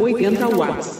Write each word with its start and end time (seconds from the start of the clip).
Oitenta 0.00 0.48
watts. 0.48 0.99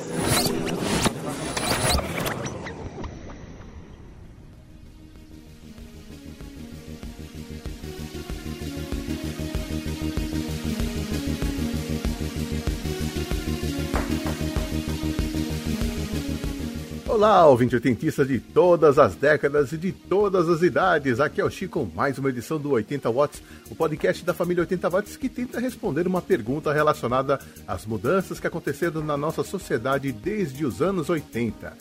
Olá, 17.21 17.47
ouvinte 17.47 17.75
oitentista 17.75 18.25
de 18.25 18.41
todas 18.41 18.99
as 18.99 19.15
décadas 19.15 19.73
e 19.73 19.77
de 19.77 19.93
todas 19.93 20.49
as 20.49 20.63
idades. 20.63 21.21
Aqui 21.21 21.39
é 21.39 21.45
o 21.45 21.51
Chico 21.51 21.87
mais 21.95 22.17
uma 22.17 22.31
edição 22.31 22.59
do 22.59 22.71
80 22.71 23.11
Watts, 23.11 23.43
o 23.71 23.75
podcast 23.75 24.25
da 24.25 24.33
família 24.33 24.63
80 24.63 24.89
Watts 24.89 25.17
que 25.19 25.29
tenta 25.29 25.61
responder 25.61 26.07
uma 26.07 26.23
pergunta 26.23 26.73
relacionada 26.73 27.39
às 27.69 27.85
mudanças 27.85 28.41
que 28.41 28.47
aconteceram 28.47 29.05
na 29.05 29.19
nossa 29.19 29.45
sociedade 29.45 30.11
desde 30.13 30.65
os 30.65 30.81
anos 30.81 31.11
80. 31.11 31.77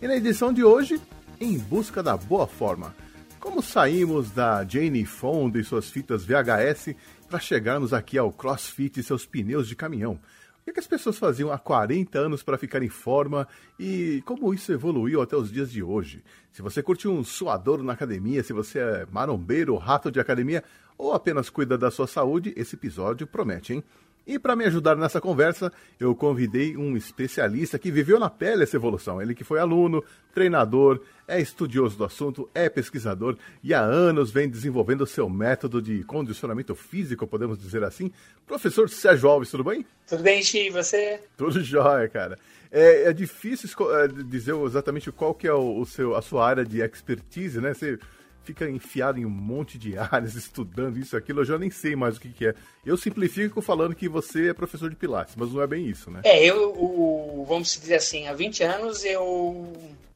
E 0.00 0.06
na 0.06 0.14
edição 0.14 0.52
de 0.52 0.62
hoje, 0.62 1.00
em 1.40 1.58
busca 1.58 2.00
da 2.00 2.16
boa 2.16 2.46
forma. 2.46 2.94
Como 3.40 3.60
saímos 3.60 4.30
da 4.30 4.64
Jane 4.64 5.04
Fonda 5.04 5.58
e 5.58 5.64
suas 5.64 5.90
fitas 5.90 6.24
VHS 6.24 6.94
para 7.28 7.40
chegarmos 7.40 7.92
aqui 7.92 8.16
ao 8.16 8.30
CrossFit 8.30 9.00
e 9.00 9.02
seus 9.02 9.26
pneus 9.26 9.66
de 9.66 9.74
caminhão? 9.74 10.20
O 10.66 10.72
que, 10.72 10.80
as 10.80 10.86
pessoas 10.86 11.18
faziam 11.18 11.52
há 11.52 11.58
40 11.58 12.18
anos 12.18 12.42
para 12.42 12.56
ficar 12.56 12.82
em 12.82 12.88
forma 12.88 13.46
e 13.78 14.22
como 14.24 14.52
isso 14.54 14.72
evoluiu 14.72 15.20
até 15.20 15.36
os 15.36 15.52
dias 15.52 15.70
de 15.70 15.82
hoje? 15.82 16.24
Se 16.50 16.62
você 16.62 16.82
curte 16.82 17.06
um 17.06 17.22
suador 17.22 17.82
na 17.82 17.92
academia, 17.92 18.42
se 18.42 18.54
você 18.54 18.78
é 18.78 19.06
marombeiro, 19.12 19.76
rato 19.76 20.10
de 20.10 20.18
academia 20.18 20.64
ou 20.96 21.12
apenas 21.12 21.50
cuida 21.50 21.76
da 21.76 21.90
sua 21.90 22.06
saúde, 22.06 22.54
esse 22.56 22.76
episódio 22.76 23.26
promete, 23.26 23.74
hein? 23.74 23.84
E 24.26 24.38
para 24.38 24.56
me 24.56 24.64
ajudar 24.64 24.96
nessa 24.96 25.20
conversa, 25.20 25.70
eu 26.00 26.14
convidei 26.14 26.78
um 26.78 26.96
especialista 26.96 27.78
que 27.78 27.90
viveu 27.90 28.18
na 28.18 28.30
pele 28.30 28.62
essa 28.62 28.76
evolução. 28.76 29.20
Ele 29.20 29.34
que 29.34 29.44
foi 29.44 29.60
aluno, 29.60 30.02
treinador, 30.32 30.98
é 31.26 31.40
estudioso 31.40 31.96
do 31.96 32.04
assunto, 32.04 32.48
é 32.54 32.68
pesquisador 32.68 33.36
e 33.62 33.72
há 33.72 33.80
anos 33.80 34.30
vem 34.30 34.48
desenvolvendo 34.48 35.06
seu 35.06 35.28
método 35.28 35.80
de 35.80 36.04
condicionamento 36.04 36.74
físico, 36.74 37.26
podemos 37.26 37.58
dizer 37.58 37.82
assim. 37.84 38.12
Professor 38.46 38.88
Sérgio 38.88 39.28
Alves, 39.28 39.50
tudo 39.50 39.64
bem? 39.64 39.86
Tudo 40.06 40.22
bem, 40.22 40.42
Chi, 40.42 40.70
você? 40.70 41.20
Tudo 41.36 41.62
jóia, 41.62 42.08
cara. 42.08 42.38
É, 42.70 43.04
é 43.04 43.12
difícil 43.12 43.68
é, 43.92 44.08
dizer 44.08 44.54
exatamente 44.64 45.10
qual 45.12 45.34
que 45.34 45.46
é 45.46 45.52
o, 45.52 45.80
o, 45.80 45.86
seu, 45.86 46.16
a 46.16 46.20
sua 46.20 46.46
área 46.46 46.64
de 46.64 46.80
expertise, 46.80 47.60
né? 47.60 47.72
Você 47.72 47.98
fica 48.44 48.68
enfiado 48.68 49.18
em 49.18 49.24
um 49.24 49.30
monte 49.30 49.78
de 49.78 49.96
áreas, 49.98 50.34
estudando 50.34 50.98
isso, 50.98 51.16
aquilo, 51.16 51.40
eu 51.40 51.44
já 51.44 51.58
nem 51.58 51.70
sei 51.70 51.96
mais 51.96 52.16
o 52.16 52.20
que, 52.20 52.28
que 52.28 52.48
é. 52.48 52.54
Eu 52.84 52.96
simplifico 52.96 53.62
falando 53.62 53.94
que 53.94 54.08
você 54.08 54.48
é 54.48 54.52
professor 54.52 54.90
de 54.90 54.96
Pilates, 54.96 55.34
mas 55.36 55.52
não 55.52 55.62
é 55.62 55.66
bem 55.66 55.86
isso, 55.86 56.10
né? 56.10 56.20
É, 56.24 56.44
eu, 56.44 56.72
o, 56.72 57.44
vamos 57.48 57.72
dizer 57.72 57.94
assim, 57.94 58.26
há 58.26 58.34
20 58.34 58.62
anos 58.62 59.04
eu, 59.04 59.72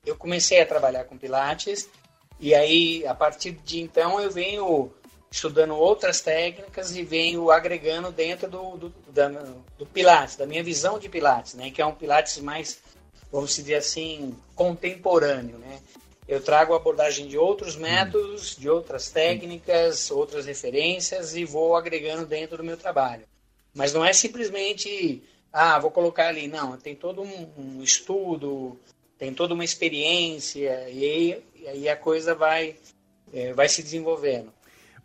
eu 0.09 0.17
comecei 0.17 0.61
a 0.61 0.67
trabalhar 0.67 1.05
com 1.05 1.19
Pilates, 1.19 1.89
e 2.41 2.55
aí, 2.55 3.07
a 3.07 3.15
partir 3.15 3.53
de 3.53 3.81
então, 3.81 4.21
eu 4.21 4.31
venho 4.31 4.93
estudando 5.31 5.75
outras 5.75 6.21
técnicas 6.21 6.97
e 6.97 7.03
venho 7.03 7.51
agregando 7.51 8.11
dentro 8.11 8.49
do, 8.49 8.77
do, 8.77 8.95
da, 9.13 9.29
do 9.77 9.87
Pilates, 9.87 10.37
da 10.37 10.47
minha 10.47 10.63
visão 10.63 10.99
de 10.99 11.09
Pilates, 11.09 11.55
né? 11.55 11.71
Que 11.71 11.83
é 11.83 11.87
um 11.87 11.95
Pilates 11.95 12.39
mais, 12.39 12.81
vamos 13.31 13.55
dizer 13.55 13.75
assim, 13.75 14.37
contemporâneo, 14.55 15.59
né? 15.59 15.81
eu 16.29 16.43
trago 16.43 16.75
a 16.75 16.77
abordagem 16.77 17.27
de 17.27 17.39
outros 17.39 17.75
hum. 17.75 17.81
métodos, 17.81 18.55
de 18.55 18.69
outras 18.69 19.11
técnicas, 19.11 20.11
outras 20.11 20.45
referências 20.45 21.35
e 21.35 21.45
vou 21.45 21.75
agregando 21.75 22.27
dentro 22.27 22.59
do 22.59 22.65
meu 22.65 22.77
trabalho. 22.77 23.25
Mas 23.75 23.95
não 23.95 24.05
é 24.05 24.13
simplesmente, 24.13 25.23
ah, 25.51 25.79
vou 25.79 25.91
colocar 25.91 26.29
ali. 26.29 26.47
Não, 26.47 26.77
tem 26.77 26.95
todo 26.95 27.23
um, 27.23 27.49
um 27.57 27.83
estudo, 27.83 28.79
tem 29.19 29.35
toda 29.35 29.53
uma 29.53 29.65
experiência 29.65 30.89
e 30.89 31.05
aí, 31.05 31.43
e 31.57 31.67
aí 31.67 31.89
a 31.89 31.97
coisa 31.97 32.35
vai, 32.35 32.77
é, 33.33 33.53
vai 33.53 33.69
se 33.69 33.83
desenvolvendo. 33.83 34.53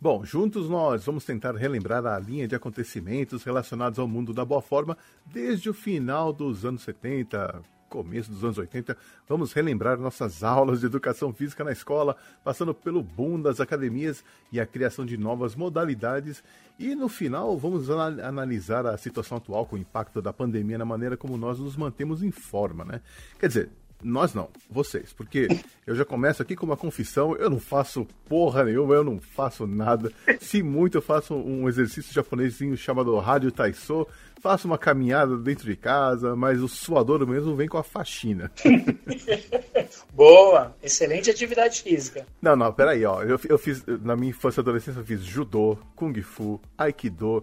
Bom, 0.00 0.24
juntos 0.24 0.68
nós 0.68 1.04
vamos 1.04 1.24
tentar 1.24 1.56
relembrar 1.56 2.04
a 2.06 2.18
linha 2.18 2.46
de 2.46 2.54
acontecimentos 2.54 3.42
relacionados 3.42 3.98
ao 3.98 4.06
mundo 4.06 4.32
da 4.32 4.44
boa 4.44 4.60
forma 4.60 4.96
desde 5.24 5.70
o 5.70 5.74
final 5.74 6.32
dos 6.32 6.64
anos 6.64 6.82
70, 6.82 7.62
começo 7.88 8.30
dos 8.30 8.44
anos 8.44 8.58
80, 8.58 8.96
vamos 9.26 9.52
relembrar 9.52 9.98
nossas 9.98 10.42
aulas 10.42 10.80
de 10.80 10.86
educação 10.86 11.32
física 11.32 11.64
na 11.64 11.72
escola, 11.72 12.16
passando 12.42 12.74
pelo 12.74 13.02
boom 13.02 13.40
das 13.40 13.60
academias 13.60 14.24
e 14.52 14.60
a 14.60 14.66
criação 14.66 15.06
de 15.06 15.16
novas 15.16 15.54
modalidades. 15.54 16.42
E 16.78 16.94
no 16.94 17.08
final, 17.08 17.56
vamos 17.56 17.88
analisar 17.88 18.84
a 18.84 18.98
situação 18.98 19.38
atual 19.38 19.64
com 19.64 19.76
o 19.76 19.78
impacto 19.78 20.20
da 20.20 20.32
pandemia 20.32 20.76
na 20.76 20.84
maneira 20.84 21.16
como 21.16 21.36
nós 21.36 21.58
nos 21.58 21.76
mantemos 21.76 22.22
em 22.22 22.32
forma, 22.32 22.84
né? 22.84 23.00
Quer 23.38 23.46
dizer, 23.46 23.70
nós 24.04 24.34
não, 24.34 24.50
vocês, 24.68 25.12
porque 25.14 25.48
eu 25.86 25.96
já 25.96 26.04
começo 26.04 26.42
aqui 26.42 26.54
com 26.54 26.66
uma 26.66 26.76
confissão, 26.76 27.34
eu 27.36 27.48
não 27.48 27.58
faço 27.58 28.06
porra 28.28 28.62
nenhuma, 28.62 28.94
eu 28.94 29.02
não 29.02 29.18
faço 29.18 29.66
nada. 29.66 30.12
Se 30.38 30.62
muito, 30.62 30.98
eu 30.98 31.02
faço 31.02 31.34
um 31.34 31.66
exercício 31.68 32.12
japonesinho 32.12 32.76
chamado 32.76 33.16
Rádio 33.18 33.50
Taiso, 33.50 34.06
faço 34.40 34.68
uma 34.68 34.76
caminhada 34.76 35.38
dentro 35.38 35.64
de 35.64 35.74
casa, 35.74 36.36
mas 36.36 36.60
o 36.60 36.68
suador 36.68 37.26
mesmo 37.26 37.56
vem 37.56 37.66
com 37.66 37.78
a 37.78 37.82
faxina. 37.82 38.52
Boa, 40.12 40.76
excelente 40.82 41.30
atividade 41.30 41.82
física. 41.82 42.26
Não, 42.42 42.54
não, 42.54 42.70
peraí, 42.72 43.04
ó, 43.06 43.22
eu, 43.22 43.40
eu 43.48 43.58
fiz, 43.58 43.82
na 43.86 44.14
minha 44.14 44.30
infância 44.30 44.60
e 44.60 44.62
adolescência, 44.62 45.00
eu 45.00 45.04
fiz 45.04 45.22
judô, 45.22 45.78
kung 45.96 46.14
fu, 46.20 46.60
aikido, 46.76 47.42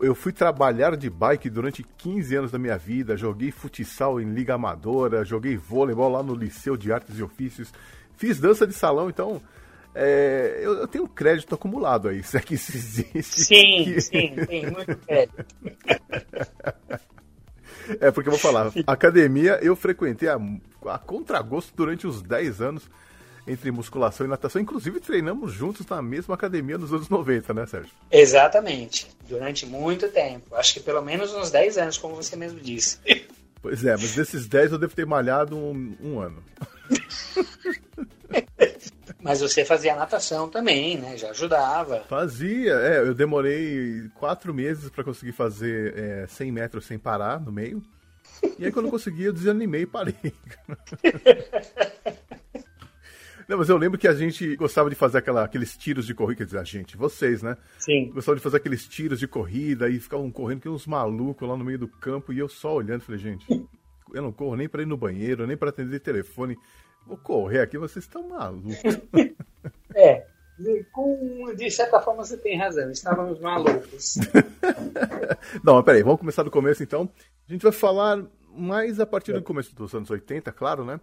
eu 0.00 0.14
fui 0.14 0.32
trabalhar 0.32 0.96
de 0.96 1.08
bike 1.08 1.48
durante 1.48 1.82
15 1.82 2.36
anos 2.36 2.50
da 2.50 2.58
minha 2.58 2.76
vida, 2.76 3.16
joguei 3.16 3.50
futsal 3.50 4.20
em 4.20 4.32
liga 4.32 4.54
amadora, 4.54 5.24
joguei 5.24 5.56
vôleibol 5.56 6.10
lá 6.10 6.22
no 6.22 6.34
Liceu 6.34 6.76
de 6.76 6.92
Artes 6.92 7.18
e 7.18 7.22
Ofícios, 7.22 7.72
fiz 8.16 8.38
dança 8.38 8.66
de 8.66 8.74
salão, 8.74 9.08
então 9.08 9.40
é, 9.94 10.60
eu, 10.60 10.74
eu, 10.74 10.86
tenho 10.86 11.08
crédito 11.08 11.54
acumulado 11.54 12.08
aí, 12.08 12.20
se 12.24 12.36
é 12.36 12.40
que 12.40 12.54
isso 12.54 12.76
existe. 12.76 13.40
Sim, 13.40 13.84
que... 13.84 14.00
sim, 14.00 14.34
tem 14.46 14.70
muito 14.70 14.96
crédito. 14.96 15.46
É, 18.00 18.10
porque 18.10 18.28
eu 18.28 18.32
vou 18.32 18.40
falar, 18.40 18.72
academia 18.84 19.60
eu 19.62 19.76
frequentei 19.76 20.28
a, 20.28 20.36
a 20.86 20.98
contragosto 20.98 21.72
durante 21.76 22.04
uns 22.04 22.20
10 22.20 22.60
anos 22.60 22.90
entre 23.46 23.70
musculação 23.70 24.26
e 24.26 24.28
natação. 24.28 24.60
Inclusive, 24.60 25.00
treinamos 25.00 25.52
juntos 25.52 25.86
na 25.86 26.02
mesma 26.02 26.34
academia 26.34 26.76
nos 26.76 26.92
anos 26.92 27.08
90, 27.08 27.54
né, 27.54 27.66
Sérgio? 27.66 27.92
Exatamente. 28.10 29.06
Durante 29.28 29.64
muito 29.66 30.08
tempo. 30.08 30.54
Acho 30.54 30.74
que 30.74 30.80
pelo 30.80 31.02
menos 31.02 31.32
uns 31.32 31.50
10 31.50 31.78
anos, 31.78 31.98
como 31.98 32.14
você 32.14 32.36
mesmo 32.36 32.60
disse. 32.60 32.98
Pois 33.62 33.84
é, 33.84 33.92
mas 33.92 34.14
desses 34.14 34.46
10 34.46 34.72
eu 34.72 34.78
devo 34.78 34.94
ter 34.94 35.06
malhado 35.06 35.56
um, 35.56 35.96
um 36.00 36.20
ano. 36.20 36.42
Mas 39.26 39.40
você 39.40 39.64
fazia 39.64 39.96
natação 39.96 40.48
também, 40.48 40.98
né? 40.98 41.16
Já 41.16 41.30
ajudava. 41.30 42.04
Fazia, 42.08 42.74
é. 42.74 42.98
Eu 43.00 43.12
demorei 43.12 44.08
quatro 44.14 44.54
meses 44.54 44.88
para 44.88 45.02
conseguir 45.02 45.32
fazer 45.32 45.98
é, 45.98 46.26
100 46.28 46.52
metros 46.52 46.86
sem 46.86 46.96
parar 46.96 47.40
no 47.40 47.50
meio. 47.50 47.82
E 48.56 48.64
aí, 48.64 48.70
quando 48.70 48.86
eu 48.86 48.90
consegui, 48.92 49.24
eu 49.24 49.32
desanimei 49.32 49.82
e 49.82 49.86
parei. 49.86 50.14
Não, 53.48 53.58
mas 53.58 53.68
eu 53.68 53.76
lembro 53.76 53.98
que 53.98 54.08
a 54.08 54.14
gente 54.14 54.56
gostava 54.56 54.90
de 54.90 54.96
fazer 54.96 55.18
aquela, 55.18 55.44
aqueles 55.44 55.76
tiros 55.76 56.04
de 56.04 56.14
corrida, 56.14 56.38
quer 56.38 56.44
dizer, 56.46 56.58
a 56.58 56.64
gente, 56.64 56.96
vocês, 56.96 57.42
né? 57.42 57.56
Sim. 57.78 58.10
Gostavam 58.10 58.36
de 58.36 58.42
fazer 58.42 58.56
aqueles 58.56 58.86
tiros 58.88 59.20
de 59.20 59.28
corrida 59.28 59.88
e 59.88 60.00
ficavam 60.00 60.30
correndo 60.32 60.62
que 60.62 60.68
uns 60.68 60.86
malucos 60.86 61.48
lá 61.48 61.56
no 61.56 61.64
meio 61.64 61.78
do 61.78 61.88
campo 61.88 62.32
e 62.32 62.38
eu 62.38 62.48
só 62.48 62.74
olhando, 62.74 63.02
falei, 63.02 63.20
gente, 63.20 63.46
eu 64.12 64.22
não 64.22 64.32
corro 64.32 64.56
nem 64.56 64.68
para 64.68 64.82
ir 64.82 64.86
no 64.86 64.96
banheiro, 64.96 65.46
nem 65.46 65.56
para 65.56 65.70
atender 65.70 66.00
telefone. 66.00 66.56
Vou 67.06 67.16
correr 67.16 67.60
aqui, 67.60 67.78
vocês 67.78 68.04
estão 68.04 68.28
malucos. 68.28 68.76
é, 69.94 70.26
com, 70.92 71.54
de 71.56 71.70
certa 71.70 72.00
forma 72.00 72.24
você 72.24 72.36
tem 72.36 72.58
razão, 72.58 72.90
estávamos 72.90 73.38
malucos. 73.38 74.16
não, 75.62 75.74
mas 75.76 75.84
peraí, 75.84 76.02
vamos 76.02 76.18
começar 76.18 76.42
do 76.42 76.50
começo 76.50 76.82
então. 76.82 77.08
A 77.48 77.52
gente 77.52 77.62
vai 77.62 77.72
falar 77.72 78.24
mais 78.56 78.98
a 78.98 79.06
partir 79.06 79.32
do 79.32 79.42
começo 79.42 79.72
dos 79.74 79.94
anos 79.94 80.10
80, 80.10 80.50
claro, 80.50 80.84
né? 80.84 80.98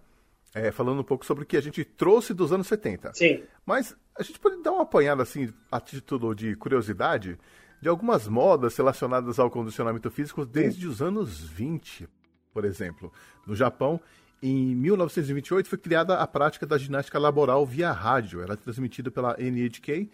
É, 0.53 0.71
falando 0.71 0.99
um 0.99 1.03
pouco 1.03 1.25
sobre 1.25 1.43
o 1.43 1.47
que 1.47 1.57
a 1.57 1.61
gente 1.61 1.83
trouxe 1.83 2.33
dos 2.33 2.51
anos 2.51 2.67
70. 2.67 3.13
Sim. 3.13 3.43
Mas 3.65 3.95
a 4.17 4.23
gente 4.23 4.39
pode 4.39 4.61
dar 4.61 4.71
uma 4.71 4.83
apanhada, 4.83 5.23
assim, 5.23 5.51
a 5.71 5.79
título 5.79 6.35
de 6.35 6.55
curiosidade, 6.55 7.37
de 7.81 7.89
algumas 7.89 8.27
modas 8.27 8.75
relacionadas 8.77 9.39
ao 9.39 9.49
condicionamento 9.49 10.09
físico 10.11 10.45
desde 10.45 10.81
Sim. 10.81 10.87
os 10.87 11.01
anos 11.01 11.39
20, 11.39 12.07
por 12.53 12.65
exemplo. 12.65 13.11
No 13.45 13.55
Japão, 13.55 13.99
em 14.41 14.75
1928 14.75 15.69
foi 15.69 15.77
criada 15.77 16.17
a 16.17 16.27
prática 16.27 16.65
da 16.65 16.77
ginástica 16.77 17.17
laboral 17.17 17.65
via 17.65 17.91
rádio. 17.91 18.41
Ela 18.41 18.53
é 18.53 18.57
transmitida 18.57 19.09
pela 19.09 19.35
NHK 19.39 20.09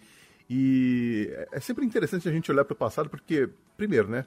e 0.48 1.30
é 1.52 1.60
sempre 1.60 1.84
interessante 1.84 2.28
a 2.28 2.32
gente 2.32 2.50
olhar 2.50 2.64
para 2.64 2.74
o 2.74 2.76
passado 2.76 3.08
porque, 3.10 3.48
primeiro, 3.76 4.08
né, 4.08 4.24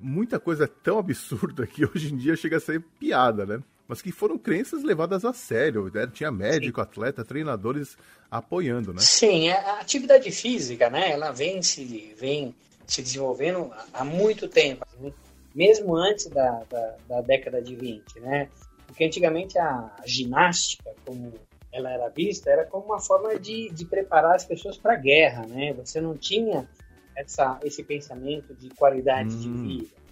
muita 0.00 0.40
coisa 0.40 0.64
é 0.64 0.66
tão 0.66 0.98
absurda 0.98 1.66
que 1.66 1.84
hoje 1.84 2.12
em 2.12 2.16
dia 2.16 2.34
chega 2.34 2.56
a 2.56 2.60
ser 2.60 2.80
piada, 2.98 3.44
né? 3.44 3.62
Mas 3.86 4.00
que 4.00 4.10
foram 4.10 4.38
crenças 4.38 4.82
levadas 4.82 5.24
a 5.24 5.32
sério. 5.32 5.90
Né? 5.92 6.08
Tinha 6.12 6.30
médico, 6.30 6.80
Sim. 6.80 6.82
atleta, 6.82 7.24
treinadores 7.24 7.96
apoiando, 8.30 8.92
né? 8.92 9.00
Sim, 9.00 9.50
a 9.50 9.80
atividade 9.80 10.30
física, 10.30 10.90
né? 10.90 11.12
Ela 11.12 11.30
vem 11.30 11.62
se, 11.62 12.14
vem 12.18 12.54
se 12.86 13.02
desenvolvendo 13.02 13.70
há 13.92 14.04
muito 14.04 14.48
tempo, 14.48 14.84
né? 15.00 15.12
mesmo 15.54 15.94
antes 15.94 16.26
da, 16.26 16.64
da, 16.68 16.96
da, 17.08 17.20
década 17.20 17.62
de 17.62 17.76
20, 17.76 18.20
né? 18.20 18.48
Porque 18.86 19.04
antigamente 19.04 19.58
a 19.58 19.94
ginástica, 20.04 20.90
como 21.06 21.32
ela 21.72 21.90
era 21.90 22.08
vista, 22.08 22.50
era 22.50 22.64
como 22.64 22.86
uma 22.86 23.00
forma 23.00 23.38
de, 23.38 23.70
de 23.70 23.84
preparar 23.84 24.34
as 24.34 24.44
pessoas 24.44 24.76
para 24.76 24.94
a 24.94 24.96
guerra, 24.96 25.46
né? 25.46 25.72
Você 25.74 26.00
não 26.00 26.16
tinha 26.16 26.68
essa, 27.16 27.58
esse 27.62 27.84
pensamento 27.84 28.52
de 28.54 28.68
qualidade 28.70 29.34
hum. 29.34 29.40
de 29.40 29.48
vida 29.50 30.03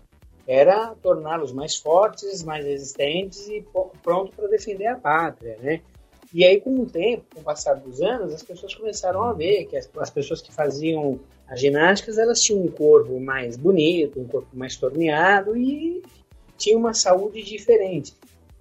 era 0.47 0.95
torná-los 1.03 1.53
mais 1.53 1.77
fortes, 1.77 2.43
mais 2.43 2.65
resistentes 2.65 3.49
e 3.49 3.65
prontos 4.03 4.35
para 4.35 4.49
defender 4.49 4.87
a 4.87 4.97
pátria, 4.97 5.57
né? 5.61 5.81
E 6.35 6.45
aí, 6.45 6.61
com 6.61 6.81
o 6.81 6.87
tempo, 6.87 7.25
com 7.35 7.41
o 7.41 7.45
passar 7.45 7.75
dos 7.75 8.01
anos, 8.01 8.33
as 8.33 8.43
pessoas 8.43 8.75
começaram 8.75 9.23
a 9.23 9.35
ver 9.35 9.67
que 9.67 9.77
as, 9.77 9.89
as 9.99 10.11
pessoas 10.11 10.41
que 10.41 10.53
faziam 10.53 11.21
as 11.47 11.61
ginásticas, 11.61 12.17
elas 12.17 12.41
tinham 12.41 12.63
um 12.63 12.69
corpo 12.69 13.21
mais 13.21 13.57
bonito, 13.57 14.19
um 14.19 14.27
corpo 14.27 14.49
mais 14.55 14.75
torneado 14.77 15.55
e 15.55 16.03
tinham 16.57 16.81
uma 16.81 16.95
saúde 16.95 17.43
diferente. 17.43 18.15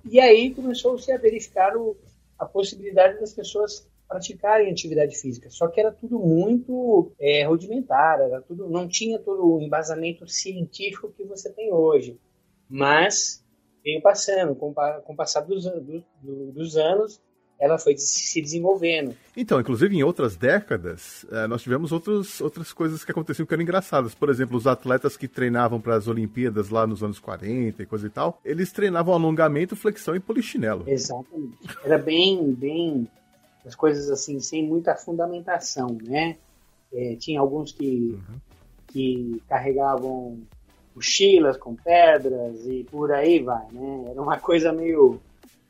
E 0.09 0.19
aí 0.19 0.53
começou-se 0.53 1.09
a 1.11 1.17
verificar 1.17 1.77
o, 1.77 1.95
a 2.37 2.45
possibilidade 2.45 3.19
das 3.19 3.33
pessoas 3.33 3.87
praticarem 4.11 4.69
atividade 4.69 5.17
física. 5.17 5.49
Só 5.49 5.67
que 5.69 5.79
era 5.79 5.91
tudo 5.91 6.19
muito 6.19 7.13
é, 7.17 7.45
rudimentar, 7.45 8.19
era 8.19 8.41
tudo, 8.41 8.69
não 8.69 8.87
tinha 8.87 9.17
todo 9.17 9.55
o 9.55 9.61
embasamento 9.61 10.27
científico 10.27 11.13
que 11.15 11.23
você 11.23 11.49
tem 11.49 11.71
hoje. 11.71 12.19
Mas 12.69 13.43
veio 13.83 14.01
passando, 14.01 14.53
com, 14.53 14.73
com 14.73 15.13
o 15.13 15.15
passar 15.15 15.41
dos, 15.41 15.63
do, 15.63 16.51
dos 16.51 16.75
anos, 16.75 17.21
ela 17.57 17.77
foi 17.77 17.95
se 17.95 18.41
desenvolvendo. 18.41 19.15
Então, 19.37 19.61
inclusive 19.61 19.95
em 19.95 20.03
outras 20.03 20.35
décadas, 20.35 21.25
é, 21.31 21.47
nós 21.47 21.61
tivemos 21.61 21.91
outros, 21.91 22.41
outras 22.41 22.73
coisas 22.73 23.05
que 23.05 23.11
aconteciam 23.11 23.45
que 23.45 23.53
eram 23.53 23.63
engraçadas. 23.63 24.13
Por 24.13 24.29
exemplo, 24.29 24.57
os 24.57 24.67
atletas 24.67 25.15
que 25.15 25.27
treinavam 25.27 25.79
para 25.79 25.95
as 25.95 26.07
Olimpíadas 26.07 26.69
lá 26.69 26.85
nos 26.85 27.01
anos 27.01 27.19
40 27.19 27.81
e 27.81 27.85
coisa 27.85 28.07
e 28.07 28.09
tal, 28.09 28.41
eles 28.43 28.71
treinavam 28.73 29.13
alongamento, 29.13 29.75
flexão 29.75 30.15
e 30.15 30.19
polichinelo. 30.19 30.83
Exatamente. 30.87 31.57
Era 31.85 31.97
bem, 31.97 32.51
bem 32.53 33.07
as 33.65 33.75
coisas 33.75 34.09
assim, 34.09 34.39
sem 34.39 34.65
muita 34.65 34.95
fundamentação, 34.95 35.97
né? 36.03 36.37
É, 36.93 37.15
tinha 37.15 37.39
alguns 37.39 37.71
que, 37.71 38.19
uhum. 38.19 38.39
que 38.87 39.41
carregavam 39.47 40.39
mochilas 40.95 41.57
com 41.57 41.75
pedras 41.75 42.65
e 42.65 42.83
por 42.89 43.11
aí 43.11 43.41
vai, 43.41 43.65
né? 43.71 44.05
Era 44.09 44.21
uma 44.21 44.39
coisa 44.39 44.73
meio 44.73 45.21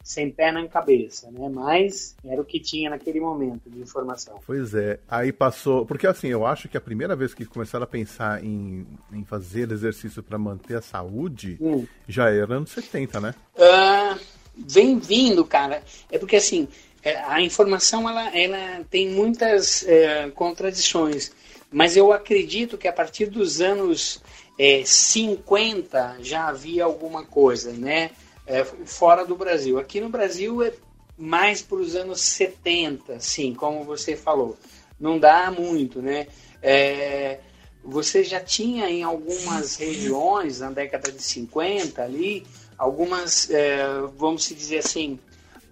sem 0.04 0.32
pé 0.32 0.52
nem 0.52 0.68
cabeça, 0.68 1.30
né? 1.32 1.48
Mas 1.50 2.16
era 2.26 2.42
o 2.42 2.46
que 2.46 2.60
tinha 2.60 2.90
naquele 2.90 3.20
momento 3.20 3.70
de 3.70 3.80
informação. 3.80 4.40
Pois 4.46 4.74
é, 4.74 5.00
aí 5.08 5.32
passou. 5.32 5.86
Porque 5.86 6.08
assim, 6.08 6.28
eu 6.28 6.46
acho 6.46 6.68
que 6.68 6.78
a 6.78 6.82
primeira 6.82 7.16
vez 7.16 7.34
que 7.34 7.46
começaram 7.46 7.84
a 7.84 7.88
pensar 7.88 8.44
em, 8.44 8.88
em 9.12 9.24
fazer 9.24 9.72
exercício 9.72 10.24
para 10.24 10.38
manter 10.38 10.78
a 10.78 10.82
saúde 10.82 11.58
hum. 11.62 11.86
já 12.08 12.30
era 12.30 12.56
anos 12.56 12.72
70, 12.72 13.22
né? 13.22 13.36
Uh, 13.56 14.20
vem 14.58 14.98
vindo, 14.98 15.46
cara. 15.46 15.84
É 16.12 16.18
porque 16.18 16.38
assim, 16.38 16.68
a 17.04 17.42
informação 17.42 18.08
ela, 18.08 18.38
ela 18.38 18.86
tem 18.90 19.10
muitas 19.10 19.86
é, 19.88 20.30
contradições, 20.32 21.32
mas 21.72 21.98
eu 21.98 22.12
acredito 22.12 22.78
que 22.78 22.88
a 22.88 22.94
partir 22.94 23.28
dos 23.28 23.62
anos 23.62 24.22
é, 24.60 24.84
50 24.86 26.18
já 26.22 26.48
havia 26.48 26.84
alguma 26.84 27.24
coisa, 27.24 27.72
né? 27.72 28.12
É, 28.46 28.64
fora 28.64 29.26
do 29.26 29.36
Brasil. 29.36 29.80
Aqui 29.80 30.02
no 30.02 30.10
Brasil 30.10 30.62
é 30.62 30.74
mais 31.18 31.62
para 31.62 31.78
os 31.78 31.96
anos 31.96 32.22
70, 32.22 33.20
sim, 33.20 33.54
como 33.54 33.84
você 33.84 34.16
falou. 34.16 34.58
Não 35.00 35.18
dá 35.18 35.50
muito, 35.52 36.02
né? 36.02 36.28
É, 36.62 37.40
você 37.84 38.24
já 38.24 38.40
tinha 38.40 38.90
em 38.90 39.04
algumas 39.04 39.76
regiões, 39.76 40.60
na 40.60 40.70
década 40.70 41.12
de 41.12 41.24
50 41.24 42.04
ali, 42.04 42.46
algumas, 42.78 43.50
é, 43.50 43.84
vamos 44.18 44.48
dizer 44.50 44.80
assim, 44.80 45.20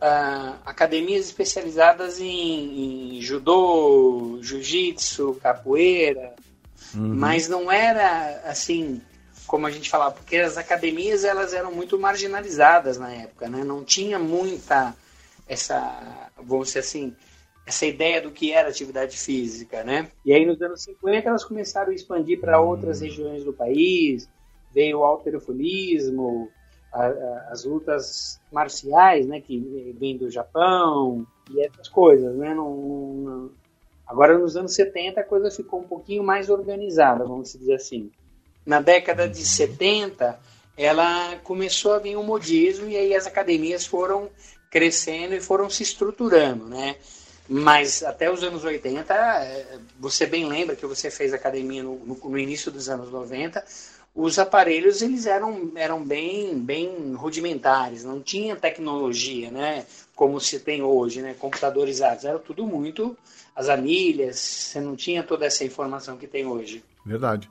uh, 0.01 0.56
academias 0.66 1.25
especializadas 1.25 2.19
em, 2.19 3.18
em 3.18 3.22
judô, 3.22 4.40
jiu-jitsu, 4.42 5.38
capoeira, 5.42 6.34
uhum. 6.96 7.16
mas 7.16 7.48
não 7.48 7.72
era 7.72 8.42
assim 8.46 9.01
como 9.46 9.66
a 9.66 9.72
gente 9.72 9.90
falava, 9.90 10.12
porque 10.12 10.38
as 10.38 10.57
academias 10.57 11.24
elas 11.24 11.54
eram 11.54 11.72
muito 11.72 11.98
marginalizadas 11.98 13.00
na 13.00 13.12
época, 13.12 13.50
né? 13.50 13.63
Não 13.63 13.84
tinha 13.84 14.19
muita 14.19 14.96
essa, 15.48 16.30
vamos 16.38 16.68
dizer 16.68 16.80
assim, 16.80 17.16
essa 17.66 17.84
ideia 17.86 18.22
do 18.22 18.30
que 18.30 18.52
era 18.52 18.69
atividade 18.69 19.18
física, 19.18 19.84
né? 19.84 20.07
E 20.24 20.31
aí 20.31 20.45
nos 20.45 20.62
anos 20.62 20.84
50 20.84 21.28
elas 21.28 21.44
começaram 21.44 21.92
a 21.92 21.95
expandir 21.95 22.40
para 22.40 22.62
outras 22.62 23.02
regiões 23.02 23.44
do 23.44 23.52
país, 23.52 24.30
veio 24.72 25.00
o 25.00 25.04
alterofilismo, 25.04 26.52
a, 26.92 27.08
as 27.52 27.64
lutas 27.64 28.40
marciais, 28.52 29.28
né, 29.28 29.42
que 29.42 29.96
vêm 30.00 30.18
do 30.18 30.30
Japão 30.30 31.26
e 31.52 31.62
essas 31.62 31.88
coisas, 31.88 32.36
né? 32.36 32.54
Não, 32.54 32.76
não, 32.76 33.52
Agora, 34.10 34.36
nos 34.40 34.58
anos 34.58 34.74
70, 34.74 35.22
a 35.22 35.24
coisa 35.24 35.52
ficou 35.52 35.82
um 35.82 35.88
pouquinho 35.88 36.24
mais 36.24 36.50
organizada, 36.50 37.24
vamos 37.24 37.54
dizer 37.54 37.76
assim. 37.76 38.10
Na 38.66 38.82
década 38.82 39.30
de 39.30 39.46
70, 39.46 40.40
ela 40.76 41.36
começou 41.44 41.94
a 41.94 42.00
vir 42.00 42.18
um 42.18 42.24
modismo 42.24 42.90
e 42.90 42.98
aí 42.98 43.14
as 43.14 43.28
academias 43.28 43.86
foram 43.86 44.28
crescendo 44.72 45.36
e 45.36 45.40
foram 45.40 45.70
se 45.70 45.84
estruturando, 45.84 46.66
né? 46.66 46.96
Mas 47.48 48.02
até 48.02 48.32
os 48.32 48.44
anos 48.44 48.64
80, 48.64 49.14
eh, 49.14 49.80
você 50.00 50.26
bem 50.26 50.48
lembra 50.48 50.76
que 50.76 50.86
você 50.86 51.12
fez 51.12 51.34
academia 51.34 51.84
no, 51.84 51.96
no, 51.98 52.16
no 52.16 52.38
início 52.38 52.72
dos 52.72 52.90
anos 52.90 53.12
90, 53.12 53.64
os 54.21 54.38
aparelhos 54.38 55.01
eles 55.01 55.25
eram, 55.25 55.71
eram 55.75 56.04
bem, 56.04 56.60
bem 56.60 57.13
rudimentares, 57.13 58.04
não 58.04 58.19
tinha 58.21 58.54
tecnologia, 58.54 59.50
né? 59.50 59.86
Como 60.13 60.42
se 60.42 60.60
tem 60.60 60.81
hoje, 60.83 61.21
né? 61.21 61.33
Computadorizados, 61.39 62.25
era 62.25 62.38
tudo 62.38 62.66
muito 62.66 63.18
as 63.56 63.69
anilhas, 63.69 64.38
você 64.38 64.81
não 64.81 64.95
tinha 64.95 65.24
toda 65.24 65.45
essa 65.45 65.63
informação 65.63 66.18
que 66.18 66.27
tem 66.27 66.45
hoje. 66.45 66.83
Verdade. 67.06 67.50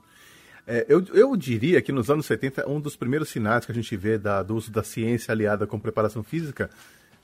É, 0.67 0.85
eu, 0.87 1.03
eu 1.15 1.35
diria 1.35 1.81
que 1.81 1.91
nos 1.91 2.11
anos 2.11 2.27
70, 2.27 2.69
um 2.69 2.79
dos 2.79 2.95
primeiros 2.95 3.31
sinais 3.31 3.65
que 3.65 3.73
a 3.73 3.75
gente 3.75 3.97
vê 3.97 4.19
da, 4.19 4.43
do 4.43 4.55
uso 4.55 4.71
da 4.71 4.83
ciência 4.83 5.33
aliada 5.33 5.67
com 5.67 5.81
preparação 5.81 6.23
física 6.23 6.69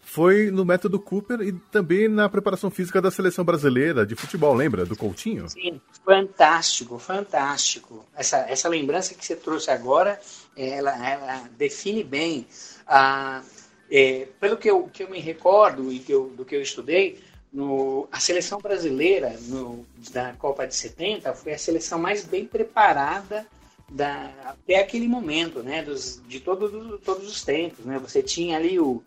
foi 0.05 0.51
no 0.51 0.65
método 0.65 1.01
Cooper 1.01 1.41
e 1.41 1.53
também 1.73 2.09
na 2.09 2.29
preparação 2.29 2.71
física 2.71 3.01
da 3.01 3.11
seleção 3.11 3.45
brasileira 3.45 4.07
de 4.07 4.15
futebol, 4.15 4.55
lembra? 4.55 4.85
Do 4.85 4.97
Coutinho? 4.97 5.49
Sim, 5.49 5.81
fantástico, 6.05 6.99
fantástico. 6.99 8.05
Essa, 8.15 8.39
essa 8.49 8.69
lembrança 8.69 9.15
que 9.15 9.25
você 9.25 9.35
trouxe 9.35 9.71
agora, 9.71 10.21
ela, 10.57 11.11
ela 11.11 11.49
define 11.57 12.05
bem. 12.05 12.47
A, 12.87 13.43
é, 13.91 14.29
pelo 14.39 14.57
que 14.57 14.71
eu, 14.71 14.85
que 14.93 15.03
eu 15.03 15.11
me 15.11 15.19
recordo 15.21 15.91
e 15.91 15.99
que 15.99 16.13
eu, 16.13 16.29
do 16.37 16.45
que 16.45 16.55
eu 16.55 16.63
estudei, 16.63 17.21
no, 17.53 18.09
a 18.13 18.21
seleção 18.21 18.61
brasileira 18.61 19.37
no, 19.43 19.87
da 20.13 20.33
Copa 20.35 20.67
de 20.67 20.75
70 20.75 21.33
foi 21.35 21.55
a 21.55 21.59
seleção 21.59 21.99
mais 21.99 22.25
bem 22.25 22.45
preparada 22.45 23.47
da, 23.89 24.31
até 24.45 24.81
aquele 24.81 25.07
momento, 25.07 25.63
né, 25.63 25.83
dos, 25.83 26.21
de 26.27 26.41
todo, 26.41 26.69
do, 26.69 26.99
todos 26.99 27.29
os 27.29 27.43
tempos. 27.43 27.85
Né? 27.85 27.99
Você 28.01 28.23
tinha 28.23 28.57
ali 28.57 28.79
o, 28.79 29.03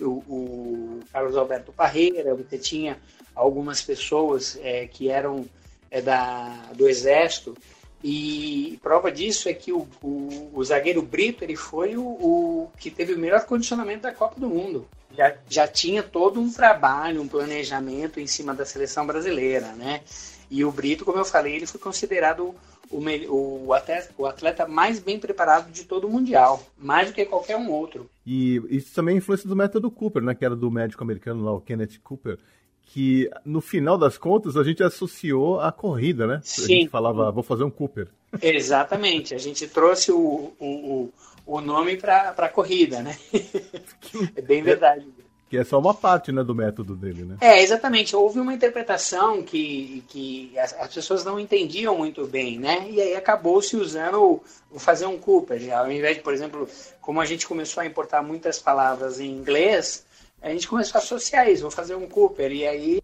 o 0.00 0.22
o, 0.28 1.00
Carlos 1.12 1.36
Alberto 1.36 1.72
Parreira, 1.72 2.34
você 2.34 2.58
tinha 2.58 2.98
algumas 3.34 3.82
pessoas 3.82 4.58
é, 4.62 4.86
que 4.86 5.08
eram 5.08 5.46
é, 5.90 6.00
da, 6.00 6.70
do 6.74 6.88
Exército, 6.88 7.56
e 8.02 8.78
prova 8.80 9.10
disso 9.10 9.48
é 9.48 9.52
que 9.52 9.72
o, 9.72 9.88
o, 10.02 10.50
o 10.54 10.64
zagueiro 10.64 11.02
Brito 11.02 11.42
ele 11.42 11.56
foi 11.56 11.96
o, 11.96 12.04
o, 12.04 12.70
que 12.78 12.90
teve 12.90 13.14
o 13.14 13.18
melhor 13.18 13.44
condicionamento 13.44 14.02
da 14.02 14.12
Copa 14.12 14.38
do 14.38 14.48
Mundo. 14.48 14.88
Já, 15.16 15.34
já 15.48 15.66
tinha 15.66 16.02
todo 16.02 16.40
um 16.40 16.52
trabalho, 16.52 17.20
um 17.20 17.26
planejamento 17.26 18.20
em 18.20 18.26
cima 18.26 18.54
da 18.54 18.64
seleção 18.64 19.04
brasileira, 19.04 19.72
né? 19.72 20.02
E 20.50 20.64
o 20.64 20.72
Brito, 20.72 21.04
como 21.04 21.18
eu 21.18 21.24
falei, 21.24 21.56
ele 21.56 21.66
foi 21.66 21.80
considerado 21.80 22.54
o, 22.90 23.66
o, 23.66 23.72
atleta, 23.72 24.10
o 24.16 24.26
atleta 24.26 24.66
mais 24.66 24.98
bem 24.98 25.18
preparado 25.18 25.70
de 25.70 25.84
todo 25.84 26.06
o 26.06 26.10
Mundial, 26.10 26.62
mais 26.78 27.08
do 27.08 27.14
que 27.14 27.24
qualquer 27.24 27.56
um 27.56 27.70
outro. 27.70 28.08
E 28.26 28.56
isso 28.70 28.94
também 28.94 29.14
é 29.14 29.18
influência 29.18 29.48
do 29.48 29.56
método 29.56 29.90
Cooper, 29.90 30.22
né, 30.22 30.34
que 30.34 30.44
era 30.44 30.56
do 30.56 30.70
médico 30.70 31.02
americano 31.02 31.44
lá, 31.44 31.52
o 31.52 31.60
Kenneth 31.60 31.98
Cooper, 32.02 32.38
que 32.82 33.30
no 33.44 33.60
final 33.60 33.98
das 33.98 34.16
contas 34.16 34.56
a 34.56 34.64
gente 34.64 34.82
associou 34.82 35.60
a 35.60 35.70
corrida, 35.70 36.26
né? 36.26 36.40
Sim. 36.42 36.62
A 36.62 36.66
gente 36.66 36.88
falava, 36.88 37.30
vou 37.30 37.42
fazer 37.42 37.64
um 37.64 37.70
Cooper. 37.70 38.08
Exatamente, 38.40 39.34
a 39.34 39.38
gente 39.38 39.66
trouxe 39.68 40.10
o, 40.10 40.52
o, 40.58 41.12
o 41.46 41.60
nome 41.60 41.96
para 41.96 42.30
a 42.30 42.48
corrida, 42.48 43.02
né? 43.02 43.16
é 44.34 44.40
bem 44.40 44.62
verdade. 44.62 45.06
Que 45.48 45.56
é 45.56 45.64
só 45.64 45.78
uma 45.78 45.94
parte 45.94 46.30
né, 46.30 46.44
do 46.44 46.54
método 46.54 46.94
dele, 46.94 47.24
né? 47.24 47.36
É, 47.40 47.62
exatamente. 47.62 48.14
Houve 48.14 48.38
uma 48.38 48.52
interpretação 48.52 49.42
que, 49.42 50.04
que 50.08 50.58
as, 50.58 50.74
as 50.74 50.94
pessoas 50.94 51.24
não 51.24 51.40
entendiam 51.40 51.96
muito 51.96 52.26
bem, 52.26 52.58
né? 52.58 52.86
E 52.90 53.00
aí 53.00 53.16
acabou 53.16 53.62
se 53.62 53.74
usando 53.76 54.42
o, 54.70 54.78
fazer 54.78 55.06
um 55.06 55.18
Cooper. 55.18 55.72
Ao 55.72 55.90
invés 55.90 56.18
de, 56.18 56.22
por 56.22 56.34
exemplo, 56.34 56.68
como 57.00 57.20
a 57.20 57.24
gente 57.24 57.46
começou 57.46 57.82
a 57.82 57.86
importar 57.86 58.22
muitas 58.22 58.58
palavras 58.58 59.20
em 59.20 59.30
inglês, 59.30 60.04
a 60.42 60.50
gente 60.50 60.68
começou 60.68 60.98
a 60.98 61.02
associar 61.02 61.48
isso, 61.48 61.62
vou 61.62 61.70
fazer 61.70 61.94
um 61.94 62.06
Cooper. 62.06 62.52
E 62.52 62.66
aí, 62.66 63.02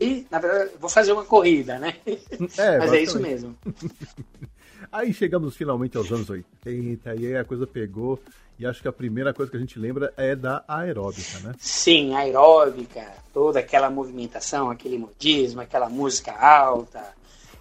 e, 0.00 0.26
na 0.30 0.38
verdade, 0.38 0.70
vou 0.78 0.88
fazer 0.88 1.12
uma 1.12 1.24
corrida, 1.24 1.78
né? 1.78 1.96
É, 2.58 2.78
Mas 2.78 2.92
é 2.92 3.00
isso 3.00 3.18
mesmo. 3.18 3.56
aí 4.92 5.12
chegamos 5.12 5.56
finalmente 5.56 5.96
aos 5.96 6.12
anos 6.12 6.28
80, 6.28 7.14
e 7.16 7.26
aí 7.26 7.36
a 7.36 7.44
coisa 7.44 7.66
pegou. 7.66 8.20
E 8.58 8.66
acho 8.66 8.82
que 8.82 8.86
a 8.86 8.92
primeira 8.92 9.32
coisa 9.32 9.50
que 9.50 9.56
a 9.56 9.60
gente 9.60 9.78
lembra 9.78 10.12
é 10.16 10.36
da 10.36 10.62
aeróbica, 10.68 11.40
né? 11.40 11.54
Sim, 11.58 12.14
aeróbica, 12.14 13.04
toda 13.32 13.58
aquela 13.58 13.90
movimentação, 13.90 14.70
aquele 14.70 14.98
modismo, 14.98 15.60
aquela 15.62 15.88
música 15.88 16.32
alta, 16.32 17.02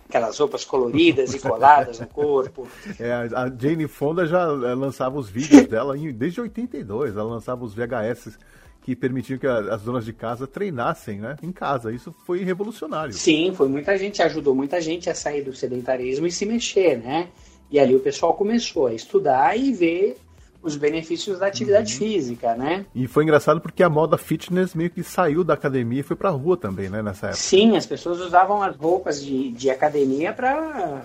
aquelas 0.08 0.38
roupas 0.38 0.66
coloridas 0.66 1.34
e 1.34 1.40
coladas 1.42 2.00
no 2.00 2.08
corpo. 2.08 2.68
É, 3.00 3.14
a 3.14 3.50
Jane 3.50 3.88
Fonda 3.88 4.28
já 4.28 4.42
eh, 4.44 4.76
lançava 4.76 5.18
os 5.18 5.30
vídeos 5.30 5.66
dela 5.66 5.98
desde 5.98 6.42
82, 6.42 7.16
ela 7.16 7.24
lançava 7.24 7.64
os 7.64 7.74
VHS 7.74 8.38
que 8.82 8.96
permitiam 8.96 9.38
que 9.38 9.48
as 9.48 9.82
donas 9.84 10.04
de 10.04 10.12
casa 10.12 10.48
treinassem, 10.48 11.20
né, 11.20 11.36
em 11.42 11.52
casa. 11.52 11.92
Isso 11.92 12.14
foi 12.26 12.44
revolucionário. 12.44 13.14
Sim, 13.14 13.54
foi 13.56 13.68
muita 13.68 13.98
gente, 13.98 14.22
ajudou 14.22 14.56
muita 14.56 14.82
gente 14.82 15.10
a 15.10 15.16
sair 15.16 15.44
do 15.44 15.54
sedentarismo 15.54 16.26
e 16.26 16.32
se 16.32 16.46
mexer, 16.46 16.98
né? 16.98 17.28
E 17.70 17.80
ali 17.80 17.96
o 17.96 18.00
pessoal 18.00 18.34
começou 18.34 18.88
a 18.88 18.94
estudar 18.94 19.58
e 19.58 19.72
ver 19.72 20.18
os 20.64 20.76
benefícios 20.76 21.40
da 21.40 21.48
atividade 21.48 21.94
uhum. 21.94 22.00
física, 22.00 22.56
né? 22.56 22.86
E 22.94 23.08
foi 23.08 23.24
engraçado 23.24 23.62
porque 23.62 23.82
a 23.82 23.90
moda 23.90 24.18
fitness 24.18 24.76
meio 24.76 24.90
que 24.90 25.04
saiu 25.04 25.44
da 25.44 25.54
academia 25.54 26.02
e 26.02 26.04
foi 26.04 26.16
pra 26.16 26.30
rua 26.30 26.58
também, 26.58 26.90
né, 26.90 27.02
nessa 27.02 27.28
época. 27.28 27.42
Sim, 27.42 27.76
as 27.76 27.86
pessoas 27.86 28.20
usavam 28.20 28.62
as 28.62 28.76
roupas 28.76 29.24
de, 29.24 29.52
de 29.52 29.70
academia 29.70 30.34
pra, 30.34 31.04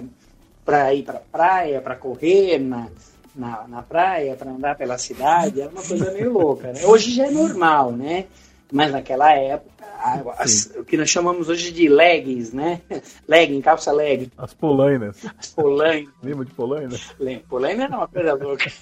pra 0.65 0.93
ir 0.93 1.05
pra 1.05 1.15
praia, 1.15 1.81
pra 1.81 1.95
correr 1.95 2.59
na, 2.59 2.89
na, 3.37 3.69
na 3.69 3.83
praia, 3.83 4.35
pra 4.35 4.51
andar 4.51 4.77
pela 4.77 4.99
cidade, 4.99 5.61
era 5.61 5.71
uma 5.71 5.83
coisa 5.83 6.11
meio 6.13 6.33
louca, 6.33 6.73
né? 6.73 6.85
Hoje 6.85 7.13
já 7.13 7.27
é 7.27 7.31
normal, 7.31 7.93
né? 7.93 8.27
Mas 8.73 8.91
naquela 8.91 9.33
época, 9.33 9.85
as, 10.39 10.73
o 10.77 10.85
que 10.85 10.97
nós 10.97 11.09
chamamos 11.09 11.49
hoje 11.49 11.71
de 11.71 11.89
leggings, 11.89 12.53
né? 12.53 12.81
Legging, 13.29 13.61
calça 13.61 13.93
legging. 13.93 14.31
As 14.37 14.53
polainas. 14.55 15.19
As 15.39 15.49
polainas. 15.49 16.13
Lembra 16.23 16.45
de 16.45 16.53
polaina? 16.53 16.97
Polaina 17.49 17.85
era 17.85 17.97
uma 17.97 18.09
coisa 18.09 18.35
louca. 18.35 18.73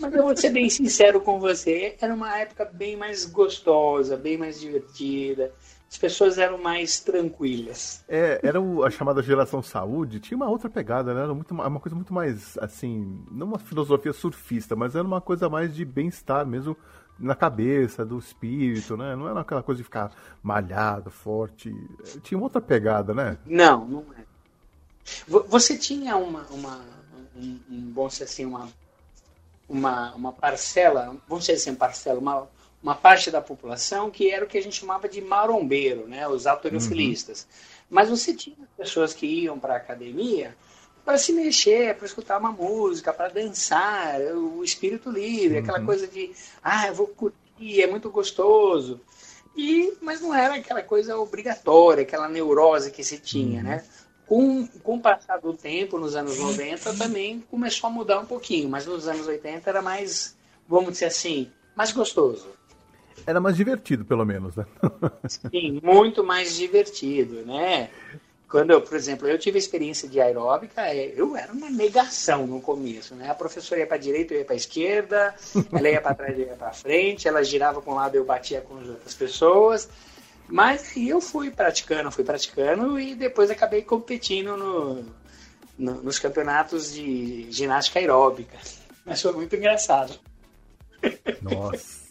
Mas 0.00 0.14
eu 0.14 0.22
vou 0.24 0.36
ser 0.36 0.50
bem 0.50 0.68
sincero 0.68 1.20
com 1.20 1.38
você, 1.38 1.96
era 2.00 2.12
uma 2.12 2.36
época 2.38 2.64
bem 2.64 2.96
mais 2.96 3.24
gostosa, 3.24 4.16
bem 4.16 4.36
mais 4.36 4.60
divertida. 4.60 5.52
As 5.92 5.98
pessoas 5.98 6.38
eram 6.38 6.56
mais 6.56 7.00
tranquilas. 7.00 8.02
É, 8.08 8.40
era 8.42 8.58
o, 8.58 8.82
a 8.82 8.90
chamada 8.90 9.22
geração 9.22 9.62
saúde, 9.62 10.20
tinha 10.20 10.34
uma 10.34 10.48
outra 10.48 10.70
pegada, 10.70 11.12
né? 11.12 11.20
Era 11.20 11.34
muito, 11.34 11.52
uma 11.52 11.78
coisa 11.78 11.94
muito 11.94 12.14
mais, 12.14 12.56
assim, 12.56 13.22
não 13.30 13.46
uma 13.48 13.58
filosofia 13.58 14.14
surfista, 14.14 14.74
mas 14.74 14.96
era 14.96 15.04
uma 15.04 15.20
coisa 15.20 15.50
mais 15.50 15.74
de 15.74 15.84
bem-estar 15.84 16.46
mesmo 16.46 16.74
na 17.18 17.34
cabeça, 17.34 18.06
do 18.06 18.18
espírito, 18.18 18.96
né? 18.96 19.14
Não 19.14 19.28
era 19.28 19.40
aquela 19.40 19.62
coisa 19.62 19.80
de 19.80 19.84
ficar 19.84 20.10
malhado, 20.42 21.10
forte. 21.10 21.70
Tinha 22.22 22.38
uma 22.38 22.46
outra 22.46 22.62
pegada, 22.62 23.12
né? 23.12 23.36
Não, 23.44 23.84
não 23.84 24.06
é. 24.18 24.24
Você 25.28 25.76
tinha 25.76 26.16
uma, 26.16 26.46
uma 26.50 26.80
um, 27.36 27.60
um, 27.70 27.80
bom 27.92 28.06
assim, 28.06 28.46
uma 28.46 28.66
uma, 29.68 30.14
uma 30.14 30.32
parcela, 30.32 31.14
vamos 31.28 31.44
dizer 31.44 31.58
assim, 31.58 31.74
parcela, 31.74 32.18
uma, 32.18 32.48
uma 32.82 32.94
parte 32.94 33.30
da 33.30 33.40
população 33.40 34.10
que 34.10 34.30
era 34.30 34.44
o 34.44 34.48
que 34.48 34.58
a 34.58 34.62
gente 34.62 34.80
chamava 34.80 35.08
de 35.08 35.20
marombeiro, 35.20 36.08
né, 36.08 36.26
os 36.26 36.46
autoriofilistas. 36.46 37.42
Uhum. 37.42 37.76
Mas 37.90 38.08
você 38.10 38.34
tinha 38.34 38.56
pessoas 38.76 39.14
que 39.14 39.26
iam 39.26 39.58
para 39.58 39.74
a 39.74 39.76
academia 39.76 40.56
para 41.04 41.18
se 41.18 41.32
mexer, 41.32 41.96
para 41.96 42.06
escutar 42.06 42.38
uma 42.38 42.52
música, 42.52 43.12
para 43.12 43.28
dançar, 43.28 44.20
o 44.20 44.62
espírito 44.62 45.10
livre, 45.10 45.58
uhum. 45.58 45.62
aquela 45.62 45.84
coisa 45.84 46.06
de, 46.06 46.32
ah, 46.62 46.88
eu 46.88 46.94
vou 46.94 47.08
curtir, 47.08 47.82
é 47.82 47.86
muito 47.86 48.10
gostoso. 48.10 49.00
E, 49.56 49.94
mas 50.00 50.20
não 50.20 50.34
era 50.34 50.54
aquela 50.54 50.82
coisa 50.82 51.16
obrigatória, 51.18 52.02
aquela 52.02 52.28
neurose 52.28 52.90
que 52.90 53.04
se 53.04 53.18
tinha, 53.18 53.58
uhum. 53.58 53.64
né? 53.64 53.84
Com, 54.26 54.66
com 54.66 54.96
o 54.96 55.00
passar 55.00 55.38
do 55.38 55.52
tempo, 55.52 55.98
nos 55.98 56.16
anos 56.16 56.38
90, 56.38 56.94
também 56.94 57.40
começou 57.50 57.88
a 57.88 57.92
mudar 57.92 58.20
um 58.20 58.24
pouquinho, 58.24 58.68
mas 58.68 58.86
nos 58.86 59.06
anos 59.06 59.26
80 59.26 59.68
era 59.68 59.82
mais, 59.82 60.36
vamos 60.66 60.92
dizer 60.92 61.06
assim, 61.06 61.50
mais 61.76 61.92
gostoso. 61.92 62.48
Era 63.26 63.40
mais 63.40 63.56
divertido, 63.56 64.04
pelo 64.04 64.24
menos, 64.24 64.56
né? 64.56 64.66
Sim, 65.28 65.80
muito 65.82 66.24
mais 66.24 66.56
divertido, 66.56 67.44
né? 67.46 67.90
Quando 68.52 68.70
eu, 68.70 68.82
por 68.82 68.94
exemplo, 68.94 69.26
eu 69.26 69.38
tive 69.38 69.58
experiência 69.58 70.06
de 70.06 70.20
aeróbica, 70.20 70.82
é, 70.86 71.14
eu 71.16 71.34
era 71.34 71.50
uma 71.50 71.70
negação 71.70 72.46
no 72.46 72.60
começo, 72.60 73.14
né? 73.14 73.30
A 73.30 73.34
professora 73.34 73.80
ia 73.80 73.86
para 73.86 73.96
direita, 73.96 74.34
eu 74.34 74.40
ia 74.40 74.44
para 74.44 74.54
esquerda, 74.54 75.34
ela 75.72 75.88
ia 75.88 76.00
para 76.02 76.14
trás, 76.14 76.38
eu 76.38 76.46
ia 76.46 76.54
para 76.54 76.70
frente, 76.72 77.26
ela 77.26 77.42
girava 77.42 77.80
para 77.80 77.90
um 77.90 77.96
lado, 77.96 78.14
eu 78.14 78.26
batia 78.26 78.60
com 78.60 78.76
as 78.78 78.88
outras 78.88 79.14
pessoas. 79.14 79.88
Mas 80.48 80.92
aí 80.94 81.08
eu 81.08 81.18
fui 81.18 81.50
praticando, 81.50 82.12
fui 82.12 82.24
praticando 82.24 83.00
e 83.00 83.14
depois 83.14 83.50
acabei 83.50 83.80
competindo 83.80 84.54
no, 84.54 85.02
no, 85.78 86.02
nos 86.02 86.18
campeonatos 86.18 86.92
de 86.92 87.50
ginástica 87.50 88.00
aeróbica. 88.00 88.58
Mas 89.06 89.22
foi 89.22 89.32
muito 89.32 89.56
engraçado. 89.56 90.12
Nossa. 91.40 92.01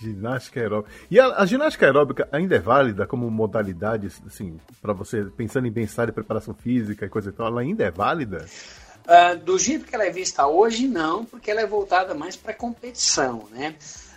Ginástica 0.00 0.60
aeróbica. 0.60 0.94
E 1.10 1.18
a, 1.18 1.26
a, 1.36 1.46
ginástica 1.46 1.86
aeróbica 1.86 2.28
ainda 2.30 2.56
é 2.56 2.60
válida 2.60 3.06
como 3.06 3.30
modalidade, 3.30 4.08
assim, 4.26 4.60
para 4.80 4.92
você 4.92 5.24
pensando 5.24 5.66
em 5.66 5.72
bem-estar 5.72 6.08
e 6.08 6.12
preparação 6.12 6.54
física 6.54 7.06
e 7.06 7.08
coisa 7.08 7.30
e 7.30 7.32
tal, 7.32 7.48
ela 7.48 7.60
ainda 7.60 7.84
é 7.84 7.90
válida? 7.90 8.46
Uh, 9.06 9.38
do 9.38 9.58
jeito 9.58 9.86
que 9.86 9.94
ela 9.94 10.04
é 10.04 10.10
vista 10.10 10.46
hoje, 10.46 10.86
não, 10.86 11.24
porque 11.24 11.50
ela 11.50 11.60
é 11.60 11.66
voltada 11.66 12.14
mais 12.14 12.36
para 12.36 12.54
competição, 12.54 13.48
né? 13.50 13.74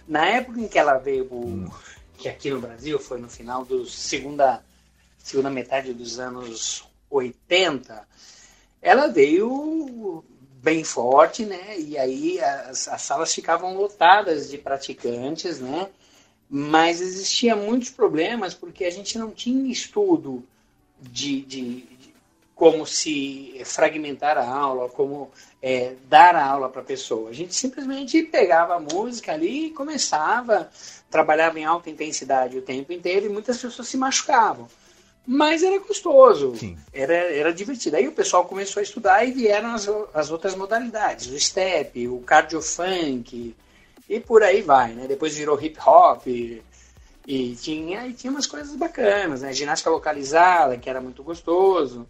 Na 0.08 0.26
época 0.26 0.60
em 0.60 0.68
que 0.68 0.78
ela 0.78 0.98
veio 0.98 1.28
hum 1.32 1.68
que 2.22 2.30
aqui 2.30 2.52
no 2.52 2.62
Brasil 2.62 3.00
foi 3.00 3.20
no 3.20 3.28
final 3.28 3.66
da 3.66 3.84
segunda, 3.88 4.64
segunda 5.18 5.50
metade 5.50 5.92
dos 5.92 6.20
anos 6.20 6.88
80, 7.10 8.08
ela 8.80 9.08
veio 9.08 10.24
bem 10.62 10.84
forte, 10.84 11.46
né? 11.46 11.80
E 11.80 11.98
aí 11.98 12.40
as, 12.40 12.88
as 12.88 13.02
salas 13.02 13.34
ficavam 13.34 13.76
lotadas 13.76 14.50
de 14.50 14.58
praticantes, 14.58 15.60
né? 15.60 15.90
Mas 16.50 17.02
existia 17.02 17.56
muitos 17.56 17.90
problemas 17.90 18.54
porque 18.54 18.86
a 18.86 18.92
gente 18.92 19.18
não 19.18 19.32
tinha 19.32 19.72
estudo 19.72 20.44
de, 21.00 21.42
de, 21.42 21.82
de 21.82 22.14
como 22.54 22.86
se 22.86 23.60
fragmentar 23.66 24.38
a 24.38 24.48
aula, 24.48 24.90
como 24.90 25.32
é, 25.62 25.94
dar 26.08 26.36
a 26.36 26.46
aula 26.46 26.70
para 26.70 26.82
a 26.82 26.86
pessoa. 26.86 27.30
A 27.30 27.34
gente 27.34 27.56
simplesmente 27.56 28.22
pegava 28.24 28.76
a 28.76 28.80
música 28.80 29.34
ali 29.34 29.68
e 29.68 29.72
começava 29.72 30.70
trabalhava 31.12 31.60
em 31.60 31.66
alta 31.66 31.90
intensidade 31.90 32.58
o 32.58 32.62
tempo 32.62 32.94
inteiro 32.94 33.26
e 33.26 33.30
muitas 33.30 33.62
pessoas 33.62 33.88
se 33.88 33.98
machucavam. 33.98 34.68
Mas 35.26 35.62
era 35.62 35.78
gostoso, 35.80 36.54
era, 36.92 37.14
era 37.14 37.54
divertido. 37.54 37.96
Aí 37.96 38.08
o 38.08 38.12
pessoal 38.12 38.46
começou 38.46 38.80
a 38.80 38.84
estudar 38.84 39.24
e 39.24 39.32
vieram 39.32 39.74
as, 39.74 39.88
as 40.14 40.32
outras 40.32 40.56
modalidades, 40.56 41.28
o 41.28 41.40
step, 41.40 42.08
o 42.08 42.20
cardio 42.22 42.62
funk 42.62 43.56
e 44.10 44.20
por 44.20 44.44
aí 44.44 44.62
vai, 44.62 44.94
né? 44.94 45.08
Depois 45.08 45.36
virou 45.36 45.62
hip 45.62 45.78
hop 45.86 46.28
e, 46.28 46.62
e 47.26 47.56
tinha, 47.56 48.08
e 48.08 48.14
tinha 48.14 48.32
umas 48.32 48.48
coisas 48.48 48.76
bacanas, 48.76 49.42
né? 49.42 49.54
Ginástica 49.54 49.90
localizada, 49.90 50.78
que 50.78 50.90
era 50.90 51.00
muito 51.00 51.24
gostoso. 51.24 52.08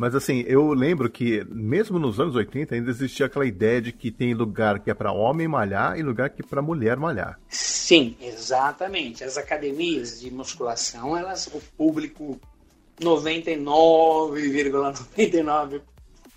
Mas 0.00 0.14
assim, 0.14 0.42
eu 0.46 0.72
lembro 0.72 1.10
que 1.10 1.44
mesmo 1.50 1.98
nos 1.98 2.18
anos 2.18 2.34
80 2.34 2.74
ainda 2.74 2.88
existia 2.88 3.26
aquela 3.26 3.44
ideia 3.44 3.82
de 3.82 3.92
que 3.92 4.10
tem 4.10 4.32
lugar 4.32 4.80
que 4.80 4.90
é 4.90 4.94
para 4.94 5.12
homem 5.12 5.46
malhar 5.46 5.98
e 5.98 6.02
lugar 6.02 6.30
que 6.30 6.40
é 6.40 6.46
para 6.46 6.62
mulher 6.62 6.96
malhar. 6.96 7.38
Sim, 7.50 8.16
exatamente. 8.18 9.22
As 9.22 9.36
academias 9.36 10.18
de 10.18 10.30
musculação, 10.30 11.14
elas 11.14 11.48
o 11.48 11.60
público 11.76 12.40
99,99 12.98 14.94
,99 15.18 15.82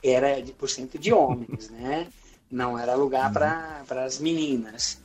era 0.03 0.41
de 0.41 0.51
por 0.51 0.70
cento 0.70 1.00
de 1.00 1.13
homens, 1.13 1.70
né? 1.70 2.08
Não 2.51 2.77
era 2.77 2.96
lugar 2.96 3.32
para 3.32 4.03
as 4.03 4.20
meninas. 4.20 5.00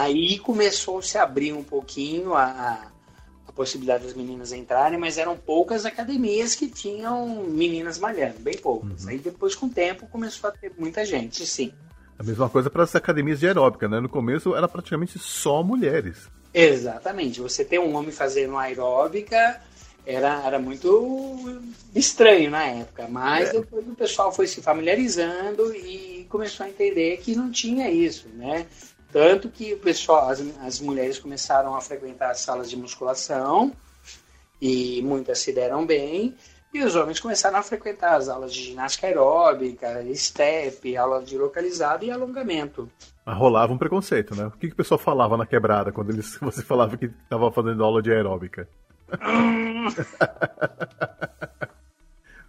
Aí 0.00 0.38
começou 0.38 0.98
a 1.00 1.02
se 1.02 1.18
abrir 1.18 1.52
um 1.52 1.64
pouquinho 1.64 2.32
a, 2.32 2.92
possibilidade 3.56 4.04
das 4.04 4.14
meninas 4.14 4.52
entrarem, 4.52 4.98
mas 4.98 5.16
eram 5.16 5.36
poucas 5.36 5.86
academias 5.86 6.54
que 6.54 6.68
tinham 6.68 7.44
meninas 7.48 7.98
malhando, 7.98 8.38
bem 8.38 8.58
poucas. 8.58 9.04
Uhum. 9.04 9.10
Aí 9.10 9.18
depois, 9.18 9.54
com 9.54 9.66
o 9.66 9.70
tempo, 9.70 10.06
começou 10.06 10.50
a 10.50 10.52
ter 10.52 10.70
muita 10.78 11.04
gente, 11.04 11.46
sim. 11.46 11.72
A 12.18 12.22
mesma 12.22 12.48
coisa 12.48 12.70
para 12.70 12.84
as 12.84 12.94
academias 12.94 13.40
de 13.40 13.46
aeróbica, 13.46 13.88
né? 13.88 13.98
No 13.98 14.08
começo 14.08 14.54
era 14.54 14.68
praticamente 14.68 15.18
só 15.18 15.62
mulheres. 15.62 16.28
Exatamente. 16.52 17.40
Você 17.40 17.64
ter 17.64 17.78
um 17.78 17.94
homem 17.94 18.12
fazendo 18.12 18.56
aeróbica 18.56 19.60
era, 20.06 20.46
era 20.46 20.58
muito 20.58 21.60
estranho 21.94 22.50
na 22.50 22.64
época, 22.64 23.08
mas 23.08 23.48
é. 23.50 23.52
depois 23.54 23.86
o 23.86 23.94
pessoal 23.94 24.32
foi 24.32 24.46
se 24.46 24.62
familiarizando 24.62 25.74
e 25.74 26.26
começou 26.30 26.64
a 26.64 26.68
entender 26.68 27.18
que 27.18 27.34
não 27.34 27.50
tinha 27.50 27.90
isso, 27.90 28.28
né? 28.34 28.66
Tanto 29.16 29.48
que 29.48 29.72
o 29.72 29.78
pessoal, 29.78 30.28
as, 30.28 30.42
as 30.60 30.78
mulheres 30.78 31.18
começaram 31.18 31.74
a 31.74 31.80
frequentar 31.80 32.32
as 32.32 32.40
salas 32.40 32.68
de 32.68 32.76
musculação 32.76 33.72
e 34.60 35.00
muitas 35.00 35.38
se 35.38 35.54
deram 35.54 35.86
bem. 35.86 36.34
E 36.74 36.84
os 36.84 36.94
homens 36.94 37.18
começaram 37.18 37.56
a 37.56 37.62
frequentar 37.62 38.16
as 38.16 38.28
aulas 38.28 38.52
de 38.52 38.62
ginástica 38.62 39.06
aeróbica, 39.06 40.04
step, 40.14 40.94
aula 40.98 41.22
de 41.22 41.38
localizado 41.38 42.04
e 42.04 42.10
alongamento. 42.10 42.90
Mas 43.24 43.38
rolava 43.38 43.72
um 43.72 43.78
preconceito, 43.78 44.36
né? 44.36 44.48
O 44.48 44.50
que, 44.50 44.66
que 44.66 44.74
o 44.74 44.76
pessoal 44.76 44.98
falava 44.98 45.34
na 45.38 45.46
quebrada 45.46 45.90
quando 45.90 46.10
eles, 46.10 46.36
você 46.38 46.62
falava 46.62 46.94
que 46.98 47.06
estava 47.06 47.50
fazendo 47.50 47.82
aula 47.82 48.02
de 48.02 48.12
aeróbica? 48.12 48.68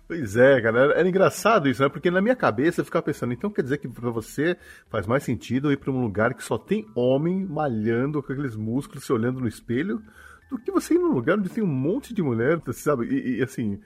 Pois 0.08 0.38
é, 0.38 0.62
cara, 0.62 0.94
era 0.94 1.08
engraçado 1.08 1.68
isso, 1.68 1.84
né? 1.84 1.90
Porque 1.90 2.10
na 2.10 2.22
minha 2.22 2.36
cabeça 2.36 2.80
eu 2.80 2.86
ficava 2.86 3.04
pensando, 3.04 3.34
então 3.34 3.50
quer 3.50 3.62
dizer 3.62 3.78
que 3.78 3.90
pra 3.90 4.10
você 4.10 4.56
faz 4.90 5.06
mais 5.06 5.24
sentido 5.24 5.70
ir 5.70 5.78
pra 5.78 5.92
um 5.92 6.02
lugar 6.02 6.34
que 6.34 6.44
só 6.44 6.58
tem 6.58 6.88
homem 6.96 7.46
malhando 7.46 8.24
com 8.24 8.32
aqueles 8.32 8.56
músculos 8.56 9.04
se 9.04 9.12
olhando 9.12 9.42
no 9.42 9.48
espelho, 9.50 10.02
do 10.50 10.58
que 10.58 10.72
você 10.72 10.94
ir 10.94 11.00
num 11.00 11.12
lugar 11.12 11.38
onde 11.38 11.50
tem 11.50 11.62
um 11.62 11.68
monte 11.68 12.14
de 12.14 12.24
mulher, 12.24 12.62
sabe? 12.72 13.06
E, 13.08 13.40
e 13.40 13.44
assim, 13.44 13.82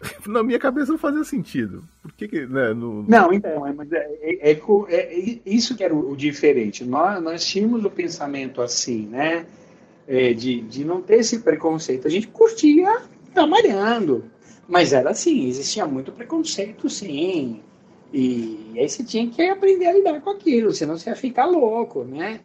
na 0.24 0.40
minha 0.44 0.58
cabeça 0.58 0.92
não 0.92 0.98
fazia 0.98 1.24
sentido. 1.24 1.82
Por 2.00 2.12
que, 2.12 2.28
que 2.28 2.46
né? 2.46 2.72
No... 2.72 3.02
Não, 3.02 3.32
então, 3.32 3.66
é, 3.66 3.74
é, 4.22 4.50
é, 4.50 4.52
é, 4.52 4.96
é, 4.96 5.40
isso 5.44 5.76
que 5.76 5.82
era 5.82 5.92
o, 5.92 6.12
o, 6.12 6.16
diferente. 6.16 6.84
Nós, 6.84 7.20
nós 7.20 7.44
tínhamos 7.44 7.84
o 7.84 7.90
pensamento 7.90 8.62
assim, 8.62 9.08
né? 9.08 9.46
É, 10.06 10.32
de, 10.32 10.60
de 10.60 10.84
não 10.84 11.02
ter 11.02 11.16
esse 11.16 11.40
preconceito. 11.40 12.06
A 12.06 12.10
gente 12.10 12.28
curtia 12.28 12.98
estar 13.28 13.48
malhando 13.48 14.24
mas 14.68 14.92
era 14.92 15.10
assim, 15.10 15.48
existia 15.48 15.86
muito 15.86 16.12
preconceito, 16.12 16.88
sim. 16.90 17.60
E 18.12 18.74
aí 18.76 18.88
você 18.88 19.04
tinha 19.04 19.28
que 19.28 19.42
aprender 19.48 19.86
a 19.86 19.92
lidar 19.92 20.20
com 20.20 20.30
aquilo, 20.30 20.72
senão 20.72 20.96
você 20.96 21.10
ia 21.10 21.16
ficar 21.16 21.46
louco, 21.46 22.04
né? 22.04 22.40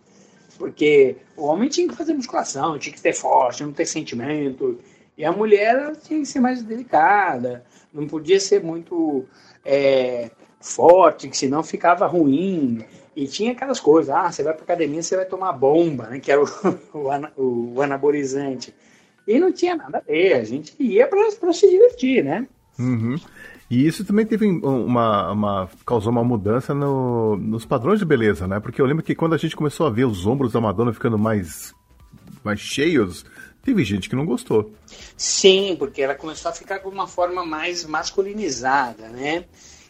Porque 0.58 1.16
o 1.36 1.46
homem 1.46 1.70
tinha 1.70 1.88
que 1.88 1.96
fazer 1.96 2.14
musculação, 2.14 2.78
tinha 2.78 2.94
que 2.94 3.02
ter 3.02 3.14
forte, 3.14 3.64
não 3.64 3.72
ter 3.72 3.86
sentimento. 3.86 4.80
E 5.18 5.26
a 5.26 5.32
mulher 5.32 5.96
tinha 5.98 6.20
que 6.20 6.26
ser 6.26 6.40
mais 6.40 6.62
delicada, 6.62 7.66
não 7.94 8.08
podia 8.08 8.40
ser 8.40 8.64
muito 8.64 9.26
é, 9.66 10.30
forte, 10.60 11.28
que 11.28 11.38
senão 11.38 11.64
ficava 11.64 12.06
ruim. 12.06 12.86
E 13.16 13.28
tinha 13.28 13.52
aquelas 13.52 13.80
coisas, 13.80 14.14
ah, 14.14 14.32
você 14.32 14.44
vai 14.44 14.54
para 14.54 14.64
academia, 14.64 15.02
você 15.02 15.16
vai 15.16 15.26
tomar 15.26 15.54
bomba, 15.54 16.08
né? 16.08 16.20
Que 16.20 16.32
era 16.32 16.42
o, 16.42 16.48
o, 17.38 17.74
o 17.76 17.82
anabolizante. 17.82 18.74
E 19.28 19.40
não 19.40 19.52
tinha 19.52 19.76
nada 19.76 20.00
a 20.00 20.02
ver, 20.02 20.34
a 20.34 20.44
gente 20.44 20.76
ia 20.80 21.08
para 21.08 21.54
se 21.54 21.70
divertir, 21.70 22.24
né? 22.24 22.48
Uhum. 22.80 23.16
E 23.70 23.88
isso 23.88 24.04
também 24.04 24.26
teve 24.26 24.46
uma, 24.46 25.32
uma 25.32 25.70
causou 25.86 26.12
uma 26.12 26.24
mudança 26.24 26.74
no, 26.74 27.38
nos 27.38 27.66
padrões 27.66 28.00
de 28.00 28.06
beleza, 28.06 28.46
né? 28.46 28.60
Porque 28.60 28.82
eu 28.82 28.86
lembro 28.86 29.02
que 29.02 29.16
quando 29.16 29.34
a 29.34 29.38
gente 29.38 29.56
começou 29.56 29.88
a 29.88 29.90
ver 29.90 30.06
os 30.06 30.26
ombros 30.26 30.52
da 30.52 30.60
Madonna 30.60 30.92
ficando 30.92 31.18
mais, 31.18 31.74
mais 32.44 32.60
cheios, 32.60 33.24
teve 33.64 33.84
gente 33.86 34.10
que 34.10 34.16
não 34.16 34.26
gostou. 34.26 34.74
Sim, 35.16 35.78
porque 35.80 36.02
ela 36.02 36.16
começou 36.16 36.52
a 36.52 36.54
ficar 36.54 36.80
com 36.80 36.90
uma 36.90 37.08
forma 37.08 37.46
mais 37.46 37.86
masculinizada, 37.86 39.08
né? 39.08 39.46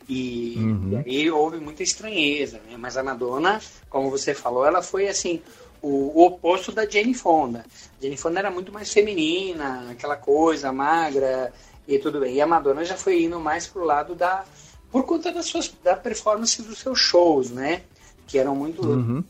E, 0.08 0.56
uhum. 0.58 1.04
e 1.08 1.10
aí 1.22 1.32
houve 1.32 1.58
muita 1.60 1.82
estranheza, 1.82 2.62
né? 2.70 2.78
Mas 2.78 2.98
a 2.98 3.04
Madonna, 3.04 3.60
como 3.90 4.12
você 4.12 4.36
falou, 4.36 4.64
ela 4.64 4.84
foi 4.84 5.08
assim 5.08 5.42
o, 5.82 6.20
o, 6.20 6.26
oposto 6.26 6.72
da 6.72 6.86
Jane 6.88 7.14
Fonda. 7.14 7.66
Jane 8.02 8.18
Fonda 8.18 8.40
era 8.40 8.52
muito 8.52 8.72
mais 8.72 8.92
feminina, 8.92 9.92
aquela 9.92 10.16
coisa 10.16 10.72
magra 10.72 11.52
e 11.88 11.98
tudo 11.98 12.20
bem. 12.20 12.36
E 12.36 12.42
a 12.42 12.48
Madonna 12.48 12.86
já 12.86 12.96
foi 12.96 13.24
indo 13.24 13.40
mais 13.40 13.68
pro 13.68 13.84
lado 13.84 14.16
da 14.16 14.46
por 14.92 15.06
conta 15.06 15.32
das 15.32 15.46
suas 15.46 15.74
da 15.84 15.96
performance 15.96 16.62
dos 16.62 16.80
seus 16.80 17.00
shows, 17.00 17.50
né? 17.50 17.84
Que 18.28 18.38
eram 18.38 18.56
muito, 18.56 18.86
uhum. 18.86 19.24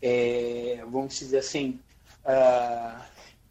é, 0.00 0.84
vamos 0.90 1.18
dizer 1.18 1.38
assim, 1.38 1.80
uh, 2.24 3.00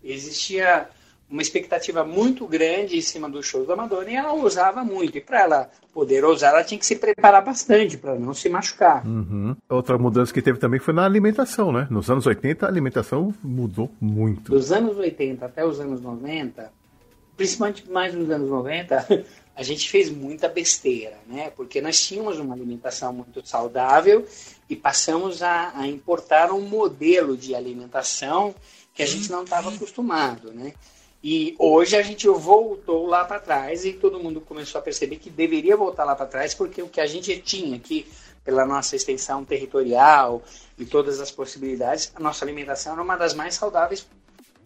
existia 0.03 0.87
uma 1.35 1.41
expectativa 1.41 2.05
muito 2.05 2.47
grande 2.47 2.97
em 2.97 3.01
cima 3.01 3.29
do 3.29 3.43
show 3.43 3.65
da 3.65 3.75
Madonna 3.75 4.09
e 4.09 4.15
ela 4.15 4.33
usava 4.33 4.85
muito. 4.85 5.17
E 5.17 5.21
para 5.21 5.41
ela 5.41 5.69
poder 5.93 6.23
usar, 6.23 6.51
ela 6.51 6.63
tinha 6.63 6.79
que 6.79 6.85
se 6.85 6.95
preparar 6.95 7.43
bastante 7.43 7.97
para 7.97 8.15
não 8.15 8.33
se 8.33 8.47
machucar. 8.47 9.05
Uhum. 9.05 9.53
Outra 9.67 9.97
mudança 9.97 10.33
que 10.33 10.41
teve 10.41 10.59
também 10.59 10.79
foi 10.79 10.93
na 10.93 11.03
alimentação, 11.03 11.73
né? 11.73 11.87
Nos 11.91 12.09
anos 12.09 12.25
80 12.25 12.65
a 12.65 12.69
alimentação 12.69 13.33
mudou 13.43 13.91
muito. 13.99 14.49
Dos 14.49 14.71
anos 14.71 14.97
80 14.97 15.45
até 15.45 15.65
os 15.65 15.81
anos 15.81 15.99
90, 15.99 16.71
principalmente 17.35 17.91
mais 17.91 18.15
nos 18.15 18.29
anos 18.29 18.49
90, 18.49 19.25
a 19.53 19.61
gente 19.61 19.89
fez 19.89 20.09
muita 20.09 20.47
besteira, 20.47 21.17
né? 21.27 21.51
Porque 21.53 21.81
nós 21.81 21.99
tínhamos 21.99 22.39
uma 22.39 22.55
alimentação 22.55 23.11
muito 23.11 23.45
saudável 23.45 24.25
e 24.69 24.75
passamos 24.75 25.43
a, 25.43 25.73
a 25.75 25.85
importar 25.85 26.53
um 26.53 26.61
modelo 26.61 27.35
de 27.35 27.53
alimentação 27.53 28.55
que 28.93 29.03
a 29.03 29.05
gente 29.05 29.29
não 29.29 29.43
estava 29.43 29.69
acostumado, 29.69 30.53
né? 30.53 30.71
E 31.27 31.55
hoje 31.57 31.97
a 31.97 32.03
gente 32.03 32.27
voltou 32.27 33.07
lá 33.07 33.25
para 33.25 33.39
trás 33.39 33.83
e 33.83 33.93
todo 33.93 34.19
mundo 34.19 34.39
começou 34.39 34.77
a 34.77 34.81
perceber 34.83 35.15
que 35.15 35.27
deveria 35.27 35.75
voltar 35.75 36.03
lá 36.03 36.15
para 36.15 36.27
trás, 36.27 36.53
porque 36.53 36.83
o 36.83 36.87
que 36.87 37.01
a 37.01 37.07
gente 37.07 37.35
tinha 37.39 37.77
aqui, 37.77 38.05
pela 38.43 38.63
nossa 38.63 38.95
extensão 38.95 39.43
territorial 39.43 40.43
e 40.77 40.85
todas 40.85 41.19
as 41.19 41.31
possibilidades, 41.31 42.11
a 42.13 42.19
nossa 42.19 42.45
alimentação 42.45 42.93
era 42.93 43.01
uma 43.01 43.15
das 43.15 43.33
mais 43.33 43.55
saudáveis 43.55 44.05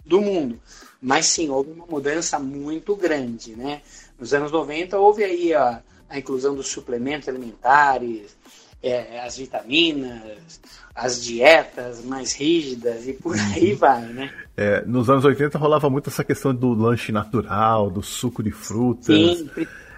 do 0.06 0.20
mundo. 0.20 0.60
Mas 1.02 1.28
sim, 1.28 1.50
houve 1.50 1.72
uma 1.72 1.86
mudança 1.86 2.38
muito 2.38 2.94
grande, 2.94 3.56
né? 3.56 3.82
Nos 4.20 4.34
anos 4.34 4.52
90 4.52 5.00
houve 5.00 5.24
aí 5.24 5.54
a, 5.54 5.82
a 6.10 6.20
inclusão 6.20 6.54
dos 6.54 6.68
suplementos 6.68 7.30
alimentares, 7.30 8.36
é, 8.84 9.22
as 9.22 9.38
vitaminas, 9.38 10.60
as 10.94 11.24
dietas 11.24 12.04
mais 12.04 12.34
rígidas 12.34 13.08
e 13.08 13.14
por 13.14 13.38
aí 13.40 13.72
uhum. 13.72 13.78
vai, 13.78 14.02
né? 14.02 14.34
É, 14.60 14.84
nos 14.86 15.10
anos 15.10 15.24
80 15.24 15.58
rolava 15.58 15.90
muito 15.90 16.10
essa 16.10 16.22
questão 16.22 16.54
do 16.54 16.74
lanche 16.74 17.14
natural, 17.14 17.90
do 17.90 18.04
suco 18.04 18.44
de 18.44 18.52
frutas. 18.52 19.38
Sim. 19.38 19.50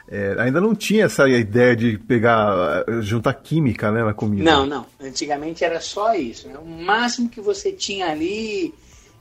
É, 0.08 0.36
ainda 0.38 0.62
não 0.62 0.76
tinha 0.76 1.06
essa 1.06 1.28
ideia 1.28 1.76
de 1.76 1.98
pegar, 1.98 2.86
juntar 3.02 3.34
química 3.34 3.92
né, 3.92 4.04
na 4.04 4.14
comida. 4.14 4.44
Não, 4.44 4.68
não. 4.68 4.86
Antigamente 5.02 5.64
era 5.64 5.82
só 5.82 6.14
isso. 6.14 6.48
Né? 6.48 6.60
O 6.60 6.66
máximo 6.66 7.28
que 7.28 7.42
você 7.42 7.72
tinha 7.72 8.12
ali 8.12 8.72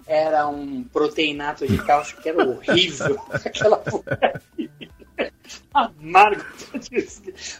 era 0.06 0.46
um 0.46 0.84
proteinato 0.84 1.66
de 1.66 1.78
cálcio 1.78 2.18
que 2.20 2.28
era 2.28 2.46
horrível. 2.46 3.18
Aquela 3.32 3.82
amargo 5.72 6.44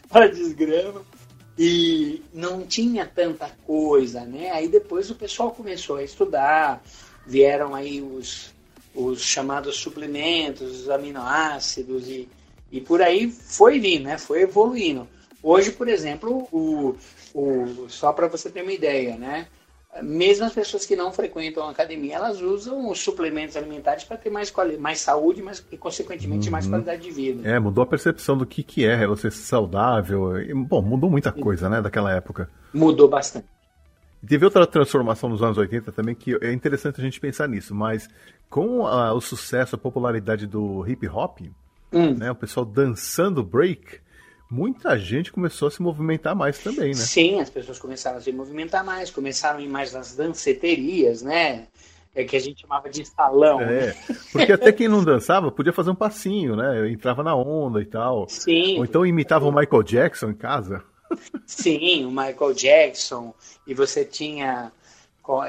para 0.07 0.27
desgrama 0.27 1.01
e 1.57 2.21
não 2.31 2.61
tinha 2.61 3.07
tanta 3.07 3.49
coisa, 3.65 4.21
né? 4.21 4.51
Aí 4.51 4.67
depois 4.67 5.09
o 5.09 5.15
pessoal 5.15 5.49
começou 5.49 5.95
a 5.95 6.03
estudar, 6.03 6.83
vieram 7.25 7.75
aí 7.75 8.01
os, 8.01 8.53
os 8.93 9.21
chamados 9.21 9.75
suplementos, 9.77 10.81
os 10.81 10.89
aminoácidos 10.89 12.07
e, 12.07 12.27
e 12.71 12.81
por 12.81 13.01
aí 13.01 13.31
foi 13.31 13.79
vindo, 13.79 14.03
né? 14.03 14.17
Foi 14.17 14.41
evoluindo. 14.41 15.07
Hoje, 15.43 15.71
por 15.71 15.87
exemplo, 15.87 16.47
o, 16.51 16.95
o, 17.33 17.89
só 17.89 18.13
para 18.13 18.27
você 18.27 18.49
ter 18.49 18.61
uma 18.61 18.73
ideia, 18.73 19.17
né? 19.17 19.47
mesmo 20.01 20.45
as 20.45 20.53
pessoas 20.53 20.85
que 20.85 20.95
não 20.95 21.11
frequentam 21.11 21.67
a 21.67 21.71
academia, 21.71 22.15
elas 22.15 22.39
usam 22.41 22.89
os 22.89 22.99
suplementos 22.99 23.57
alimentares 23.57 24.05
para 24.05 24.15
ter 24.15 24.29
mais, 24.29 24.53
mais 24.79 25.01
saúde 25.01 25.41
mas, 25.41 25.65
e, 25.69 25.77
consequentemente, 25.77 26.47
uhum. 26.47 26.51
mais 26.51 26.65
qualidade 26.65 27.01
de 27.01 27.11
vida. 27.11 27.47
É, 27.47 27.59
mudou 27.59 27.83
a 27.83 27.87
percepção 27.87 28.37
do 28.37 28.45
que, 28.45 28.63
que 28.63 28.85
é 28.85 29.05
você 29.05 29.29
ser 29.29 29.43
saudável. 29.43 30.39
E, 30.39 30.53
bom, 30.53 30.81
mudou 30.81 31.09
muita 31.09 31.31
coisa, 31.31 31.67
né, 31.67 31.81
daquela 31.81 32.13
época. 32.13 32.49
Mudou 32.73 33.09
bastante. 33.09 33.47
Teve 34.25 34.45
outra 34.45 34.67
transformação 34.67 35.29
nos 35.29 35.41
anos 35.41 35.57
80 35.57 35.91
também 35.91 36.13
que 36.13 36.37
é 36.41 36.53
interessante 36.53 37.01
a 37.01 37.03
gente 37.03 37.19
pensar 37.19 37.47
nisso, 37.47 37.73
mas 37.73 38.07
com 38.49 38.85
a, 38.85 39.13
o 39.13 39.21
sucesso, 39.21 39.75
a 39.75 39.79
popularidade 39.79 40.45
do 40.45 40.87
hip 40.87 41.07
hop, 41.07 41.39
hum. 41.91 42.13
né, 42.13 42.29
o 42.29 42.35
pessoal 42.35 42.65
dançando 42.65 43.43
break, 43.43 43.99
muita 44.49 44.97
gente 44.97 45.31
começou 45.31 45.69
a 45.69 45.71
se 45.71 45.81
movimentar 45.81 46.35
mais 46.35 46.59
também, 46.59 46.89
né? 46.89 46.93
Sim, 46.93 47.39
as 47.39 47.49
pessoas 47.49 47.79
começaram 47.79 48.17
a 48.17 48.21
se 48.21 48.31
movimentar 48.31 48.83
mais, 48.83 49.09
começaram 49.09 49.59
a 49.59 49.61
ir 49.61 49.69
mais 49.69 49.93
nas 49.93 50.15
danceterias, 50.15 51.21
né? 51.21 51.67
É 52.13 52.25
que 52.25 52.35
a 52.35 52.39
gente 52.39 52.61
chamava 52.61 52.89
de 52.89 53.05
salão. 53.05 53.61
É, 53.61 53.95
porque 54.33 54.51
até 54.51 54.73
quem 54.73 54.89
não 54.89 55.01
dançava 55.01 55.49
podia 55.49 55.71
fazer 55.71 55.91
um 55.91 55.95
passinho, 55.95 56.57
né? 56.57 56.77
Eu 56.77 56.87
entrava 56.87 57.23
na 57.23 57.33
onda 57.33 57.81
e 57.81 57.85
tal. 57.85 58.27
Sim. 58.27 58.77
Ou 58.79 58.83
então 58.83 59.05
imitava 59.05 59.47
o 59.47 59.51
Michael 59.51 59.83
Jackson 59.83 60.31
em 60.31 60.35
casa. 60.35 60.83
Sim, 61.45 62.05
o 62.05 62.09
Michael 62.11 62.53
Jackson. 62.53 63.33
E 63.65 63.73
você 63.73 64.03
tinha 64.05 64.71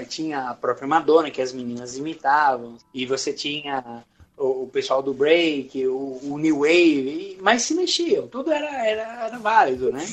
tinha 0.09 0.51
a 0.51 0.55
própria 0.55 0.87
Madonna 0.87 1.31
que 1.31 1.43
as 1.43 1.53
meninas 1.53 1.97
imitavam. 1.97 2.77
E 2.95 3.05
você 3.07 3.33
tinha 3.33 4.05
o, 4.37 4.65
o 4.65 4.69
pessoal 4.69 5.03
do 5.03 5.15
break, 5.15 5.87
o, 5.87 6.21
o, 6.23 6.39
new 6.39 6.61
wave, 6.61 7.39
mas 7.41 7.63
se 7.63 7.75
mexiam, 7.75 8.29
tudo 8.29 8.53
era, 8.53 8.87
era, 8.87 9.27
era 9.27 9.39
válido, 9.39 9.93
né? 9.93 10.05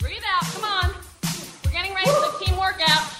Breathe 0.00 0.22
out, 0.24 0.52
come 0.52 0.66
on. 0.66 0.94
We're 1.64 1.72
getting 1.72 1.94
ready 1.94 2.10
for 2.10 2.32
the 2.32 2.44
team 2.44 2.56
workout. 2.56 3.13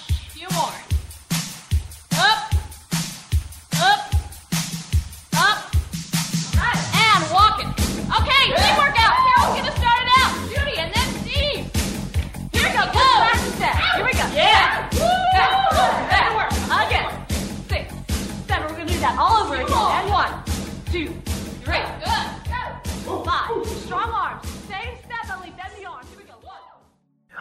Two, 20.95 21.11
three. 21.65 21.83
Five. 23.25 23.65
Strong 23.83 24.11
arms. 24.11 24.47
Stay 24.65 24.97
steadily. 25.03 25.51
Bend 25.57 25.73
the 25.77 25.85
arms. 25.85 26.07
Here 26.09 26.19
we 26.19 26.23
go. 26.23 26.35
One. 26.41 26.61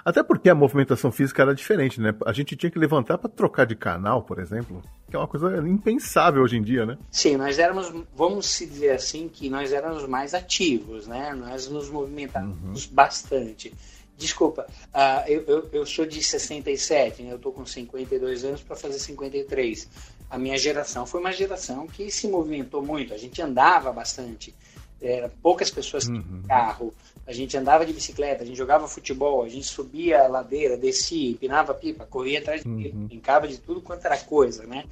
Até 0.05 0.23
porque 0.25 0.51
a 0.51 0.55
movimentação 0.55 1.13
física 1.13 1.43
era 1.43 1.55
diferente, 1.55 2.01
né? 2.01 2.15
A 2.27 2.33
gente 2.33 2.57
tinha 2.57 2.71
que 2.71 2.79
levantar 2.79 3.17
para 3.17 3.31
trocar 3.31 3.65
de 3.65 3.77
canal, 3.77 4.23
por 4.23 4.41
exemplo, 4.41 4.83
que 5.09 5.15
é 5.15 5.19
uma 5.19 5.29
coisa 5.29 5.57
impensável 5.69 6.43
hoje 6.43 6.57
em 6.57 6.63
dia, 6.63 6.85
né? 6.85 6.99
Sim, 7.11 7.37
nós 7.37 7.59
éramos, 7.59 7.93
vamos 8.17 8.47
se 8.47 8.67
dizer 8.67 8.91
assim, 8.91 9.29
que 9.29 9.49
nós 9.49 9.73
éramos 9.73 10.07
mais 10.09 10.35
ativos, 10.35 11.07
né? 11.07 11.33
Nós 11.35 11.69
nos 11.69 11.89
movimentávamos 11.89 12.87
bastante. 12.87 13.73
Desculpa, 14.17 14.67
ah, 14.93 15.25
eu, 15.27 15.43
eu, 15.47 15.69
eu 15.73 15.87
sou 15.87 16.07
de 16.07 16.23
67, 16.23 17.23
né? 17.23 17.33
eu 17.33 17.37
estou 17.37 17.53
com 17.53 17.67
52 17.67 18.45
anos 18.45 18.63
para 18.63 18.77
fazer 18.77 18.99
53. 19.01 19.89
A 20.35 20.39
minha 20.39 20.59
geração 20.59 21.07
foi 21.07 21.21
uma 21.21 21.33
geração 21.33 21.87
que 21.87 22.11
se 22.11 22.27
movimentou 22.27 22.85
muito, 22.85 23.15
a 23.15 23.17
gente 23.17 23.41
andava 23.41 23.93
bastante. 23.93 24.53
Era 25.01 25.31
poucas 25.41 25.71
pessoas 25.71 26.09
que 26.09 26.13
tinham 26.13 26.43
carro, 26.43 26.93
a 27.25 27.33
gente 27.33 27.57
andava 27.57 27.87
de 27.87 27.93
bicicleta, 27.93 28.43
a 28.43 28.47
gente 28.47 28.57
jogava 28.57 28.89
futebol, 28.89 29.45
a 29.45 29.49
gente 29.49 29.67
subia 29.67 30.25
a 30.25 30.27
ladeira, 30.27 30.77
descia, 30.77 31.31
empinava 31.31 31.73
pipa, 31.73 32.05
corria 32.05 32.41
atrás 32.41 32.65
de 32.65 32.69
pipa, 32.69 32.97
brincava 32.97 33.47
de 33.47 33.59
tudo 33.59 33.81
quanto 33.81 34.05
era 34.05 34.19
coisa, 34.19 34.67
né? 34.67 34.87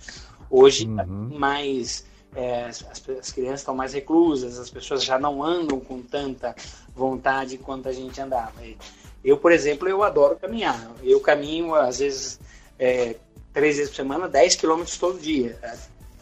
Hoje, 0.48 0.87
tá 0.87 1.05
mais 1.05 2.05
é, 2.37 2.66
as, 2.66 2.85
as 3.20 3.33
crianças 3.33 3.61
estão 3.61 3.74
mais 3.74 3.92
reclusas, 3.94 4.61
as 4.61 4.70
pessoas 4.70 5.02
já 5.02 5.18
não 5.18 5.42
andam 5.42 5.81
com 5.81 6.00
tanta 6.00 6.55
vontade 6.94 7.59
quanto 7.59 7.88
a 7.88 7.92
gente 7.92 8.20
andava. 8.20 8.64
E 8.64 8.76
Eu, 9.24 9.38
por 9.38 9.50
exemplo, 9.50 9.88
eu 9.88 10.05
adoro 10.05 10.37
caminhar. 10.37 10.92
Eu 11.02 11.18
caminho, 11.18 11.74
às 11.74 11.98
vezes, 11.98 12.38
é, 12.78 13.16
três 13.52 13.76
vezes 13.76 13.90
por 13.90 13.96
semana, 13.96 14.28
10 14.28 14.56
quilômetros 14.56 14.98
todo 14.98 15.18
dia. 15.18 15.58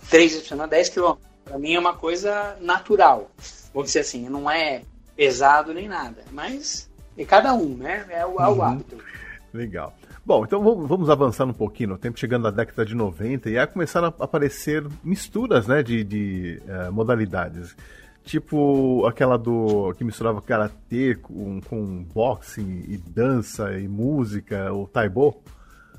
Três 0.08 0.32
vezes 0.32 0.42
por 0.42 0.48
semana, 0.48 0.68
10 0.68 0.88
quilômetros. 0.88 1.26
Para 1.44 1.58
mim 1.58 1.74
é 1.74 1.78
uma 1.78 1.94
coisa 1.94 2.56
natural. 2.60 3.30
Vamos 3.72 3.88
dizer 3.88 4.00
assim, 4.00 4.28
não 4.28 4.50
é 4.50 4.82
pesado 5.16 5.72
nem 5.72 5.88
nada. 5.88 6.22
Mas 6.30 6.90
é 7.16 7.24
cada 7.24 7.54
um, 7.54 7.76
né? 7.76 8.06
É 8.10 8.24
o, 8.24 8.40
é 8.40 8.48
o 8.48 8.62
hábito. 8.62 8.96
Legal. 9.52 9.94
Bom, 10.24 10.44
então 10.44 10.62
vamos 10.62 11.10
avançando 11.10 11.50
um 11.50 11.54
pouquinho 11.54 11.90
no 11.90 11.98
tempo, 11.98 12.18
chegando 12.18 12.44
na 12.44 12.50
década 12.50 12.84
de 12.84 12.94
90, 12.94 13.50
e 13.50 13.58
aí 13.58 13.66
começaram 13.66 14.08
a 14.08 14.24
aparecer 14.24 14.86
misturas 15.02 15.66
né, 15.66 15.82
de, 15.82 16.04
de 16.04 16.62
eh, 16.68 16.90
modalidades. 16.90 17.74
Tipo 18.22 19.06
aquela 19.06 19.38
do 19.38 19.94
que 19.94 20.04
misturava 20.04 20.42
karatê 20.42 21.16
com, 21.16 21.60
com 21.62 22.04
boxing 22.04 22.84
e 22.86 22.98
dança 22.98 23.76
e 23.78 23.88
música, 23.88 24.72
o 24.72 24.86
taibo. 24.86 25.42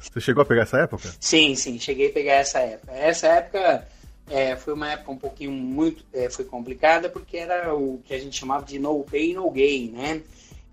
Você 0.02 0.20
chegou 0.20 0.42
a 0.42 0.46
pegar 0.46 0.64
essa 0.64 0.80
época? 0.80 1.14
Sim, 1.20 1.56
sim, 1.56 1.80
cheguei 1.80 2.10
a 2.10 2.14
pegar 2.14 2.34
essa 2.34 2.60
época. 2.60 2.92
Essa 2.94 3.28
época 3.28 3.88
é, 4.30 4.56
foi 4.56 4.74
uma 4.74 4.92
época 4.92 5.12
um 5.12 5.18
pouquinho 5.18 5.52
muito 5.52 6.04
é, 6.14 6.30
foi 6.30 6.46
complicada 6.46 7.10
porque 7.10 7.38
era 7.38 7.76
o 7.76 8.02
que 8.06 8.14
a 8.14 8.20
gente 8.20 8.40
chamava 8.40 8.66
de 8.66 8.80
no 8.80 9.04
pain 9.04 9.34
no 9.34 9.50
gain, 9.52 9.92
né? 9.92 10.22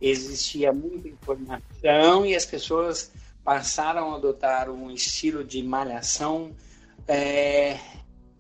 Existia 0.01 0.73
muita 0.73 1.09
informação 1.09 2.25
e 2.25 2.35
as 2.35 2.47
pessoas 2.47 3.11
passaram 3.45 4.13
a 4.13 4.17
adotar 4.17 4.71
um 4.71 4.91
estilo 4.91 5.43
de 5.43 5.63
malhação 5.63 6.53
é, 7.07 7.79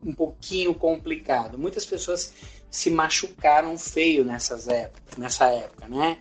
um 0.04 0.12
pouquinho 0.12 0.74
complicado. 0.74 1.58
Muitas 1.58 1.84
pessoas 1.84 2.32
se 2.70 2.90
machucaram 2.90 3.76
feio 3.78 4.24
nessas 4.24 4.68
épocas, 4.68 5.16
nessa 5.16 5.46
época, 5.46 5.88
né? 5.88 6.18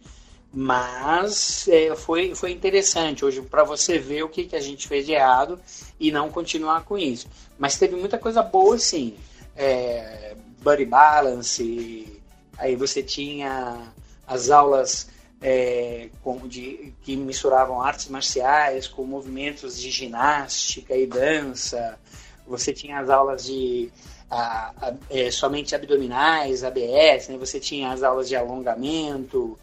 Mas 0.53 1.67
é, 1.67 1.95
foi, 1.95 2.33
foi 2.33 2.51
interessante 2.51 3.23
hoje 3.25 3.41
para 3.41 3.63
você 3.63 3.99
ver 3.99 4.23
o 4.23 4.29
que, 4.29 4.45
que 4.45 4.55
a 4.55 4.61
gente 4.61 4.87
fez 4.87 5.05
de 5.05 5.13
errado 5.13 5.59
e 5.99 6.11
não 6.11 6.29
continuar 6.29 6.83
com 6.83 6.97
isso. 6.97 7.27
Mas 7.59 7.77
teve 7.77 7.95
muita 7.95 8.17
coisa 8.17 8.41
boa, 8.41 8.77
sim. 8.79 9.15
É, 9.55 10.35
body 10.61 10.85
balance, 10.85 12.21
aí 12.57 12.75
você 12.75 13.03
tinha 13.03 13.91
as 14.25 14.49
aulas 14.49 15.09
é, 15.41 16.09
com, 16.23 16.47
de, 16.47 16.93
que 17.03 17.15
misturavam 17.15 17.81
artes 17.81 18.07
marciais 18.07 18.87
com 18.87 19.03
movimentos 19.03 19.79
de 19.79 19.91
ginástica 19.91 20.95
e 20.95 21.05
dança. 21.05 21.99
Você 22.47 22.73
tinha 22.73 22.99
as 22.99 23.09
aulas 23.09 23.45
de 23.45 23.91
a- 24.29 24.73
a- 24.81 24.93
é, 25.09 25.29
somente 25.31 25.75
abdominais, 25.75 26.63
ABS, 26.63 27.29
né? 27.29 27.37
você 27.37 27.59
tinha 27.59 27.91
as 27.91 28.03
aulas 28.03 28.27
de 28.27 28.35
alongamento 28.35 29.57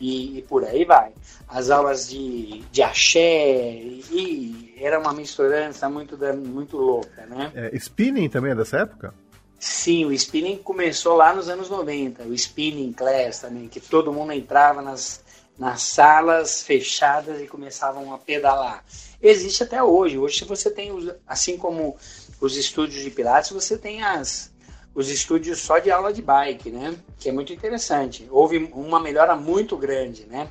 e, 0.00 0.38
e 0.38 0.42
por 0.42 0.64
aí 0.64 0.84
vai. 0.84 1.12
As 1.48 1.70
aulas 1.70 2.08
de, 2.08 2.62
de 2.70 2.82
axé, 2.82 3.72
e, 4.10 4.74
era 4.80 4.98
uma 4.98 5.12
misturança 5.12 5.88
muito, 5.88 6.16
muito 6.36 6.76
louca, 6.76 7.26
né? 7.26 7.52
É, 7.54 7.76
spinning 7.76 8.28
também 8.28 8.52
é 8.52 8.54
dessa 8.54 8.78
época? 8.78 9.14
Sim, 9.58 10.04
o 10.04 10.12
spinning 10.12 10.58
começou 10.58 11.16
lá 11.16 11.34
nos 11.34 11.48
anos 11.48 11.68
90, 11.68 12.22
o 12.24 12.34
spinning 12.34 12.92
class 12.92 13.40
também, 13.40 13.66
que 13.66 13.80
todo 13.80 14.12
mundo 14.12 14.32
entrava 14.32 14.80
nas, 14.80 15.20
nas 15.58 15.82
salas 15.82 16.62
fechadas 16.62 17.40
e 17.40 17.46
começavam 17.48 18.14
a 18.14 18.18
pedalar. 18.18 18.84
Existe 19.20 19.64
até 19.64 19.82
hoje. 19.82 20.16
Hoje 20.16 20.44
você 20.44 20.70
tem, 20.70 20.92
assim 21.26 21.56
como 21.56 21.96
os 22.40 22.56
estúdios 22.56 23.02
de 23.02 23.10
pilates, 23.10 23.50
você 23.50 23.76
tem 23.76 24.00
as, 24.00 24.52
os 24.98 25.08
estúdios 25.08 25.60
só 25.60 25.78
de 25.78 25.90
aula 25.90 26.12
de 26.12 26.20
bike, 26.20 26.70
né? 26.70 26.96
Que 27.18 27.28
é 27.28 27.32
muito 27.32 27.52
interessante. 27.52 28.26
Houve 28.30 28.68
uma 28.72 28.98
melhora 29.00 29.36
muito 29.36 29.76
grande, 29.76 30.24
né? 30.26 30.48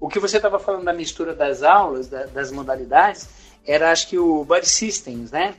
O 0.00 0.08
que 0.08 0.18
você 0.18 0.36
estava 0.38 0.58
falando 0.58 0.84
da 0.84 0.92
mistura 0.92 1.34
das 1.34 1.62
aulas, 1.62 2.08
da- 2.08 2.26
das 2.26 2.50
modalidades, 2.50 3.28
era 3.66 3.92
acho 3.92 4.08
que 4.08 4.18
o 4.18 4.44
Body 4.44 4.68
Systems, 4.68 5.30
né? 5.30 5.54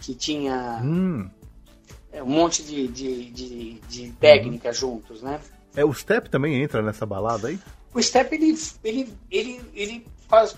Que 0.00 0.14
tinha 0.14 0.80
Hum. 0.84 1.28
é, 2.12 2.22
um 2.22 2.26
monte 2.26 2.62
de, 2.62 2.86
de, 2.88 3.30
de, 3.30 3.80
de 3.88 4.12
técnicas 4.20 4.76
juntos, 4.76 5.22
né? 5.22 5.40
É, 5.74 5.84
o 5.84 5.92
step 5.94 6.28
também 6.28 6.62
entra 6.62 6.82
nessa 6.82 7.06
balada 7.06 7.48
aí? 7.48 7.58
O 7.94 8.00
Step, 8.02 8.32
ele, 8.34 8.56
ele, 8.84 9.12
ele, 9.30 9.60
ele 9.74 10.06
faz, 10.28 10.54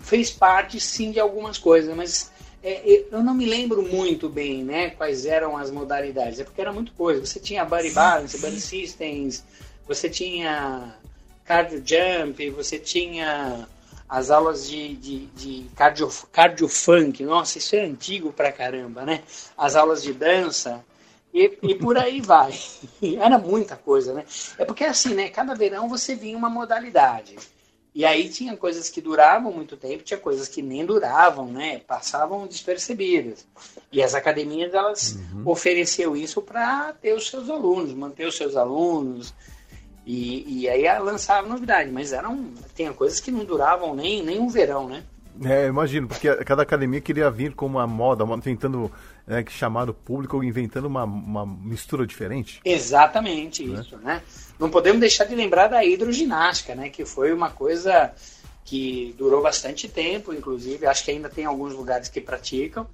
fez 0.00 0.30
parte, 0.30 0.80
sim, 0.80 1.10
de 1.12 1.20
algumas 1.20 1.58
coisas, 1.58 1.94
mas 1.94 2.30
é, 2.62 3.06
eu- 3.10 3.22
não 3.22 3.34
me 3.34 3.46
lembro 3.46 3.82
muito 3.82 4.28
bem, 4.28 4.62
né, 4.64 4.90
quais 4.90 5.24
eram 5.26 5.56
as 5.56 5.70
modalidades, 5.70 6.40
é 6.40 6.44
porque 6.44 6.60
era 6.60 6.72
muito 6.72 6.92
coisa. 6.92 7.24
Você 7.24 7.40
tinha 7.40 7.64
Body 7.64 7.90
Balance, 7.90 8.38
Body 8.38 8.60
Systems, 8.60 9.44
você 9.86 10.08
tinha 10.08 10.94
Cardio 11.44 11.82
Jump, 11.84 12.50
você 12.50 12.78
tinha 12.78 13.66
as 14.08 14.30
aulas 14.30 14.68
de, 14.68 14.94
de, 14.96 15.26
de 15.26 15.66
cardio, 15.74 16.10
cardio 16.32 16.68
funk, 16.68 17.22
nossa, 17.24 17.58
isso 17.58 17.76
é 17.76 17.80
antigo 17.80 18.32
pra 18.32 18.50
caramba, 18.52 19.04
né? 19.04 19.22
As 19.56 19.76
aulas 19.76 20.02
de 20.02 20.12
dança, 20.12 20.84
e, 21.32 21.56
e 21.62 21.74
por 21.76 21.96
aí 21.96 22.20
vai. 22.22 22.52
Era 23.20 23.38
muita 23.38 23.76
coisa, 23.76 24.12
né? 24.12 24.24
É 24.58 24.64
porque 24.64 24.84
assim, 24.84 25.14
né? 25.14 25.28
Cada 25.28 25.54
verão 25.54 25.88
você 25.88 26.14
vinha 26.16 26.36
uma 26.36 26.50
modalidade. 26.50 27.36
E 27.92 28.04
aí 28.04 28.28
tinha 28.28 28.56
coisas 28.56 28.88
que 28.88 29.00
duravam 29.00 29.50
muito 29.52 29.76
tempo, 29.76 30.04
tinha 30.04 30.18
coisas 30.18 30.46
que 30.46 30.62
nem 30.62 30.86
duravam, 30.86 31.46
né? 31.46 31.80
Passavam 31.86 32.46
despercebidas. 32.46 33.44
E 33.90 34.00
as 34.02 34.14
academias, 34.14 34.72
elas 34.72 35.18
ofereciam 35.44 36.16
isso 36.16 36.40
para 36.40 36.92
ter 36.92 37.14
os 37.14 37.28
seus 37.28 37.50
alunos, 37.50 37.92
manter 37.92 38.26
os 38.28 38.36
seus 38.36 38.54
alunos. 38.56 39.34
E, 40.06 40.62
e 40.62 40.68
aí 40.68 40.84
lançavam 41.00 41.50
novidade. 41.50 41.90
Mas 41.90 42.12
eram, 42.12 42.52
tinha 42.76 42.92
coisas 42.92 43.18
que 43.18 43.30
não 43.32 43.44
duravam 43.44 43.94
nem, 43.94 44.22
nem 44.22 44.38
um 44.38 44.48
verão, 44.48 44.88
né? 44.88 45.02
É, 45.44 45.66
imagino, 45.68 46.06
porque 46.06 46.32
cada 46.44 46.62
academia 46.62 47.00
queria 47.00 47.30
vir 47.30 47.54
com 47.54 47.64
uma 47.66 47.86
moda, 47.86 48.24
uma- 48.24 48.40
tentando 48.40 48.90
né, 49.30 49.44
que 49.44 49.52
chamar 49.52 49.88
o 49.88 49.94
público, 49.94 50.42
inventando 50.42 50.86
uma, 50.86 51.04
uma 51.04 51.46
mistura 51.46 52.04
diferente. 52.04 52.60
Exatamente 52.64 53.62
isso, 53.62 53.96
né? 53.98 54.22
Não 54.58 54.68
podemos 54.68 55.00
deixar 55.00 55.24
de 55.24 55.36
lembrar 55.36 55.68
da 55.68 55.84
hidroginástica, 55.84 56.74
né? 56.74 56.90
Que 56.90 57.04
foi 57.04 57.32
uma 57.32 57.48
coisa 57.48 58.10
que 58.64 59.14
durou 59.16 59.40
bastante 59.40 59.88
tempo, 59.88 60.34
inclusive, 60.34 60.84
acho 60.86 61.04
que 61.04 61.12
ainda 61.12 61.28
tem 61.28 61.44
alguns 61.44 61.72
lugares 61.72 62.08
que 62.08 62.20
praticam 62.20 62.86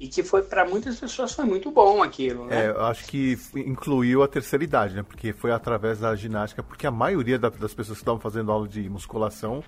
e 0.00 0.08
que 0.08 0.22
foi 0.22 0.42
para 0.42 0.64
muitas 0.66 0.98
pessoas 0.98 1.32
foi 1.32 1.44
muito 1.44 1.70
bom 1.70 2.02
aquilo, 2.02 2.46
né? 2.46 2.64
É, 2.64 2.70
eu 2.70 2.84
acho 2.86 3.04
que 3.04 3.38
incluiu 3.54 4.22
a 4.22 4.28
terceira 4.28 4.64
idade, 4.64 4.94
né? 4.94 5.02
Porque 5.02 5.32
foi 5.34 5.52
através 5.52 5.98
da 6.00 6.16
ginástica, 6.16 6.62
porque 6.62 6.86
a 6.86 6.90
maioria 6.90 7.38
da- 7.38 7.50
das 7.50 7.72
pessoas 7.74 7.98
que 7.98 8.02
estavam 8.02 8.18
fazendo 8.20 8.50
aula 8.50 8.66
de 8.66 8.88
musculação 8.88 9.62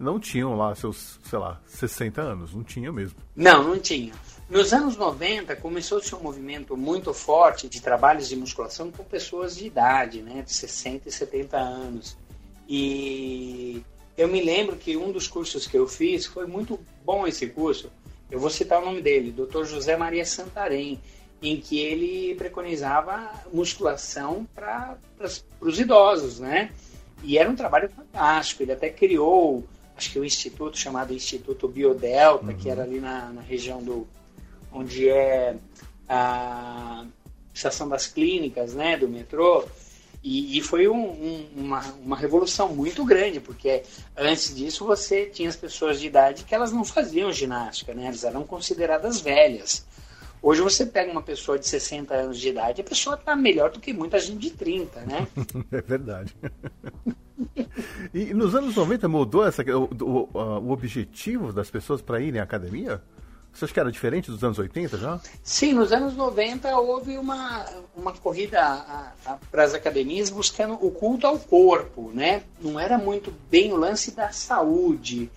não 0.00 0.18
tinham 0.18 0.56
lá 0.56 0.74
seus, 0.74 1.20
sei 1.22 1.38
lá, 1.38 1.60
60 1.66 2.22
anos, 2.22 2.54
não 2.54 2.64
tinham 2.64 2.92
mesmo. 2.92 3.18
Não, 3.36 3.62
não 3.62 3.78
tinha. 3.78 4.14
Nos 4.48 4.72
anos 4.72 4.96
90 4.96 5.54
começou-se 5.56 6.12
um 6.14 6.20
movimento 6.20 6.74
muito 6.76 7.12
forte 7.12 7.68
de 7.68 7.82
trabalhos 7.82 8.28
de 8.28 8.34
musculação 8.34 8.90
com 8.90 9.04
pessoas 9.04 9.54
de 9.56 9.66
idade, 9.66 10.22
né, 10.22 10.42
de 10.42 10.52
60 10.52 11.08
e 11.08 11.12
70 11.12 11.56
anos. 11.58 12.16
E 12.66 13.82
eu 14.16 14.26
me 14.26 14.42
lembro 14.42 14.74
que 14.76 14.96
um 14.96 15.12
dos 15.12 15.28
cursos 15.28 15.66
que 15.66 15.76
eu 15.76 15.86
fiz 15.86 16.24
foi 16.24 16.46
muito 16.46 16.80
bom 17.04 17.26
esse 17.26 17.46
curso. 17.46 17.92
Eu 18.30 18.40
vou 18.40 18.48
citar 18.48 18.80
o 18.80 18.84
nome 18.86 19.02
dele, 19.02 19.30
Dr. 19.30 19.64
José 19.64 19.96
Maria 19.96 20.24
Santarém, 20.24 20.98
em 21.42 21.60
que 21.60 21.78
ele 21.78 22.34
preconizava 22.36 23.30
musculação 23.52 24.48
para 24.54 24.96
os 25.60 25.78
idosos, 25.78 26.40
né? 26.40 26.70
E 27.22 27.36
era 27.36 27.50
um 27.50 27.56
trabalho 27.56 27.88
fantástico. 27.90 28.62
Ele 28.62 28.72
até 28.72 28.88
criou, 28.88 29.64
acho 30.00 30.10
que 30.10 30.18
o 30.18 30.24
instituto 30.24 30.78
chamado 30.78 31.12
Instituto 31.12 31.68
Biodelta, 31.68 32.54
que 32.54 32.70
era 32.70 32.84
ali 32.84 32.98
na, 32.98 33.28
na 33.28 33.42
região 33.42 33.82
do 33.82 34.08
onde 34.72 35.10
é 35.10 35.56
a 36.08 37.04
estação 37.52 37.86
das 37.86 38.06
clínicas, 38.06 38.72
né, 38.72 38.96
do 38.96 39.06
metrô. 39.06 39.64
E, 40.22 40.56
e 40.58 40.62
foi 40.62 40.88
um, 40.88 41.10
um, 41.10 41.48
uma, 41.56 41.80
uma 42.02 42.16
revolução 42.16 42.74
muito 42.74 43.04
grande, 43.04 43.40
porque 43.40 43.82
antes 44.16 44.54
disso 44.54 44.86
você 44.86 45.26
tinha 45.26 45.48
as 45.48 45.56
pessoas 45.56 46.00
de 46.00 46.06
idade 46.06 46.44
que 46.44 46.54
elas 46.54 46.72
não 46.72 46.84
faziam 46.84 47.32
ginástica, 47.32 47.94
né? 47.94 48.06
Elas 48.06 48.24
eram 48.24 48.44
consideradas 48.44 49.20
velhas. 49.20 49.84
Hoje 50.42 50.62
você 50.62 50.86
pega 50.86 51.12
uma 51.12 51.22
pessoa 51.22 51.58
de 51.58 51.66
60 51.66 52.14
anos 52.14 52.38
de 52.38 52.48
idade, 52.48 52.80
a 52.80 52.84
pessoa 52.84 53.14
está 53.14 53.36
melhor 53.36 53.70
do 53.70 53.78
que 53.78 53.92
muita 53.92 54.18
gente 54.18 54.38
de 54.38 54.50
30, 54.50 55.00
né? 55.02 55.28
é 55.70 55.80
verdade. 55.82 56.34
e 58.14 58.32
nos 58.32 58.54
anos 58.54 58.74
90 58.74 59.06
mudou 59.08 59.46
essa, 59.46 59.62
o, 59.62 59.84
o, 60.02 60.38
o 60.38 60.70
objetivo 60.70 61.52
das 61.52 61.70
pessoas 61.70 62.00
para 62.00 62.20
irem 62.20 62.40
à 62.40 62.44
academia? 62.44 63.02
Você 63.52 63.64
acha 63.64 63.74
que 63.74 63.80
era 63.80 63.90
diferente 63.90 64.30
dos 64.30 64.42
anos 64.42 64.58
80 64.58 64.96
já? 64.96 65.20
Sim, 65.42 65.74
nos 65.74 65.92
anos 65.92 66.14
90 66.14 66.74
houve 66.78 67.18
uma, 67.18 67.66
uma 67.96 68.12
corrida 68.12 69.12
para 69.50 69.64
as 69.64 69.74
academias 69.74 70.30
buscando 70.30 70.74
o 70.74 70.90
culto 70.90 71.26
ao 71.26 71.38
corpo, 71.38 72.10
né? 72.14 72.42
Não 72.60 72.78
era 72.78 72.96
muito 72.96 73.34
bem 73.50 73.72
o 73.72 73.76
lance 73.76 74.12
da 74.12 74.30
saúde, 74.30 75.30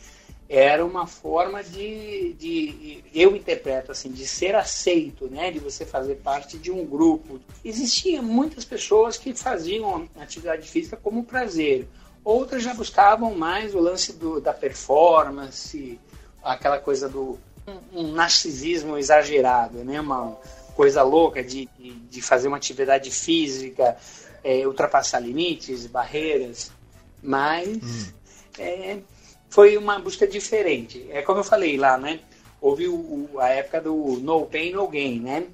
era 0.56 0.86
uma 0.86 1.08
forma 1.08 1.64
de, 1.64 2.34
de, 2.34 3.04
eu 3.12 3.36
interpreto 3.36 3.92
assim, 3.92 4.12
de 4.12 4.28
ser 4.28 4.54
aceito, 4.54 5.28
né? 5.28 5.50
De 5.50 5.58
você 5.58 5.84
fazer 5.84 6.16
parte 6.18 6.60
de 6.60 6.72
um 6.72 6.86
grupo. 6.86 7.42
Existiam 7.66 8.22
muitas 8.22 8.64
pessoas 8.64 9.18
que 9.18 9.34
faziam 9.34 10.08
atividade 10.16 10.70
física 10.70 10.96
como 10.96 11.24
prazer, 11.24 11.88
outras 12.24 12.62
já 12.62 12.72
buscavam 12.72 13.34
mais 13.34 13.74
o 13.74 13.80
lance 13.80 14.14
do, 14.14 14.40
da 14.40 14.54
performance, 14.54 16.00
aquela 16.44 16.78
coisa 16.78 17.10
do 17.10 17.40
um 17.92 18.12
narcisismo 18.12 18.96
exagerado, 18.96 19.80
né? 19.84 20.00
Uma 20.00 20.38
coisa 20.76 21.02
louca 21.02 21.44
de, 21.44 21.68
de 22.10 22.22
fazer 22.22 22.48
uma 22.48 22.58
atividade 22.58 23.10
física, 23.10 23.98
é, 24.44 24.68
ultrapassar 24.68 25.20
limites, 25.20 25.88
barreiras, 25.88 26.72
mas 27.24 27.68
hum. 27.68 28.12
é, 28.60 29.00
foi 29.54 29.78
uma 29.78 30.00
busca 30.00 30.26
diferente. 30.26 31.06
É 31.12 31.22
como 31.22 31.40
eu 31.40 31.44
falei 31.44 31.78
lá, 31.78 31.96
né? 31.96 32.22
Houve 32.60 32.88
o, 32.88 33.30
a 33.38 33.50
época 33.50 33.82
do 33.82 34.20
no 34.20 34.48
pain, 34.48 34.72
no 34.72 34.88
gain, 34.88 35.20
né? 35.20 35.46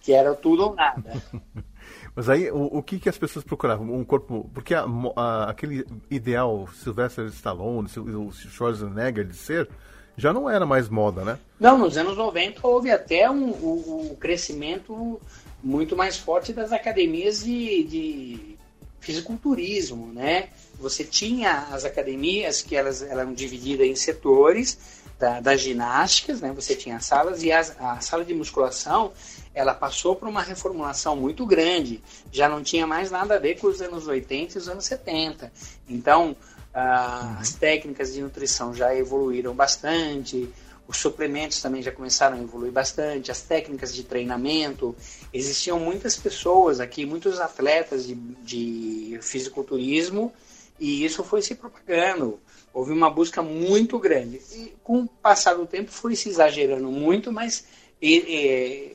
Que 0.00 0.12
era 0.12 0.32
tudo 0.34 0.68
ou 0.68 0.74
nada. 0.76 1.20
Mas 2.14 2.28
aí, 2.28 2.48
o, 2.48 2.78
o 2.78 2.80
que, 2.80 3.00
que 3.00 3.08
as 3.08 3.18
pessoas 3.18 3.44
procuravam? 3.44 3.92
Um 3.92 4.04
corpo. 4.04 4.48
Porque 4.54 4.72
a, 4.72 4.84
a, 5.16 5.50
aquele 5.50 5.84
ideal 6.08 6.68
Sylvester 6.74 7.24
Stallone, 7.26 7.88
o 7.96 8.30
Schwarzenegger 8.30 9.24
de 9.26 9.34
ser, 9.34 9.68
já 10.16 10.32
não 10.32 10.48
era 10.48 10.64
mais 10.64 10.88
moda, 10.88 11.24
né? 11.24 11.36
Não, 11.58 11.76
nos 11.76 11.96
anos 11.96 12.16
90 12.16 12.64
houve 12.64 12.92
até 12.92 13.28
um, 13.28 13.50
um, 13.50 14.10
um 14.12 14.14
crescimento 14.14 15.20
muito 15.60 15.96
mais 15.96 16.16
forte 16.16 16.52
das 16.52 16.70
academias 16.70 17.42
de, 17.42 17.82
de 17.82 18.56
fisiculturismo, 19.00 20.12
né? 20.12 20.50
Você 20.78 21.04
tinha 21.04 21.68
as 21.70 21.84
academias 21.84 22.62
que 22.62 22.76
elas 22.76 23.02
eram 23.02 23.32
divididas 23.32 23.86
em 23.86 23.94
setores 23.94 24.78
da, 25.18 25.40
das 25.40 25.60
ginásticas, 25.60 26.40
né? 26.40 26.52
Você 26.52 26.74
tinha 26.74 27.00
salas 27.00 27.42
e 27.42 27.52
as, 27.52 27.74
a 27.80 28.00
sala 28.00 28.24
de 28.24 28.34
musculação 28.34 29.12
ela 29.54 29.72
passou 29.72 30.16
por 30.16 30.28
uma 30.28 30.42
reformulação 30.42 31.16
muito 31.16 31.46
grande. 31.46 32.02
Já 32.32 32.48
não 32.48 32.62
tinha 32.62 32.86
mais 32.86 33.10
nada 33.10 33.36
a 33.36 33.38
ver 33.38 33.58
com 33.58 33.68
os 33.68 33.80
anos 33.80 34.06
80 34.06 34.54
e 34.54 34.58
os 34.58 34.68
anos 34.68 34.84
70. 34.84 35.52
Então, 35.88 36.36
ah, 36.74 37.36
as 37.40 37.54
técnicas 37.54 38.12
de 38.12 38.20
nutrição 38.20 38.74
já 38.74 38.94
evoluíram 38.94 39.54
bastante, 39.54 40.52
os 40.86 40.98
suplementos 40.98 41.62
também 41.62 41.80
já 41.80 41.90
começaram 41.90 42.36
a 42.36 42.40
evoluir 42.40 42.72
bastante, 42.72 43.30
as 43.30 43.40
técnicas 43.40 43.94
de 43.94 44.02
treinamento. 44.02 44.94
Existiam 45.32 45.78
muitas 45.78 46.16
pessoas 46.16 46.80
aqui, 46.80 47.06
muitos 47.06 47.40
atletas 47.40 48.06
de, 48.06 48.14
de 48.14 49.18
fisiculturismo, 49.22 50.32
e 50.78 51.04
isso 51.04 51.22
foi 51.22 51.42
se 51.42 51.54
propagando. 51.54 52.40
Houve 52.72 52.92
uma 52.92 53.10
busca 53.10 53.42
muito 53.42 53.98
grande. 53.98 54.40
E 54.52 54.74
com 54.82 55.02
o 55.02 55.08
passar 55.08 55.54
do 55.54 55.66
tempo 55.66 55.90
foi 55.90 56.16
se 56.16 56.28
exagerando 56.28 56.90
muito, 56.90 57.32
mas 57.32 57.66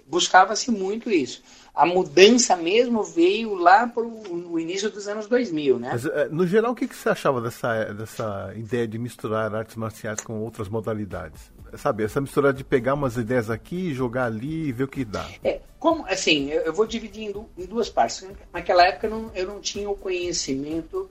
buscava-se 0.08 0.70
muito 0.70 1.10
isso 1.10 1.42
a 1.80 1.86
mudança 1.86 2.58
mesmo 2.58 3.04
veio 3.04 3.56
lá 3.56 3.88
pro, 3.88 4.10
no 4.10 4.60
início 4.60 4.90
dos 4.90 5.08
anos 5.08 5.28
2000, 5.28 5.80
né? 5.80 5.90
Mas, 5.94 6.06
eh, 6.06 6.28
no 6.30 6.46
geral, 6.46 6.74
o 6.74 6.76
que, 6.76 6.86
que 6.86 6.96
você 6.96 7.08
achava 7.08 7.40
dessa, 7.40 7.86
dessa 7.94 8.54
ideia 8.58 8.86
de 8.86 8.98
misturar 8.98 9.56
artes 9.56 9.78
marciais 9.78 10.20
com 10.20 10.42
outras 10.42 10.68
modalidades? 10.68 11.50
Sabe, 11.78 12.04
essa 12.04 12.20
mistura 12.20 12.52
de 12.52 12.66
pegar 12.66 12.96
umas 12.96 13.16
ideias 13.16 13.50
aqui, 13.50 13.94
jogar 13.94 14.26
ali 14.26 14.68
e 14.68 14.72
ver 14.74 14.84
o 14.84 14.88
que 14.90 15.06
dá. 15.06 15.26
É, 15.42 15.62
como, 15.80 16.06
assim, 16.06 16.50
eu, 16.50 16.64
eu 16.64 16.74
vou 16.74 16.86
dividir 16.86 17.30
em, 17.30 17.66
duas 17.66 17.88
partes. 17.88 18.28
Naquela 18.52 18.86
época 18.86 19.08
não, 19.08 19.32
eu 19.34 19.48
não 19.48 19.62
tinha 19.62 19.90
o 19.90 19.96
conhecimento 19.96 21.10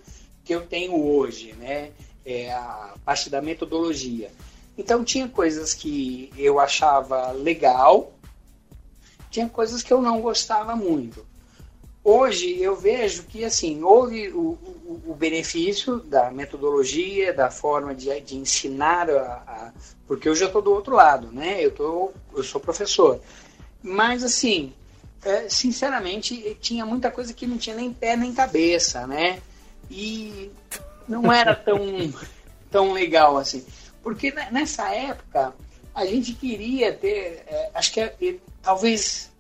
que 0.49 0.55
eu 0.55 0.63
tenho 0.63 0.99
hoje, 0.99 1.53
né? 1.59 1.91
É, 2.25 2.51
a 2.51 2.95
parte 3.05 3.29
da 3.29 3.43
metodologia. 3.43 4.31
Então 4.79 5.05
tinha 5.05 5.29
coisas 5.29 5.75
que 5.75 6.33
eu 6.39 6.59
achava 6.59 7.33
legal, 7.33 8.15
tinha 9.31 9.47
coisas 9.47 9.83
que 9.83 9.93
eu 9.93 10.01
não 10.01 10.23
gostava 10.23 10.75
muito. 10.75 11.27
Hoje 12.03 12.59
eu 12.63 12.75
vejo 12.75 13.25
que 13.25 13.45
assim 13.45 13.83
houve 13.83 14.31
o, 14.31 14.57
o, 14.87 15.03
o 15.09 15.15
benefício 15.15 15.99
da 15.99 16.31
metodologia, 16.31 17.35
da 17.35 17.51
forma 17.51 17.95
de, 17.95 18.19
de 18.23 18.37
ensinar, 18.37 19.11
a, 19.11 19.23
a, 19.47 19.73
porque 20.07 20.31
eu 20.31 20.35
já 20.35 20.47
estou 20.47 20.63
do 20.63 20.73
outro 20.73 20.95
lado, 20.95 21.31
né? 21.31 21.63
Eu, 21.63 21.73
tô, 21.73 22.11
eu 22.35 22.43
sou 22.43 22.59
professor. 22.59 23.21
Mas 23.83 24.25
assim, 24.25 24.73
é, 25.23 25.47
sinceramente, 25.51 26.57
tinha 26.59 26.87
muita 26.87 27.11
coisa 27.11 27.35
que 27.35 27.47
não 27.47 27.59
tinha 27.59 27.77
nem 27.77 27.93
pé 27.93 28.17
nem 28.17 28.33
cabeça, 28.33 29.07
né? 29.07 29.43
E 29.91 30.51
não 31.09 31.33
era 31.33 31.55
tão, 31.55 31.79
tão 32.71 32.93
legal 32.93 33.37
assim. 33.37 33.65
Porque 34.03 34.33
nessa 34.51 34.93
época 34.95 35.55
a 35.95 36.05
gente 36.05 36.33
queria 36.33 36.93
ter, 36.93 37.45
é, 37.47 37.71
acho 37.75 37.93
que 37.93 38.01
é, 38.01 38.15
talvez 38.63 39.31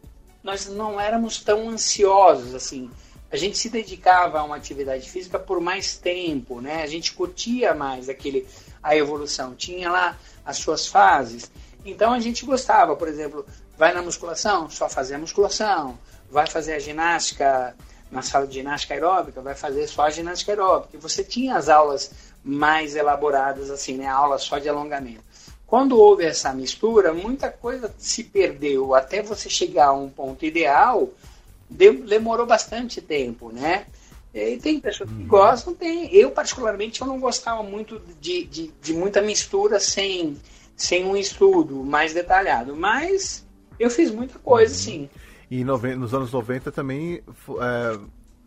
nós 0.42 0.66
não 0.66 1.00
éramos 1.00 1.38
tão 1.38 1.68
ansiosos 1.68 2.54
assim. 2.54 2.90
A 3.30 3.36
gente 3.36 3.58
se 3.58 3.68
dedicava 3.68 4.40
a 4.40 4.44
uma 4.44 4.56
atividade 4.56 5.08
física 5.08 5.38
por 5.38 5.60
mais 5.60 5.96
tempo, 5.98 6.60
né? 6.60 6.82
A 6.82 6.86
gente 6.86 7.12
curtia 7.12 7.74
mais 7.74 8.08
aquele 8.08 8.46
a 8.82 8.96
evolução, 8.96 9.54
tinha 9.54 9.90
lá 9.90 10.18
as 10.44 10.56
suas 10.56 10.86
fases. 10.86 11.50
Então 11.84 12.12
a 12.12 12.20
gente 12.20 12.44
gostava, 12.46 12.96
por 12.96 13.06
exemplo, 13.06 13.44
vai 13.76 13.92
na 13.92 14.02
musculação, 14.02 14.70
só 14.70 14.88
fazer 14.88 15.14
a 15.14 15.18
musculação, 15.18 15.98
vai 16.30 16.46
fazer 16.46 16.74
a 16.74 16.78
ginástica 16.78 17.76
na 18.10 18.22
sala 18.22 18.46
de 18.46 18.54
ginástica 18.54 18.94
aeróbica, 18.94 19.40
vai 19.40 19.54
fazer 19.54 19.86
só 19.86 20.02
a 20.02 20.10
ginástica 20.10 20.52
aeróbica. 20.52 20.96
E 20.96 21.00
você 21.00 21.22
tinha 21.22 21.56
as 21.56 21.68
aulas 21.68 22.10
mais 22.42 22.96
elaboradas 22.96 23.70
assim, 23.70 23.96
né? 23.96 24.06
Aula 24.06 24.38
só 24.38 24.58
de 24.58 24.68
alongamento. 24.68 25.22
Quando 25.66 25.98
houve 25.98 26.24
essa 26.24 26.52
mistura, 26.54 27.12
muita 27.12 27.50
coisa 27.50 27.94
se 27.98 28.24
perdeu. 28.24 28.94
Até 28.94 29.22
você 29.22 29.50
chegar 29.50 29.88
a 29.88 29.92
um 29.92 30.08
ponto 30.08 30.46
ideal, 30.46 31.10
demorou 31.68 32.46
bastante 32.46 33.02
tempo, 33.02 33.52
né? 33.52 33.84
E 34.32 34.56
tem 34.56 34.80
pessoas 34.80 35.10
que 35.10 35.16
uhum. 35.16 35.26
gostam, 35.26 35.74
tem. 35.74 36.14
Eu, 36.14 36.30
particularmente, 36.30 37.00
eu 37.00 37.06
não 37.06 37.20
gostava 37.20 37.62
muito 37.62 38.00
de, 38.20 38.44
de, 38.44 38.70
de, 38.80 38.94
muita 38.94 39.20
mistura 39.20 39.80
sem, 39.80 40.36
sem 40.76 41.04
um 41.04 41.16
estudo 41.16 41.84
mais 41.84 42.14
detalhado. 42.14 42.74
Mas 42.74 43.44
eu 43.78 43.90
fiz 43.90 44.10
muita 44.10 44.38
coisa, 44.38 44.72
uhum. 44.72 44.80
sim. 44.80 45.10
E 45.50 45.64
nos 45.64 46.14
anos 46.14 46.32
90 46.32 46.70
também 46.70 47.22
é, 47.60 47.98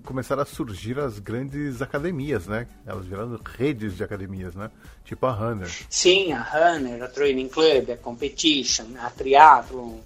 começaram 0.03 0.41
a 0.41 0.45
surgir 0.45 0.99
as 0.99 1.19
grandes 1.19 1.81
academias, 1.81 2.47
né? 2.47 2.67
Elas 2.85 3.05
viraram 3.05 3.39
redes 3.57 3.95
de 3.95 4.03
academias, 4.03 4.55
né? 4.55 4.69
Tipo 5.03 5.25
a 5.25 5.31
Runner. 5.31 5.69
Sim, 5.89 6.33
a 6.33 6.41
Runner, 6.41 7.01
a 7.01 7.07
Training 7.07 7.49
Club, 7.49 7.89
a 7.91 7.97
Competition, 7.97 8.85
a 8.99 9.09
Triathlon 9.09 9.99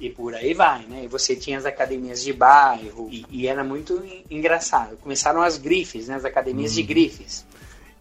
e 0.00 0.10
por 0.10 0.34
aí 0.34 0.54
vai, 0.54 0.84
né? 0.86 1.04
E 1.04 1.08
você 1.08 1.36
tinha 1.36 1.58
as 1.58 1.64
academias 1.64 2.22
de 2.22 2.32
bairro 2.32 3.08
e, 3.10 3.24
e 3.30 3.46
era 3.46 3.62
muito 3.62 4.02
engraçado. 4.30 4.96
Começaram 4.96 5.42
as 5.42 5.56
grifes, 5.56 6.08
né? 6.08 6.16
As 6.16 6.24
academias 6.24 6.72
hum. 6.72 6.74
de 6.74 6.80
uhum. 6.80 6.86
grifes. 6.86 7.46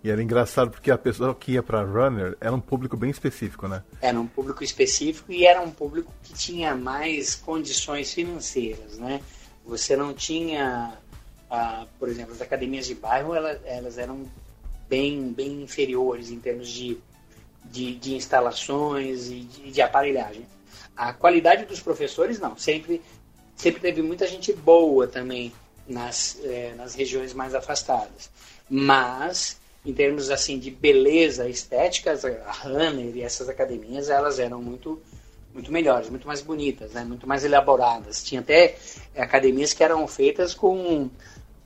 E 0.03 0.09
era 0.09 0.21
engraçado 0.21 0.69
porque 0.69 0.91
a 0.91 0.97
pessoa 0.97 1.33
que 1.33 1.53
ia 1.53 1.63
para 1.63 1.81
runner 1.83 2.35
era 2.41 2.53
um 2.53 2.59
público 2.59 2.97
bem 2.97 3.09
específico, 3.09 3.67
né? 3.67 3.83
Era 4.01 4.19
um 4.19 4.27
público 4.27 4.63
específico 4.63 5.31
e 5.31 5.45
era 5.45 5.61
um 5.61 5.71
público 5.71 6.11
que 6.23 6.33
tinha 6.33 6.75
mais 6.75 7.35
condições 7.35 8.13
financeiras, 8.13 8.97
né? 8.97 9.21
Você 9.65 9.95
não 9.95 10.13
tinha 10.13 10.97
por 11.99 12.09
exemplo, 12.09 12.33
as 12.33 12.41
academias 12.41 12.85
de 12.87 12.95
bairro, 12.95 13.35
elas, 13.35 13.59
elas 13.65 13.97
eram 13.97 14.25
bem, 14.87 15.31
bem 15.31 15.61
inferiores 15.61 16.31
em 16.31 16.39
termos 16.39 16.67
de, 16.67 16.97
de, 17.65 17.95
de 17.95 18.15
instalações 18.15 19.29
e 19.29 19.41
de, 19.41 19.71
de, 19.71 19.81
aparelhagem. 19.81 20.45
A 20.95 21.13
qualidade 21.13 21.65
dos 21.65 21.79
professores, 21.79 22.39
não, 22.39 22.57
sempre, 22.57 23.01
sempre 23.55 23.81
teve 23.81 24.01
muita 24.01 24.27
gente 24.27 24.51
boa 24.53 25.07
também 25.07 25.53
nas, 25.87 26.39
é, 26.43 26.73
nas 26.75 26.95
regiões 26.95 27.33
mais 27.33 27.53
afastadas. 27.53 28.29
Mas, 28.69 29.59
em 29.85 29.93
termos 29.93 30.29
assim 30.29 30.57
de 30.57 30.71
beleza 30.71 31.47
estética, 31.49 32.17
a 32.45 32.51
Runner 32.51 33.15
e 33.15 33.21
essas 33.21 33.49
academias, 33.49 34.09
elas 34.09 34.39
eram 34.39 34.61
muito, 34.61 35.01
muito 35.53 35.71
melhores, 35.71 36.09
muito 36.09 36.25
mais 36.25 36.41
bonitas, 36.41 36.91
né? 36.93 37.03
muito 37.03 37.27
mais 37.27 37.43
elaboradas. 37.43 38.23
Tinha 38.23 38.41
até 38.41 38.75
academias 39.15 39.73
que 39.73 39.83
eram 39.83 40.07
feitas 40.07 40.53
com, 40.53 41.09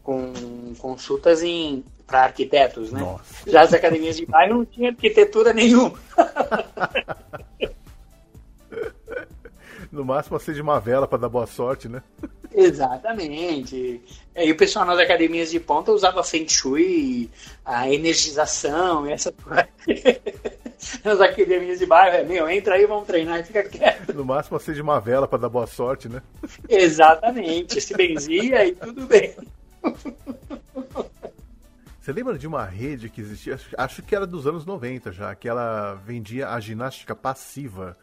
com 0.03 0.33
consultas 0.79 1.43
em 1.43 1.83
para 2.07 2.23
arquitetos, 2.23 2.89
né? 2.89 3.01
Nossa. 3.01 3.51
Já 3.51 3.63
as 3.63 3.73
academias 3.73 4.15
de 4.15 4.25
bairro 4.25 4.59
não 4.59 4.65
tinha 4.65 4.91
arquitetura 4.91 5.51
nenhuma. 5.51 5.99
No 9.91 10.03
máximo 10.05 10.37
acende 10.37 10.61
uma 10.61 10.79
vela 10.79 11.07
para 11.07 11.17
dar 11.17 11.29
boa 11.29 11.47
sorte, 11.47 11.87
né? 11.87 12.03
Exatamente. 12.57 14.01
E 14.35 14.51
o 14.51 14.57
pessoal 14.57 14.85
nas 14.85 14.97
academias 14.99 15.51
de 15.51 15.59
ponta 15.59 15.91
usava 15.91 16.23
Feng 16.23 16.47
Shui, 16.49 17.29
a 17.63 17.87
energização, 17.91 19.05
essa 19.05 19.31
coisa. 19.31 19.67
Nas 21.03 21.19
academias 21.19 21.79
de 21.79 21.87
bairro, 21.87 22.17
é, 22.17 22.23
meu, 22.23 22.47
entra 22.47 22.75
aí, 22.75 22.85
vamos 22.85 23.07
treinar 23.07 23.39
e 23.39 23.43
fica 23.43 23.63
quieto. 23.63 24.13
No 24.13 24.23
máximo 24.23 24.57
acende 24.57 24.79
uma 24.81 24.99
vela 24.99 25.27
para 25.27 25.39
dar 25.39 25.49
boa 25.49 25.65
sorte, 25.65 26.07
né? 26.07 26.21
Exatamente. 26.69 27.81
Se 27.81 27.95
benzia 27.95 28.63
e 28.65 28.75
tudo 28.75 29.07
bem. 29.07 29.35
Você 31.99 32.11
lembra 32.13 32.37
de 32.37 32.47
uma 32.47 32.63
rede 32.63 33.09
que 33.09 33.21
existia? 33.21 33.55
Acho- 33.55 33.75
Acho 33.77 34.03
que 34.03 34.15
era 34.15 34.25
dos 34.27 34.45
anos 34.47 34.65
90 34.65 35.11
já, 35.11 35.33
que 35.35 35.49
ela 35.49 35.95
vendia 36.05 36.49
a 36.49 36.59
ginástica 36.59 37.15
passiva, 37.15 37.97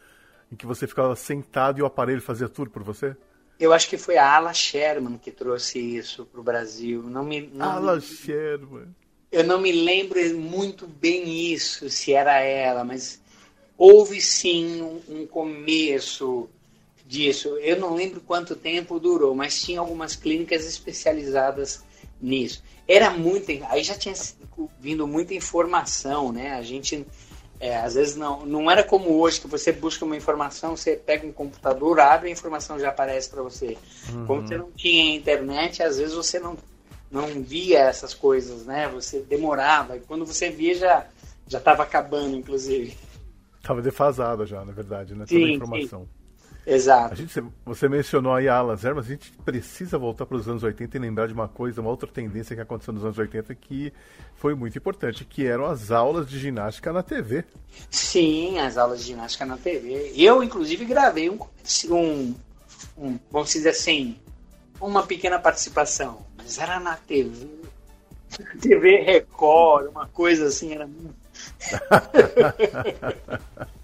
em 0.53 0.57
que 0.57 0.67
você 0.67 0.87
ficava 0.87 1.15
sentado 1.17 1.79
e 1.79 1.83
o 1.83 1.87
aparelho 1.87 2.21
fazia 2.21 2.49
tudo 2.49 2.71
por 2.71 2.83
você? 2.83 3.17
Eu 3.59 3.73
acho 3.73 3.89
que 3.89 3.97
foi 3.97 4.17
a 4.17 4.35
Ala 4.37 4.53
Sherman 4.53 5.19
que 5.19 5.31
trouxe 5.31 5.79
isso 5.79 6.25
pro 6.27 6.43
Brasil. 6.43 7.03
Não 7.05 7.25
me, 7.25 7.41
não 7.53 7.71
Ala 7.71 7.97
me- 7.97 8.03
Sherman. 8.03 8.89
eu 9.31 9.45
não 9.45 9.61
me 9.61 9.71
lembro 9.73 10.19
muito 10.39 10.87
bem 10.87 11.53
isso, 11.53 11.89
se 11.89 12.13
era 12.13 12.41
ela, 12.41 12.85
mas 12.85 13.21
houve 13.79 14.21
sim 14.21 14.83
um, 14.83 15.01
um 15.09 15.27
começo 15.27 16.49
disso. 17.07 17.57
Eu 17.59 17.79
não 17.79 17.95
lembro 17.95 18.21
quanto 18.21 18.57
tempo 18.57 18.99
durou, 18.99 19.35
mas 19.35 19.63
tinha 19.63 19.81
algumas 19.81 20.17
clínicas 20.17 20.67
especializadas 20.67 21.85
nisso. 22.21 22.63
Era 22.87 23.11
muito, 23.11 23.51
aí 23.69 23.83
já 23.83 23.95
tinha 23.95 24.15
vindo 24.79 25.07
muita 25.07 25.33
informação, 25.35 26.33
né? 26.33 26.53
A 26.53 26.63
gente 26.63 27.05
é, 27.65 27.79
às 27.79 27.95
vezes 27.95 28.15
não, 28.15 28.45
não 28.45 28.71
era 28.71 28.85
como 28.85 29.19
hoje 29.19 29.41
que 29.41 29.47
você 29.47 29.73
busca 29.73 30.05
uma 30.05 30.15
informação, 30.15 30.77
você 30.77 30.97
pega 30.97 31.27
um 31.27 31.33
computador, 31.33 31.99
abre 31.99 32.29
a 32.29 32.31
informação 32.31 32.79
já 32.79 32.91
aparece 32.91 33.31
para 33.31 33.43
você. 33.43 33.79
Como 34.27 34.43
você 34.43 34.59
não 34.59 34.71
tinha 34.71 35.17
internet, 35.17 35.83
às 35.83 35.97
vezes 35.97 36.15
você 36.15 36.39
não 36.39 36.59
não 37.11 37.27
via 37.43 37.79
essas 37.79 38.13
coisas, 38.13 38.67
né? 38.67 38.87
Você 38.89 39.21
demorava. 39.21 39.97
E 39.97 40.01
quando 40.01 40.27
você 40.27 40.51
via, 40.51 40.75
já 40.75 41.07
já 41.49 41.57
estava 41.57 41.85
acabando, 41.85 42.37
inclusive. 42.37 42.99
Tava 43.63 43.81
defasada 43.81 44.45
já, 44.45 44.63
na 44.63 44.73
verdade, 44.73 45.15
né? 45.15 45.25
Sim, 45.27 45.41
Toda 45.41 45.47
a 45.47 45.55
informação. 45.55 46.03
A 46.03 46.24
Exato. 46.67 47.15
gente, 47.17 47.43
você 47.65 47.89
mencionou 47.89 48.33
aí 48.35 48.49
a 48.49 48.57
Alan 48.57 48.77
Zer, 48.77 48.95
mas 48.95 49.05
a 49.07 49.09
gente 49.09 49.33
precisa 49.45 49.99
voltar 49.99 50.25
para 50.25 50.37
os 50.37 50.49
anos 50.49 50.63
80 50.63 50.97
e 50.97 51.01
lembrar 51.01 51.27
de 51.27 51.35
uma 51.35 51.47
coisa, 51.47 51.81
uma 51.81 51.91
outra 51.91 52.09
tendência 52.09 52.57
que 52.57 52.63
aconteceu 52.63 52.95
nos 52.95 53.05
anos 53.05 53.19
80 53.19 53.55
que 53.55 53.93
foi 54.35 54.55
muito 54.55 54.79
importante, 54.79 55.25
que 55.25 55.47
eram 55.47 55.67
as 55.67 55.91
aulas 55.91 56.29
de 56.29 56.39
ginástica 56.39 56.93
na 56.93 57.03
TV. 57.03 57.45
Sim, 57.91 58.59
as 58.59 58.79
aulas 58.79 59.01
de 59.01 59.07
ginástica 59.07 59.45
na 59.45 59.57
TV. 59.57 60.13
Eu, 60.17 60.43
inclusive, 60.43 60.85
gravei 60.85 61.29
um, 61.29 61.39
um, 61.91 62.35
um 62.97 63.19
vamos 63.31 63.53
dizer 63.53 63.71
assim, 63.71 64.17
uma 64.81 65.03
pequena 65.03 65.39
participação. 65.39 66.25
Mas 66.37 66.59
era 66.59 66.81
na 66.81 66.97
TV. 66.97 67.47
TV 68.61 69.03
Record, 69.03 69.91
uma 69.91 70.07
coisa 70.07 70.47
assim, 70.47 70.73
era 70.73 70.87
muito. 70.87 71.15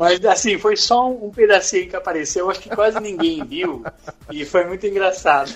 Mas 0.00 0.24
assim, 0.24 0.56
foi 0.56 0.78
só 0.78 1.10
um, 1.10 1.30
pedacinho 1.30 1.86
que 1.86 1.94
apareceu, 1.94 2.48
acho 2.48 2.60
que 2.60 2.70
quase 2.70 2.98
ninguém 2.98 3.44
viu. 3.44 3.84
E 4.30 4.46
foi 4.46 4.64
muito 4.64 4.86
engraçado. 4.86 5.54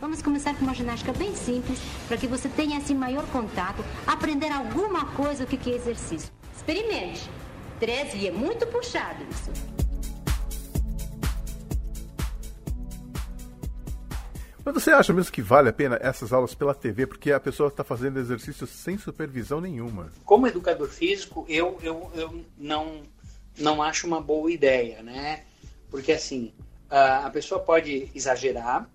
Vamos 0.00 0.22
começar 0.22 0.54
com 0.54 0.62
uma 0.62 0.72
ginástica 0.72 1.12
bem 1.12 1.34
simples, 1.34 1.80
para 2.06 2.16
que 2.16 2.28
você 2.28 2.48
tenha 2.48 2.78
assim 2.78 2.94
maior 2.94 3.26
contato, 3.32 3.84
aprender 4.06 4.52
alguma 4.52 5.06
coisa 5.06 5.42
o 5.42 5.46
que 5.46 5.56
que 5.56 5.72
é 5.72 5.74
exercício. 5.74 6.30
Experimente. 6.56 7.28
13 7.80 8.18
e 8.18 8.28
é 8.28 8.30
muito 8.30 8.64
puxado 8.68 9.24
isso. 9.28 9.50
Mas 14.64 14.74
você 14.74 14.90
acha 14.90 15.12
mesmo 15.12 15.32
que 15.32 15.42
vale 15.42 15.68
a 15.68 15.72
pena 15.72 15.98
essas 16.00 16.32
aulas 16.32 16.54
pela 16.54 16.74
TV, 16.74 17.06
porque 17.06 17.32
a 17.32 17.40
pessoa 17.40 17.68
está 17.68 17.82
fazendo 17.82 18.18
exercício 18.18 18.66
sem 18.66 18.96
supervisão 18.96 19.60
nenhuma? 19.60 20.10
como 20.24 20.46
educador 20.46 20.88
físico, 20.88 21.44
eu, 21.48 21.78
eu, 21.82 22.10
eu 22.14 22.44
não, 22.56 23.02
não 23.58 23.82
acho 23.82 24.06
uma 24.06 24.20
boa 24.20 24.50
ideia, 24.50 25.02
né? 25.02 25.42
Porque 25.90 26.12
assim, 26.12 26.52
a 26.88 27.28
pessoa 27.30 27.60
pode 27.60 28.08
exagerar 28.14 28.88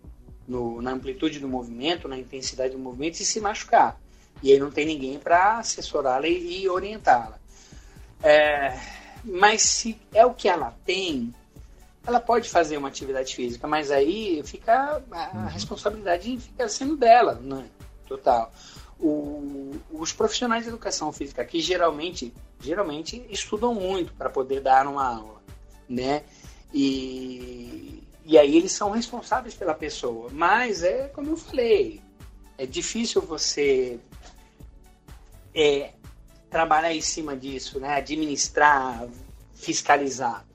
no, 0.47 0.81
na 0.81 0.91
amplitude 0.91 1.39
do 1.39 1.47
movimento, 1.47 2.07
na 2.07 2.17
intensidade 2.17 2.73
do 2.73 2.79
movimento 2.79 3.19
e 3.19 3.25
se 3.25 3.39
machucar. 3.39 3.99
E 4.41 4.51
aí 4.51 4.59
não 4.59 4.71
tem 4.71 4.85
ninguém 4.85 5.19
para 5.19 5.57
assessorá-la 5.59 6.27
e, 6.27 6.61
e 6.63 6.69
orientá-la. 6.69 7.39
É, 8.23 8.79
mas 9.23 9.61
se 9.61 9.99
é 10.13 10.25
o 10.25 10.33
que 10.33 10.47
ela 10.47 10.75
tem, 10.85 11.33
ela 12.07 12.21
pode 12.21 12.49
fazer 12.49 12.77
uma 12.77 12.87
atividade 12.87 13.35
física, 13.35 13.67
mas 13.67 13.91
aí 13.91 14.41
fica 14.45 15.03
a 15.11 15.47
responsabilidade 15.49 16.39
fica 16.39 16.69
sendo 16.69 16.95
dela, 16.95 17.33
né? 17.35 17.67
Total. 18.07 18.49
O- 18.97 19.75
os 19.91 20.13
profissionais 20.13 20.63
de 20.63 20.69
educação 20.69 21.11
física 21.11 21.41
aqui 21.41 21.59
geralmente, 21.59 22.33
geralmente 22.61 23.23
estudam 23.29 23.73
muito 23.75 24.13
para 24.13 24.29
poder 24.29 24.61
dar 24.61 24.87
uma 24.87 25.05
aula, 25.17 25.41
né? 25.87 26.23
E, 26.73 28.01
e 28.25 28.37
aí 28.37 28.55
eles 28.55 28.71
são 28.71 28.89
responsáveis 28.91 29.53
pela 29.53 29.73
pessoa, 29.73 30.29
mas 30.31 30.83
é 30.83 31.09
como 31.09 31.31
eu 31.31 31.37
falei, 31.37 32.01
é 32.57 32.65
difícil 32.65 33.21
você 33.21 33.99
é, 35.53 35.91
trabalhar 36.49 36.93
em 36.93 37.01
cima 37.01 37.35
disso, 37.35 37.81
né? 37.81 37.95
Administrar, 37.95 39.05
fiscalizar. 39.53 40.46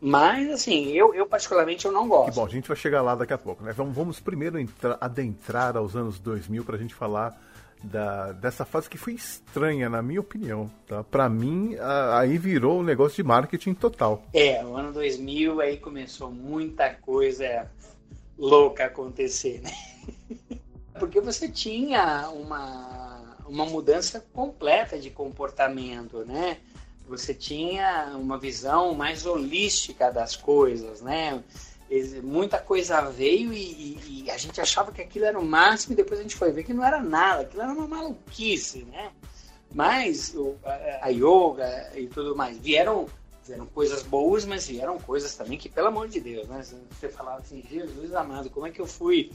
Mas 0.00 0.50
assim, 0.50 0.86
eu, 0.92 1.14
eu 1.14 1.26
particularmente 1.26 1.84
eu 1.84 1.92
não 1.92 2.04
Que 2.04 2.08
gosto. 2.08 2.34
bom, 2.34 2.46
a 2.46 2.48
gente 2.48 2.66
vai 2.68 2.76
chegar 2.76 3.02
lá 3.02 3.14
daqui 3.14 3.32
a 3.34 3.38
pouco, 3.38 3.62
né? 3.62 3.72
Vamos, 3.72 3.94
vamos 3.94 4.18
primeiro 4.20 4.58
entra- 4.58 4.96
adentrar 5.00 5.76
aos 5.76 5.94
anos 5.94 6.18
2000 6.18 6.64
para 6.64 6.76
a 6.76 6.78
gente 6.78 6.94
falar 6.94 7.38
da, 7.82 8.32
dessa 8.32 8.64
fase 8.64 8.88
que 8.88 8.96
foi 8.98 9.12
estranha, 9.14 9.88
na 9.90 10.00
minha 10.02 10.20
opinião. 10.20 10.70
Tá? 10.86 11.04
Para 11.04 11.28
mim, 11.28 11.76
a- 11.76 12.18
aí 12.20 12.38
virou 12.38 12.80
um 12.80 12.82
negócio 12.82 13.16
de 13.16 13.22
marketing 13.22 13.74
total. 13.74 14.22
É, 14.32 14.64
o 14.64 14.74
ano 14.76 14.92
2000 14.92 15.60
aí 15.60 15.76
começou 15.76 16.30
muita 16.30 16.90
coisa 16.94 17.70
louca 18.38 18.86
acontecer, 18.86 19.60
né? 19.60 19.70
Porque 20.98 21.20
você 21.20 21.48
tinha 21.48 22.28
uma, 22.30 23.36
uma 23.46 23.64
mudança 23.66 24.24
completa 24.32 24.98
de 24.98 25.10
comportamento, 25.10 26.24
né? 26.26 26.58
Você 27.10 27.34
tinha 27.34 28.12
uma 28.14 28.38
visão 28.38 28.94
mais 28.94 29.26
holística 29.26 30.12
das 30.12 30.36
coisas, 30.36 31.00
né? 31.00 31.42
Muita 32.22 32.58
coisa 32.58 33.00
veio 33.10 33.52
e, 33.52 34.22
e- 34.24 34.30
a 34.30 34.36
gente 34.38 34.60
achava 34.60 34.92
que 34.92 35.02
aquilo 35.02 35.24
era 35.24 35.36
o 35.38 35.44
máximo 35.44 35.92
e 35.92 35.96
depois 35.96 36.20
a 36.20 36.22
gente 36.22 36.36
foi 36.36 36.52
ver 36.52 36.62
que 36.62 36.72
não 36.72 36.84
era 36.84 37.02
nada, 37.02 37.42
aquilo 37.42 37.62
era 37.62 37.72
uma 37.72 37.88
maluquice, 37.88 38.84
né? 38.84 39.10
Mas 39.74 40.34
a 41.02 41.08
yoga 41.08 41.90
e 41.96 42.06
tudo 42.06 42.36
mais 42.36 42.56
vieram, 42.58 43.06
vieram 43.44 43.66
coisas 43.66 44.04
boas, 44.04 44.44
mas 44.44 44.68
vieram 44.68 44.96
coisas 45.00 45.34
também 45.34 45.58
que, 45.58 45.68
pelo 45.68 45.88
amor 45.88 46.08
de 46.08 46.20
Deus, 46.20 46.46
né? 46.46 46.64
Você 46.90 47.08
falava 47.08 47.40
assim, 47.40 47.60
Jesus 47.68 48.14
amado, 48.14 48.50
como 48.50 48.68
é 48.68 48.70
que 48.70 48.80
eu 48.80 48.86
fui 48.86 49.32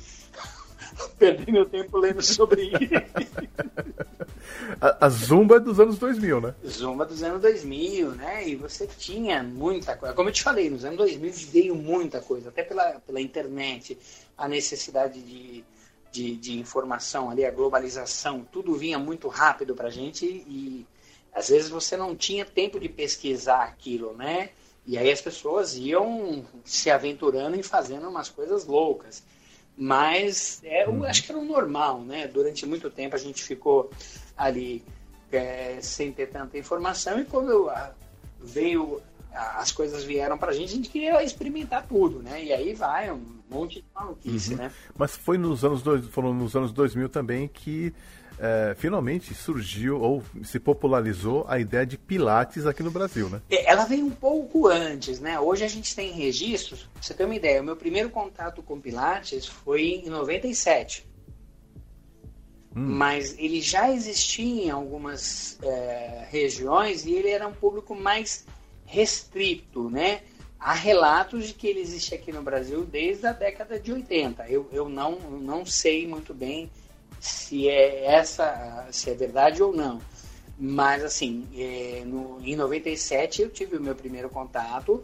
perder 1.17 1.51
meu 1.51 1.65
tempo 1.65 1.97
lendo 1.97 2.21
sobre 2.21 2.63
isso? 2.75 4.05
A, 4.81 5.05
a 5.05 5.09
Zumba 5.09 5.57
é 5.57 5.59
dos 5.59 5.79
anos 5.79 5.97
2000, 5.97 6.41
né? 6.41 6.55
Zumba 6.65 7.05
dos 7.05 7.23
anos 7.23 7.41
2000, 7.41 8.11
né? 8.11 8.47
E 8.47 8.55
você 8.55 8.87
tinha 8.87 9.43
muita 9.43 9.95
coisa. 9.95 10.13
Como 10.13 10.29
eu 10.29 10.33
te 10.33 10.43
falei, 10.43 10.69
nos 10.69 10.83
anos 10.85 10.97
2000 10.97 11.31
veio 11.51 11.75
muita 11.75 12.21
coisa, 12.21 12.49
até 12.49 12.63
pela, 12.63 12.99
pela 12.99 13.21
internet, 13.21 13.97
a 14.37 14.47
necessidade 14.47 15.21
de, 15.21 15.63
de, 16.11 16.35
de 16.35 16.59
informação 16.59 17.29
ali, 17.29 17.45
a 17.45 17.51
globalização, 17.51 18.45
tudo 18.51 18.75
vinha 18.75 18.99
muito 18.99 19.27
rápido 19.27 19.75
pra 19.75 19.89
gente 19.89 20.25
e 20.25 20.85
às 21.33 21.49
vezes 21.49 21.69
você 21.69 21.97
não 21.97 22.15
tinha 22.15 22.45
tempo 22.45 22.79
de 22.79 22.87
pesquisar 22.87 23.63
aquilo, 23.63 24.13
né? 24.13 24.51
E 24.87 24.97
aí 24.97 25.11
as 25.11 25.19
pessoas 25.19 25.75
iam 25.75 26.45
se 26.63 26.89
aventurando 26.89 27.59
e 27.59 27.63
fazendo 27.63 28.07
umas 28.07 28.29
coisas 28.29 28.65
loucas. 28.65 29.23
Mas 29.77 30.61
é, 30.63 30.85
eu 30.85 31.03
acho 31.03 31.23
que 31.23 31.31
era 31.31 31.39
o 31.39 31.43
normal, 31.45 32.01
né? 32.01 32.27
Durante 32.27 32.65
muito 32.65 32.89
tempo 32.89 33.15
a 33.15 33.19
gente 33.19 33.43
ficou 33.43 33.89
ali 34.37 34.83
é, 35.31 35.79
sem 35.81 36.11
ter 36.13 36.27
tanta 36.27 36.57
informação 36.57 37.19
e 37.19 37.25
quando 37.25 37.69
a- 37.69 37.91
veio 38.41 39.01
a- 39.33 39.59
as 39.59 39.69
coisas 39.71 40.03
vieram 40.03 40.37
pra 40.37 40.53
gente, 40.53 40.71
a 40.71 40.75
gente 40.75 40.89
queria 40.89 41.21
experimentar 41.23 41.85
tudo, 41.87 42.19
né? 42.23 42.41
E 42.41 42.53
aí 42.53 42.73
vai 42.73 43.11
um- 43.11 43.15
um 43.15 43.55
monte 43.57 43.81
de 43.81 43.85
maluquice, 43.93 44.51
Uhum. 44.51 44.57
né? 44.57 44.71
Mas 44.97 45.15
foi 45.17 45.37
nos 45.37 45.65
anos 45.65 45.81
dois, 45.81 46.05
foram 46.07 46.33
nos 46.33 46.55
anos 46.55 46.71
2000 46.71 47.09
também 47.09 47.47
que 47.49 47.93
é, 48.39 48.75
finalmente 48.77 49.33
surgiu 49.33 49.99
ou 50.01 50.23
se 50.43 50.59
popularizou 50.59 51.45
a 51.47 51.59
ideia 51.59 51.85
de 51.85 51.97
pilates 51.97 52.65
aqui 52.65 52.83
no 52.83 52.91
Brasil, 52.91 53.29
né? 53.29 53.41
É, 53.49 53.71
Ela 53.71 53.85
veio 53.85 54.05
um 54.05 54.11
pouco 54.11 54.67
antes, 54.67 55.19
né? 55.19 55.39
Hoje 55.39 55.63
a 55.63 55.67
gente 55.67 55.95
tem 55.95 56.11
registros. 56.11 56.89
Pra 56.93 57.01
você 57.01 57.13
ter 57.13 57.25
uma 57.25 57.35
ideia, 57.35 57.61
o 57.61 57.65
meu 57.65 57.75
primeiro 57.75 58.09
contato 58.09 58.61
com 58.61 58.79
Pilates 58.79 59.45
foi 59.45 60.03
em 60.05 60.09
97. 60.09 61.05
Mas 62.77 63.35
ele 63.39 63.61
já 63.61 63.89
existia 63.89 64.65
em 64.65 64.69
algumas 64.69 65.57
é, 65.63 66.27
regiões 66.29 67.05
e 67.05 67.13
ele 67.13 67.29
era 67.29 67.47
um 67.47 67.53
público 67.53 67.95
mais 67.95 68.45
restrito, 68.85 69.89
né? 69.89 70.23
Há 70.59 70.73
relatos 70.73 71.47
de 71.47 71.53
que 71.53 71.67
ele 71.67 71.79
existe 71.79 72.13
aqui 72.13 72.33
no 72.33 72.41
Brasil 72.41 72.83
desde 72.83 73.25
a 73.27 73.31
década 73.31 73.79
de 73.79 73.93
80. 73.93 74.49
Eu, 74.49 74.67
eu 74.73 74.89
não, 74.89 75.19
não 75.19 75.65
sei 75.65 76.05
muito 76.05 76.33
bem 76.33 76.69
se 77.25 77.67
é 77.67 78.05
essa, 78.05 78.87
se 78.91 79.09
é 79.09 79.15
verdade 79.15 79.63
ou 79.63 79.73
não. 79.73 79.99
Mas 80.57 81.03
assim, 81.03 81.47
é, 81.57 82.03
no, 82.05 82.39
em 82.45 82.55
97 82.55 83.41
eu 83.41 83.49
tive 83.49 83.77
o 83.77 83.81
meu 83.81 83.95
primeiro 83.95 84.29
contato 84.29 85.03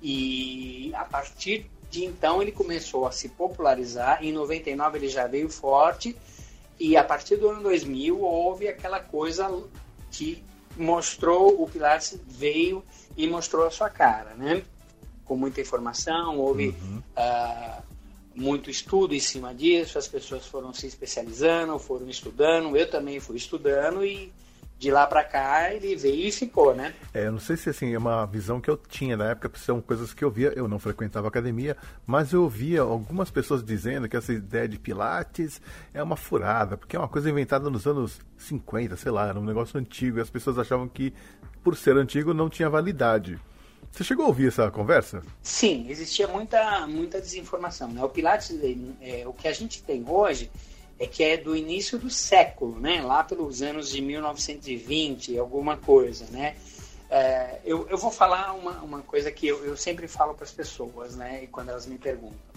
e 0.00 0.92
a 0.94 1.04
partir 1.04 1.70
de 1.90 2.04
então 2.04 2.42
ele 2.42 2.52
começou 2.52 3.06
a 3.06 3.12
se 3.12 3.30
popularizar. 3.30 4.22
Em 4.22 4.30
99 4.30 4.98
ele 4.98 5.08
já 5.08 5.26
veio 5.26 5.48
forte 5.48 6.14
e 6.78 6.98
a 6.98 7.02
partir 7.02 7.36
do 7.36 7.48
ano 7.48 7.62
2000 7.62 8.20
houve 8.20 8.68
aquela 8.68 9.00
coisa 9.00 9.50
que 10.10 10.44
mostrou 10.76 11.62
o 11.62 11.68
Pilates 11.68 12.20
veio 12.26 12.84
e 13.16 13.26
mostrou 13.26 13.66
a 13.66 13.70
sua 13.70 13.88
cara, 13.88 14.34
né? 14.34 14.62
Com 15.24 15.36
muita 15.36 15.62
informação, 15.62 16.38
houve 16.38 16.76
ah, 17.16 17.82
muito 18.34 18.70
estudo 18.70 19.14
em 19.14 19.20
cima 19.20 19.54
disso, 19.54 19.98
as 19.98 20.08
pessoas 20.08 20.46
foram 20.46 20.72
se 20.72 20.86
especializando, 20.86 21.78
foram 21.78 22.08
estudando, 22.08 22.76
eu 22.76 22.88
também 22.88 23.20
fui 23.20 23.36
estudando 23.36 24.04
e 24.04 24.32
de 24.78 24.90
lá 24.90 25.06
para 25.06 25.24
cá 25.24 25.72
ele 25.72 25.96
veio 25.96 26.28
e 26.28 26.32
ficou, 26.32 26.74
né? 26.74 26.94
É, 27.12 27.26
eu 27.26 27.32
não 27.32 27.38
sei 27.38 27.56
se 27.56 27.70
assim 27.70 27.94
é 27.94 27.98
uma 27.98 28.26
visão 28.26 28.60
que 28.60 28.68
eu 28.68 28.76
tinha 28.76 29.16
na 29.16 29.30
época, 29.30 29.50
são 29.58 29.80
coisas 29.80 30.12
que 30.12 30.24
eu 30.24 30.30
via. 30.30 30.52
Eu 30.54 30.68
não 30.68 30.78
frequentava 30.78 31.28
academia, 31.28 31.76
mas 32.06 32.32
eu 32.32 32.48
via 32.48 32.82
algumas 32.82 33.30
pessoas 33.30 33.64
dizendo 33.64 34.08
que 34.08 34.16
essa 34.16 34.32
ideia 34.32 34.68
de 34.68 34.78
pilates 34.78 35.60
é 35.92 36.02
uma 36.02 36.16
furada, 36.16 36.76
porque 36.76 36.96
é 36.96 36.98
uma 36.98 37.08
coisa 37.08 37.30
inventada 37.30 37.70
nos 37.70 37.86
anos 37.86 38.20
50, 38.36 38.96
sei 38.96 39.12
lá, 39.12 39.28
era 39.28 39.38
um 39.38 39.44
negócio 39.44 39.78
antigo 39.78 40.18
e 40.18 40.20
as 40.20 40.30
pessoas 40.30 40.58
achavam 40.58 40.88
que 40.88 41.14
por 41.62 41.76
ser 41.76 41.96
antigo 41.96 42.34
não 42.34 42.50
tinha 42.50 42.68
validade. 42.68 43.38
Você 43.94 44.02
chegou 44.02 44.24
a 44.24 44.28
ouvir 44.28 44.48
essa 44.48 44.68
conversa? 44.72 45.22
Sim, 45.40 45.88
existia 45.88 46.26
muita, 46.26 46.84
muita 46.84 47.20
desinformação. 47.20 47.88
Né? 47.88 48.02
O 48.02 48.08
Pilates, 48.08 48.50
é, 49.00 49.22
o 49.24 49.32
que 49.32 49.46
a 49.46 49.52
gente 49.52 49.84
tem 49.84 50.04
hoje 50.04 50.50
é 50.98 51.06
que 51.06 51.22
é 51.22 51.36
do 51.36 51.54
início 51.54 51.96
do 51.96 52.10
século, 52.10 52.80
né? 52.80 53.00
lá 53.02 53.22
pelos 53.22 53.62
anos 53.62 53.88
de 53.90 54.02
1920, 54.02 55.38
alguma 55.38 55.76
coisa. 55.76 56.26
Né? 56.32 56.56
É, 57.08 57.60
eu, 57.64 57.86
eu 57.88 57.96
vou 57.96 58.10
falar 58.10 58.52
uma, 58.54 58.82
uma 58.82 59.00
coisa 59.00 59.30
que 59.30 59.46
eu, 59.46 59.64
eu 59.64 59.76
sempre 59.76 60.08
falo 60.08 60.34
para 60.34 60.44
as 60.44 60.50
pessoas, 60.50 61.14
né? 61.14 61.44
e 61.44 61.46
quando 61.46 61.68
elas 61.68 61.86
me 61.86 61.96
perguntam. 61.96 62.52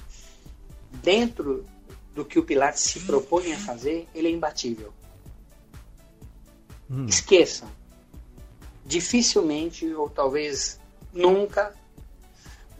Dentro 1.03 1.63
do 2.15 2.25
que 2.25 2.39
o 2.39 2.43
Pilates 2.43 2.81
se 2.81 3.01
propõe 3.01 3.53
a 3.53 3.59
fazer, 3.59 4.07
ele 4.15 4.27
é 4.27 4.31
imbatível. 4.31 4.91
Esqueçam. 7.07 7.69
Dificilmente, 8.83 9.85
ou 9.93 10.09
talvez 10.09 10.76
nunca, 11.13 11.73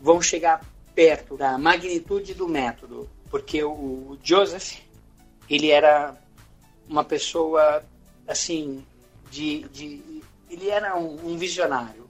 vão 0.02 0.22
chegar 0.22 0.64
perto 0.94 1.38
da 1.38 1.58
magnitude 1.58 2.34
do 2.34 2.48
método, 2.48 3.10
porque 3.30 3.64
o 3.64 4.18
Joseph 4.24 4.80
ele 5.50 5.70
era 5.70 6.16
uma 6.88 7.04
pessoa 7.04 7.84
assim 8.28 8.86
de, 9.30 9.68
de 9.70 10.24
ele 10.50 10.70
era 10.70 10.98
um, 10.98 11.34
um, 11.34 11.38
visionário. 11.38 12.08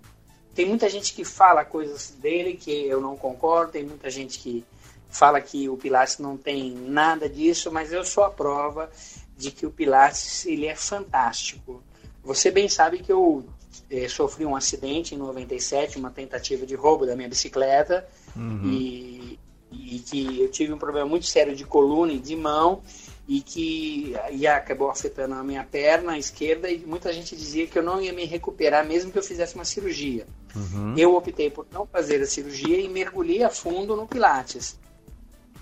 Tem 0.54 0.66
muita 0.66 0.90
gente 0.90 1.14
que 1.14 1.24
fala 1.24 1.66
coisas 1.66 2.12
dele 2.12 2.54
que 2.54 2.72
eu 2.72 3.02
não 3.02 3.16
concordo, 3.16 3.74
tem 3.74 3.84
muita 3.84 4.10
gente 4.10 4.40
que 4.40 4.66
fala 5.10 5.42
que 5.42 5.70
o 5.70 5.78
Pilates 5.78 6.18
não 6.18 6.38
tem 6.38 6.72
nada 6.72 7.30
disso, 7.30 7.72
mas 7.72 7.92
eu 7.92 8.04
sou 8.04 8.24
a 8.24 8.30
prova 8.30 8.90
de 9.36 9.52
que 9.52 9.66
o 9.66 9.72
Pilates 9.72 10.46
ele 10.46 10.66
é 10.66 10.76
fantástico. 10.76 11.84
Você 12.24 12.52
bem 12.52 12.68
sabe 12.68 13.00
que 13.00 13.12
eu 13.12 13.46
eh, 13.90 14.08
sofri 14.08 14.46
um 14.46 14.56
acidente 14.56 15.16
em 15.16 15.18
97, 15.18 15.98
uma 15.98 16.10
tentativa 16.10 16.66
de 16.66 16.76
roubo 16.76 17.06
da 17.06 17.16
minha 17.16 17.30
bicicleta 17.30 18.08
uhum. 18.36 18.70
e, 18.72 19.40
e 19.72 20.00
que 20.00 20.42
eu 20.42 20.50
tive 20.50 20.74
um 20.74 20.78
problema 20.78 21.08
muito 21.08 21.26
sério 21.26 21.56
de 21.56 21.64
coluna 21.64 22.14
e 22.14 22.20
de 22.20 22.36
mão 22.36 22.82
e 23.28 23.42
que 23.42 24.16
e 24.32 24.48
acabou 24.48 24.90
afetando 24.90 25.36
a 25.36 25.44
minha 25.44 25.64
perna 25.64 26.18
esquerda 26.18 26.70
e 26.70 26.80
muita 26.80 27.12
gente 27.12 27.36
dizia 27.36 27.68
que 27.68 27.78
eu 27.78 27.84
não 27.84 28.02
ia 28.02 28.14
me 28.14 28.24
recuperar 28.26 28.86
mesmo 28.86 29.12
que 29.12 29.18
eu 29.18 29.24
fizesse 29.24 29.56
uma 29.56 29.66
cirurgia. 29.66 30.26
Uhum. 30.56 30.96
Eu 30.98 31.16
optei 31.16 31.50
por 31.50 31.68
não 31.72 31.86
fazer 31.86 32.22
a 32.22 32.26
cirurgia 32.26 32.80
e 32.80 32.88
mergulhei 32.88 33.44
a 33.44 33.50
fundo 33.50 33.96
no 33.96 34.08
Pilates. 34.08 34.80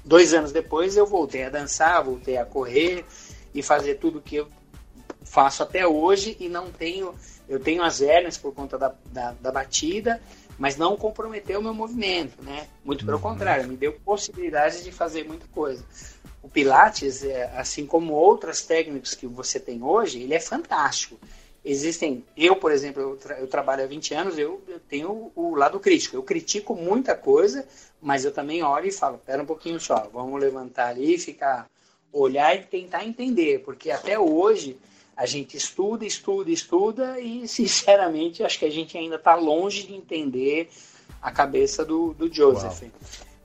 Dois 0.04 0.34
anos 0.36 0.52
depois 0.52 0.96
eu 0.96 1.08
voltei 1.08 1.44
a 1.44 1.50
dançar, 1.50 2.04
voltei 2.04 2.38
a 2.38 2.46
correr 2.46 3.04
e 3.54 3.64
fazer 3.64 3.96
tudo 3.96 4.22
que 4.22 4.36
eu 4.36 4.48
faço 5.24 5.64
até 5.64 5.88
hoje 5.88 6.38
e 6.40 6.48
não 6.48 6.72
tenho 6.72 7.16
eu 7.48 7.60
tenho 7.60 7.84
as 7.84 8.02
hérnias 8.02 8.38
por 8.38 8.54
conta 8.54 8.78
da, 8.78 8.93
da, 9.12 9.32
da 9.34 9.52
batida 9.52 10.22
mas 10.58 10.78
não 10.78 10.96
comprometeu 10.96 11.60
o 11.60 11.64
meu 11.64 11.74
movimento 11.74 12.41
né 12.41 12.68
muito 12.84 13.06
pelo 13.06 13.18
uhum. 13.18 13.24
contrário 13.24 13.68
me 13.68 13.76
deu 13.76 13.93
possibilidade 13.93 14.84
de 14.84 14.91
fazer 14.91 15.24
muita 15.26 15.46
coisa 15.48 15.84
o 16.46 16.48
Pilates, 16.48 17.24
é, 17.24 17.52
assim 17.58 17.88
como 17.88 18.14
outras 18.14 18.62
técnicas 18.62 19.16
que 19.16 19.26
você 19.26 19.60
tem 19.60 19.82
hoje, 19.82 20.22
ele 20.22 20.36
é 20.36 20.39
fantástico. 20.39 21.20
Existem, 21.66 22.24
eu, 22.38 22.56
por 22.56 22.72
exemplo, 22.72 23.02
eu, 23.02 23.18
tra 23.18 23.39
eu 23.39 23.48
trabalho 23.48 23.84
há 23.84 23.88
20 23.88 24.14
anos, 24.14 24.38
eu, 24.38 24.62
eu 24.68 24.80
tenho 24.80 25.10
o, 25.10 25.32
o, 25.36 25.56
lado 25.56 25.80
crítico. 25.80 26.16
Eu 26.16 26.22
critico 26.22 26.76
muita 26.76 27.16
coisa, 27.16 27.68
mas 28.00 28.24
eu 28.24 28.32
também 28.32 28.62
olho 28.62 28.86
e 28.86 28.91
falo, 28.91 29.18
pera 29.18 29.41
um 29.41 29.46
pouquinho 29.48 29.80
só, 29.80 30.08
vamos 30.14 30.39
levantar 30.39 30.89
ali, 30.89 31.18
ficar, 31.18 31.68
olhar 32.14 32.56
e 32.56 32.64
tentar 32.64 33.04
entender, 33.04 33.64
porque 33.66 33.89
até 33.89 34.20
hoje 34.20 34.78
a 35.16 35.26
gente 35.26 35.55
estuda, 35.55 36.05
estuda, 36.05 36.51
estuda 36.51 37.20
e, 37.20 37.47
sinceramente, 37.49 38.43
acho 38.43 38.59
que 38.59 38.66
a 38.66 38.72
gente 38.72 38.97
ainda 38.97 39.16
está 39.16 39.36
longe 39.36 39.84
de 39.84 39.93
entender 39.93 40.70
a 41.22 41.32
cabeça 41.32 41.86
do, 41.86 42.13
do 42.13 42.32
Joseph. 42.32 42.82
Uau. 42.82 42.91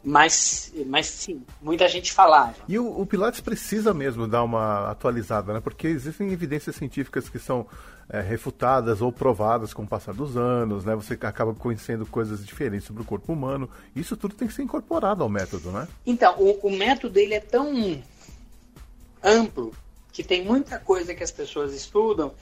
Mas, 0.02 0.72
mas 0.86 1.06
sim, 1.06 1.42
muita 1.60 1.86
gente 1.86 2.10
falava. 2.10 2.54
E 2.66 2.78
o, 2.78 3.00
o, 3.00 3.04
Pilates 3.04 3.40
precisa 3.40 3.92
mesmo 3.92 4.26
dar 4.26 4.42
uma 4.42 4.90
atualizada, 4.90 5.52
né? 5.52 5.60
Porque 5.60 5.86
existem 5.86 6.32
evidências 6.32 6.74
científicas 6.76 7.28
que 7.28 7.38
são 7.38 7.66
é, 8.08 8.22
refutadas 8.22 9.02
ou 9.02 9.12
provadas 9.12 9.74
com 9.74 9.82
o 9.82 9.86
passar 9.86 10.14
dos 10.14 10.38
anos, 10.38 10.86
né? 10.86 10.96
Você 10.96 11.14
acaba 11.14 11.54
conhecendo 11.54 12.06
coisas 12.06 12.46
diferentes 12.46 12.86
sobre 12.86 13.02
o 13.02 13.04
corpo 13.04 13.30
humano. 13.30 13.68
Isso 13.94 14.16
tudo 14.16 14.34
tem 14.34 14.48
que 14.48 14.54
ser 14.54 14.62
incorporado 14.62 15.22
ao 15.22 15.28
método, 15.28 15.70
né? 15.70 15.86
Então, 16.06 16.34
o, 16.38 16.68
o 16.68 16.70
método 16.70 17.18
ele 17.18 17.34
é 17.34 17.40
tão 17.40 18.02
amplo 19.22 19.74
que 20.12 20.22
tem 20.22 20.44
muita 20.44 20.78
coisa 20.78 21.14
que 21.14 21.22
as 21.22 21.30
pessoas 21.30 21.72
estudam 21.72 22.34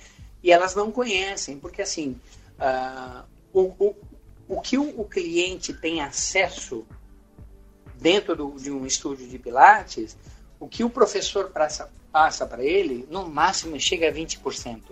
e 0.42 0.52
elas 0.52 0.74
não 0.74 0.90
conhecem, 0.90 1.58
porque 1.58 1.82
assim, 1.82 2.18
uh, 2.58 3.24
o, 3.52 3.74
o, 3.78 3.96
o 4.48 4.60
que 4.60 4.78
o, 4.78 5.00
o 5.00 5.04
cliente 5.04 5.72
tem 5.72 6.00
acesso 6.00 6.86
dentro 8.00 8.36
do, 8.36 8.50
de 8.52 8.70
um 8.70 8.86
estúdio 8.86 9.28
de 9.28 9.38
Pilates, 9.38 10.16
o 10.60 10.68
que 10.68 10.84
o 10.84 10.90
professor 10.90 11.50
passa, 11.50 11.90
passa 12.10 12.46
para 12.46 12.64
ele, 12.64 13.06
no 13.10 13.28
máximo 13.28 13.78
chega 13.78 14.08
a 14.08 14.12
20% 14.12 14.82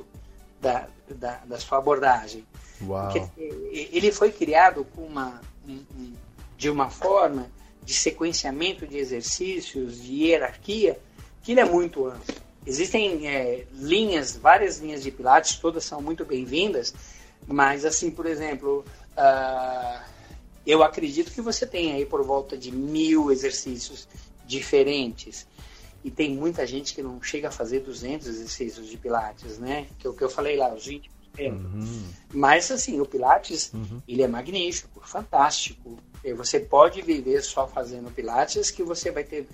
da, 0.61 0.89
da, 1.09 1.37
da 1.45 1.59
sua 1.59 1.79
abordagem. 1.79 2.47
Uau. 2.83 3.11
Porque 3.11 3.43
ele 3.71 4.13
foi 4.13 4.31
criado 4.31 4.85
com 4.95 5.03
uma, 5.03 5.41
um, 5.67 5.85
um, 5.97 6.13
de 6.57 6.69
uma 6.69 6.91
forma 6.91 7.51
de 7.85 7.95
sequenciamento 7.95 8.87
de 8.87 8.99
exercícios, 8.99 10.03
de 10.03 10.25
hierarquia, 10.25 10.99
que 11.43 11.53
ele 11.53 11.61
é 11.61 11.65
muito 11.65 12.07
amplo. 12.07 12.46
Existem 12.67 13.29
é, 13.29 13.65
linhas, 13.73 14.37
várias 14.37 14.79
linhas 14.79 15.03
de 15.03 15.11
Pilates, 15.11 15.57
todas 15.57 15.85
são 15.85 16.03
muito 16.03 16.25
bem-vindas, 16.25 16.93
mas 17.47 17.85
assim, 17.85 18.11
por 18.11 18.27
exemplo, 18.27 18.85
uh, 19.17 20.03
eu 20.67 20.83
acredito 20.83 21.33
que 21.33 21.41
você 21.41 21.65
tem 21.65 21.93
aí 21.93 22.05
por 22.05 22.25
volta 22.25 22.57
de 22.57 22.73
mil 22.73 23.31
exercícios 23.31 24.09
diferentes. 24.45 25.47
E 26.05 26.11
tem 26.11 26.37
muita 26.37 26.67
gente 26.67 26.95
que 26.95 27.03
não 27.03 27.23
chega 27.23 27.49
a 27.49 27.51
fazer 27.51 27.81
200 27.81 28.27
exercícios 28.27 28.89
de 28.89 28.97
Pilates, 28.97 29.59
né? 29.59 29.87
Que 29.99 30.07
é 30.07 30.11
o 30.11 30.15
que 30.15 30.23
eu 30.23 30.31
falei 30.31 30.57
lá, 30.57 30.73
os 30.73 30.87
20%. 30.87 31.09
Uhum. 31.39 32.05
Mas, 32.33 32.71
assim, 32.71 33.01
o 33.01 33.07
Pilates, 33.07 33.73
uhum. 33.75 34.01
ele 34.07 34.23
é 34.23 34.29
magnífico, 34.29 35.01
fantástico. 35.05 35.99
E 36.25 36.33
você 36.33 36.61
pode 36.61 37.03
viver 37.03 37.43
só 37.43 37.67
fazendo 37.67 38.11
Pilates 38.13 38.71
que 38.71 38.83
você 38.83 39.11
vai 39.11 39.25
ter 39.25 39.49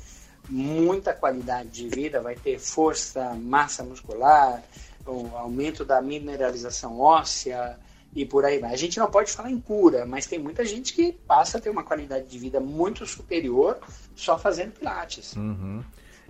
muita 0.48 1.12
qualidade 1.12 1.68
de 1.68 1.88
vida, 1.88 2.20
vai 2.20 2.34
ter 2.34 2.58
força, 2.58 3.34
massa 3.34 3.82
muscular, 3.84 4.62
o 5.06 5.36
aumento 5.36 5.84
da 5.84 6.00
mineralização 6.00 7.00
óssea, 7.00 7.78
e 8.14 8.26
por 8.26 8.44
aí 8.44 8.58
vai. 8.58 8.72
A 8.72 8.76
gente 8.76 8.98
não 8.98 9.10
pode 9.10 9.32
falar 9.32 9.50
em 9.50 9.60
cura, 9.60 10.04
mas 10.04 10.26
tem 10.26 10.38
muita 10.38 10.64
gente 10.64 10.92
que 10.92 11.12
passa 11.12 11.58
a 11.58 11.60
ter 11.60 11.70
uma 11.70 11.82
qualidade 11.82 12.26
de 12.26 12.38
vida 12.38 12.60
muito 12.60 13.06
superior 13.06 13.78
só 14.14 14.38
fazendo 14.38 14.72
pilates. 14.72 15.34
Uhum. 15.34 15.82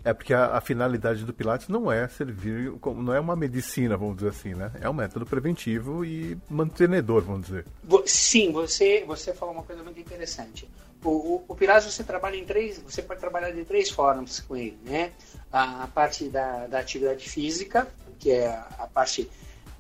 É 0.05 0.13
porque 0.13 0.35
a, 0.35 0.57
a, 0.57 0.61
finalidade 0.61 1.25
do 1.25 1.33
Pilates 1.33 1.69
não 1.69 1.91
é 1.91 2.09
servir, 2.09 2.73
não 2.97 3.15
é 3.15 3.21
uma 3.21 3.37
medicina, 3.37 3.97
vamos 3.97 4.17
dizer 4.17 4.31
assim, 4.31 4.55
né? 4.55 4.73
É 4.81 4.91
um 4.91 4.93
método 4.93 5.25
preventivo 5.25 6.05
e 6.05 6.37
mantenedor, 6.51 7.23
vamos 7.23 7.47
dizer. 7.47 7.67
Sim, 8.05 8.51
você, 8.51 9.05
você 9.07 9.33
falou 9.33 9.55
uma 9.55 9.63
coisa 9.63 9.83
muito 9.83 10.01
interessante. 10.01 10.69
O, 11.05 11.11
o, 11.11 11.45
o 11.49 11.55
Pilates 11.55 11.93
você 11.93 12.03
trabalha 12.03 12.37
em 12.37 12.45
três, 12.45 12.79
você 12.79 13.01
pode 13.01 13.21
trabalhar 13.21 13.51
de 13.53 13.65
três 13.65 13.91
formas 13.91 14.41
com 14.41 14.57
ele, 14.57 14.79
né? 14.85 15.13
A, 15.53 15.85
a 15.85 15.87
parte 15.87 16.29
da, 16.29 16.67
da, 16.67 16.81
atividade 16.81 17.29
física, 17.29 17.87
que 18.19 18.33
é 18.33 18.49
a, 18.49 18.89
parte 18.93 19.31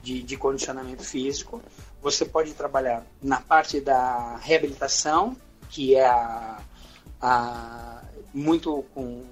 de, 0.02 0.22
de 0.22 0.36
condicionamento 0.36 1.02
físico. 1.02 1.60
Você 2.00 2.24
pode 2.24 2.52
trabalhar 2.54 3.04
na 3.20 3.40
parte 3.40 3.80
da 3.80 4.36
reabilitação, 4.36 5.36
que 5.68 5.96
é 5.96 6.06
a, 6.06 6.60
a 7.20 8.02
muito 8.34 8.84
com 8.94 9.24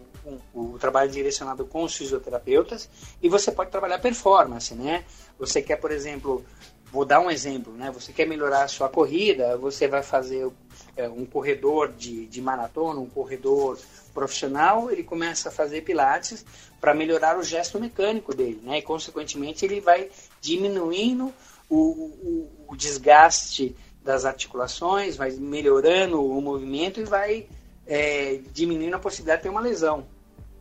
o 0.54 0.78
trabalho 0.78 1.10
direcionado 1.10 1.64
com 1.64 1.84
os 1.84 1.94
fisioterapeutas 1.94 2.88
e 3.22 3.28
você 3.28 3.50
pode 3.50 3.70
trabalhar 3.70 3.98
performance, 3.98 4.74
né? 4.74 5.04
Você 5.38 5.62
quer, 5.62 5.76
por 5.76 5.90
exemplo, 5.90 6.44
vou 6.92 7.04
dar 7.04 7.20
um 7.20 7.30
exemplo, 7.30 7.72
né? 7.72 7.90
Você 7.90 8.12
quer 8.12 8.26
melhorar 8.26 8.64
a 8.64 8.68
sua 8.68 8.88
corrida, 8.88 9.56
você 9.56 9.86
vai 9.86 10.02
fazer 10.02 10.50
é, 10.96 11.08
um 11.08 11.24
corredor 11.24 11.92
de, 11.92 12.26
de 12.26 12.40
maratona, 12.40 13.00
um 13.00 13.08
corredor 13.08 13.78
profissional, 14.12 14.90
ele 14.90 15.04
começa 15.04 15.48
a 15.48 15.52
fazer 15.52 15.82
pilates 15.82 16.44
para 16.80 16.94
melhorar 16.94 17.38
o 17.38 17.42
gesto 17.42 17.78
mecânico 17.78 18.34
dele, 18.34 18.60
né? 18.62 18.78
E 18.78 18.82
consequentemente 18.82 19.64
ele 19.64 19.80
vai 19.80 20.10
diminuindo 20.40 21.32
o, 21.68 21.76
o, 21.76 22.50
o 22.68 22.76
desgaste 22.76 23.76
das 24.02 24.24
articulações, 24.24 25.16
vai 25.16 25.30
melhorando 25.32 26.24
o 26.24 26.40
movimento 26.40 27.00
e 27.00 27.04
vai 27.04 27.46
é, 27.86 28.40
diminuindo 28.52 28.96
a 28.96 28.98
possibilidade 28.98 29.38
de 29.38 29.42
ter 29.44 29.48
uma 29.48 29.60
lesão. 29.60 30.06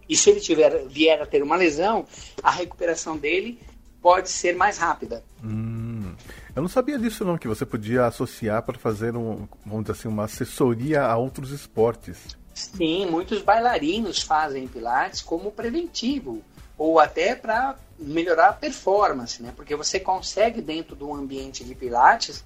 E 0.09 0.17
se 0.17 0.31
ele 0.31 0.39
tiver, 0.39 0.87
vier 0.87 1.21
a 1.21 1.25
ter 1.25 1.43
uma 1.43 1.55
lesão, 1.55 2.05
a 2.41 2.49
recuperação 2.49 3.15
dele 3.15 3.59
pode 4.01 4.29
ser 4.29 4.55
mais 4.55 4.77
rápida. 4.77 5.23
Hum, 5.43 6.15
eu 6.55 6.61
não 6.61 6.69
sabia 6.69 6.97
disso 6.97 7.23
não, 7.23 7.37
que 7.37 7.47
você 7.47 7.65
podia 7.65 8.07
associar 8.07 8.63
para 8.63 8.77
fazer 8.77 9.15
um, 9.15 9.47
vamos 9.65 9.83
dizer 9.83 9.91
assim, 9.91 10.07
uma 10.07 10.25
assessoria 10.25 11.03
a 11.03 11.15
outros 11.15 11.51
esportes. 11.51 12.35
Sim, 12.53 13.05
muitos 13.05 13.41
bailarinos 13.41 14.21
fazem 14.21 14.67
pilates 14.67 15.21
como 15.21 15.51
preventivo 15.51 16.41
ou 16.77 16.97
até 16.97 17.35
para 17.35 17.75
melhorar 17.99 18.49
a 18.49 18.53
performance, 18.53 19.43
né? 19.43 19.53
Porque 19.55 19.75
você 19.75 19.99
consegue 19.99 20.61
dentro 20.61 20.95
do 20.95 21.13
ambiente 21.13 21.63
de 21.63 21.75
pilates 21.75 22.43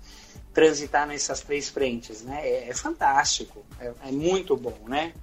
transitar 0.54 1.08
nessas 1.08 1.42
três 1.42 1.70
frentes, 1.70 2.24
né? 2.24 2.42
É, 2.44 2.70
é 2.70 2.74
fantástico, 2.74 3.64
é, 3.80 3.94
é, 4.08 4.12
muito 4.12 4.58
bom, 4.58 4.78
né? 4.88 5.14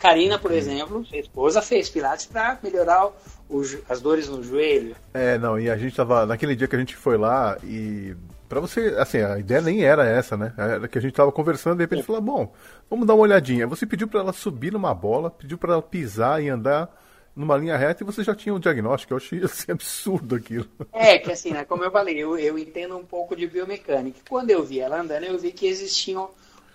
Karina, 0.00 0.38
por 0.38 0.50
exemplo, 0.50 1.04
sua 1.04 1.18
esposa 1.18 1.60
fez 1.60 1.90
pilates 1.90 2.24
para 2.24 2.58
melhorar 2.62 3.08
o, 3.48 3.62
as 3.86 4.00
dores 4.00 4.28
no 4.28 4.42
joelho. 4.42 4.96
É, 5.12 5.36
não, 5.36 5.60
e 5.60 5.68
a 5.68 5.76
gente 5.76 5.94
tava 5.94 6.24
naquele 6.24 6.56
dia 6.56 6.66
que 6.66 6.74
a 6.74 6.78
gente 6.78 6.96
foi 6.96 7.18
lá 7.18 7.58
e 7.62 8.16
para 8.48 8.60
você, 8.60 8.96
assim, 8.98 9.18
a 9.18 9.38
ideia 9.38 9.60
nem 9.60 9.84
era 9.84 10.04
essa, 10.04 10.36
né? 10.36 10.52
Era 10.56 10.88
que 10.88 10.98
a 10.98 11.00
gente 11.00 11.12
tava 11.12 11.30
conversando 11.30 11.74
e 11.74 11.76
de 11.76 11.82
repente 11.84 12.02
falou, 12.02 12.20
bom, 12.20 12.52
vamos 12.88 13.06
dar 13.06 13.14
uma 13.14 13.22
olhadinha. 13.22 13.66
Você 13.66 13.86
pediu 13.86 14.08
para 14.08 14.20
ela 14.20 14.32
subir 14.32 14.72
numa 14.72 14.92
bola, 14.92 15.30
pediu 15.30 15.56
para 15.56 15.74
ela 15.74 15.82
pisar 15.82 16.42
e 16.42 16.48
andar 16.48 16.90
numa 17.36 17.56
linha 17.56 17.76
reta 17.76 18.02
e 18.02 18.06
você 18.06 18.24
já 18.24 18.34
tinha 18.34 18.54
um 18.54 18.58
diagnóstico. 18.58 19.12
Eu 19.12 19.18
achei 19.18 19.38
assim, 19.44 19.70
absurdo 19.70 20.34
aquilo. 20.34 20.66
É, 20.92 21.18
que 21.18 21.30
assim, 21.30 21.52
né, 21.52 21.64
como 21.64 21.84
eu 21.84 21.92
falei, 21.92 22.18
eu, 22.18 22.36
eu 22.38 22.58
entendo 22.58 22.96
um 22.96 23.04
pouco 23.04 23.36
de 23.36 23.46
biomecânica. 23.46 24.18
Quando 24.28 24.50
eu 24.50 24.64
vi 24.64 24.80
ela 24.80 25.00
andando, 25.00 25.24
eu 25.24 25.38
vi 25.38 25.52
que 25.52 25.66
existia 25.66 26.18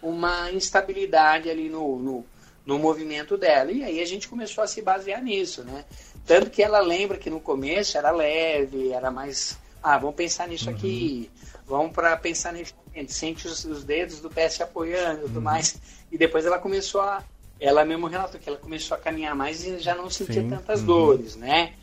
uma 0.01 0.51
instabilidade 0.51 1.49
ali 1.49 1.67
no, 1.67 1.99
no, 1.99 2.25
no 2.65 2.79
movimento 2.79 3.37
dela. 3.37 3.71
E 3.71 3.83
aí 3.83 4.01
a 4.01 4.05
gente 4.05 4.27
começou 4.27 4.63
a 4.63 4.67
se 4.67 4.81
basear 4.81 5.21
nisso, 5.21 5.63
né? 5.63 5.85
Tanto 6.25 6.49
que 6.49 6.63
ela 6.63 6.79
lembra 6.79 7.17
que 7.17 7.29
no 7.29 7.39
começo 7.39 7.97
era 7.97 8.11
leve, 8.11 8.91
era 8.91 9.11
mais. 9.11 9.57
Ah, 9.83 9.97
vamos 9.97 10.15
pensar 10.15 10.47
nisso 10.47 10.69
uhum. 10.69 10.75
aqui, 10.75 11.31
vamos 11.67 11.91
para 11.91 12.17
pensar 12.17 12.53
nisso. 12.53 12.73
Sente 13.07 13.45
os, 13.47 13.63
os, 13.65 13.83
dedos 13.83 14.21
do 14.21 14.29
pé 14.29 14.49
se 14.49 14.63
apoiando 14.63 15.19
e 15.19 15.21
tudo 15.23 15.35
uhum. 15.35 15.43
mais. 15.43 15.79
E 16.11 16.17
depois 16.17 16.45
ela 16.45 16.57
começou 16.57 17.01
a, 17.01 17.23
ela 17.59 17.85
mesmo 17.85 18.07
relatou 18.07 18.39
que 18.39 18.49
ela 18.49 18.57
começou 18.57 18.95
a 18.95 18.99
caminhar 18.99 19.35
mais 19.35 19.63
e 19.65 19.77
já 19.79 19.93
não 19.93 20.09
sentia 20.09 20.41
Sim. 20.41 20.49
tantas 20.49 20.79
uhum. 20.79 20.85
dores, 20.87 21.35
né? 21.35 21.73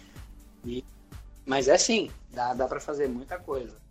E, 0.64 0.84
mas 1.46 1.68
é 1.68 1.74
assim, 1.74 2.10
dá, 2.30 2.54
dá 2.54 2.66
para 2.66 2.80
fazer 2.80 3.08
muita 3.08 3.38
coisa. 3.38 3.81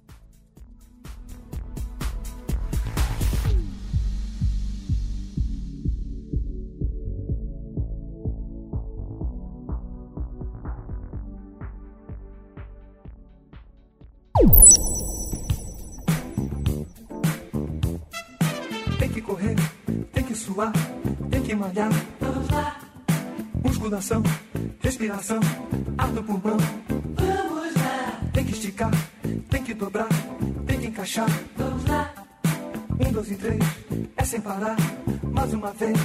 Tem 18.99 19.09
que 19.09 19.21
correr, 19.21 19.55
tem 20.13 20.23
que 20.23 20.35
suar 20.35 20.71
tem 21.31 21.41
que 21.41 21.55
malhar. 21.55 21.89
Vamos 22.19 22.49
lá. 22.49 22.77
Musculação, 23.63 24.21
respiração, 24.81 25.39
ar 25.97 26.09
no 26.09 26.23
pulmão. 26.23 26.57
Vamos 27.15 27.75
lá. 27.75 28.19
Tem 28.33 28.45
que 28.45 28.51
esticar, 28.51 28.91
tem 29.49 29.63
que 29.63 29.73
dobrar, 29.73 30.09
tem 30.67 30.79
que 30.79 30.87
encaixar. 30.87 31.29
Vamos 31.57 31.85
lá. 31.85 32.20
Um, 33.03 33.11
dois 33.11 33.31
e 33.31 33.35
três, 33.35 33.59
é 34.15 34.23
sem 34.23 34.41
parar, 34.41 34.75
mais 35.23 35.53
uma 35.53 35.71
vez. 35.71 35.97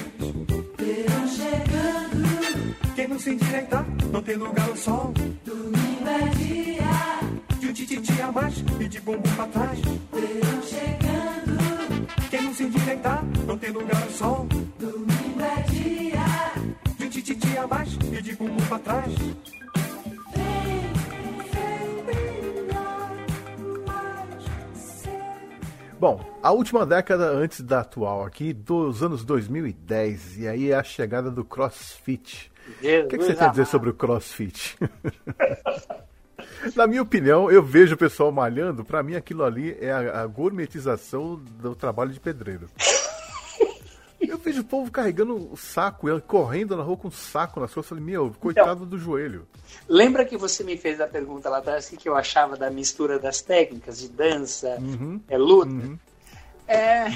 Verão 0.78 1.28
chegando. 1.28 2.94
Quem 2.94 3.09
não 3.09 3.18
se 3.18 3.30
endireitar, 3.30 3.86
não 4.11 4.22
tem 4.22 4.36
lugar 4.36 4.68
ao 4.68 4.76
sol. 4.76 5.12
Domingo 5.44 6.09
é 6.09 6.28
dia. 6.36 7.59
De 7.61 7.68
um 7.68 7.72
tititi 7.72 8.22
a 8.22 8.32
mais 8.32 8.55
e 8.80 8.88
de 8.88 9.01
bumbum 9.01 9.34
pra 9.34 9.47
trás. 9.47 9.78
Verão 9.80 10.62
chegando. 10.62 12.30
Quem 12.30 12.42
não 12.42 12.55
se 12.55 12.64
endireitar, 12.64 13.24
não 13.47 13.59
tem 13.59 13.70
lugar 13.70 14.03
ao 14.03 14.11
sol. 14.11 14.47
Domingo 14.78 15.40
é 15.40 15.62
dia. 15.70 16.53
De 16.99 17.09
tititi 17.09 17.59
abaixo 17.59 17.99
e 18.11 18.22
de 18.22 18.34
bumbum 18.36 18.66
pra 18.68 18.78
trás. 18.78 19.12
Bom, 25.99 26.20
a 26.47 26.53
última 26.53 26.86
década 26.86 27.28
antes 27.28 27.61
da 27.61 27.80
atual 27.80 28.24
aqui, 28.24 28.53
dos 28.53 29.03
anos 29.03 29.24
2010, 29.24 30.38
e 30.38 30.47
aí 30.47 30.70
é 30.70 30.76
a 30.76 30.82
chegada 30.84 31.28
do 31.28 31.44
CrossFit. 31.44 32.53
o 32.68 33.09
que, 33.09 33.18
que 33.18 33.24
você 33.24 33.34
tem 33.34 33.49
a 33.49 33.51
dizer 33.51 33.66
sobre 33.66 33.90
o 33.90 33.94
CrossFit? 33.94 34.78
Na 36.76 36.86
minha 36.86 37.03
opinião, 37.03 37.51
eu 37.51 37.64
vejo 37.64 37.97
o 37.97 37.99
pessoal 37.99 38.30
malhando, 38.30 38.84
para 38.84 39.03
mim 39.03 39.16
aquilo 39.16 39.42
ali 39.42 39.76
é 39.80 39.90
a, 39.90 40.20
a 40.22 40.26
gourmetização 40.28 41.34
do 41.34 41.74
trabalho 41.74 42.12
de 42.12 42.20
pedreiro. 42.20 42.68
Eu 44.18 44.38
vejo 44.38 44.62
o 44.62 44.64
povo 44.64 44.90
carregando 44.90 45.53
o 45.53 45.57
saco, 45.57 46.09
correndo 46.22 46.76
na 46.76 46.82
rua 46.82 46.97
com 46.97 47.09
o 47.09 47.12
saco 47.12 47.61
nas 47.61 47.72
costas. 47.72 47.99
Meu, 47.99 48.34
coitado 48.40 48.84
então, 48.84 48.86
do 48.86 48.99
joelho. 48.99 49.47
Lembra 49.86 50.24
que 50.24 50.36
você 50.36 50.64
me 50.64 50.76
fez 50.76 51.01
a 51.01 51.07
pergunta 51.07 51.49
lá 51.49 51.59
atrás 51.59 51.88
que 51.90 52.09
eu 52.09 52.16
achava 52.16 52.57
da 52.57 52.70
mistura 52.70 53.18
das 53.18 53.40
técnicas 53.40 53.99
de 53.99 54.09
dança, 54.09 54.78
uhum, 54.80 55.20
é 55.28 55.38
luta? 55.38 55.70
Uhum. 55.70 55.99
É, 56.67 57.07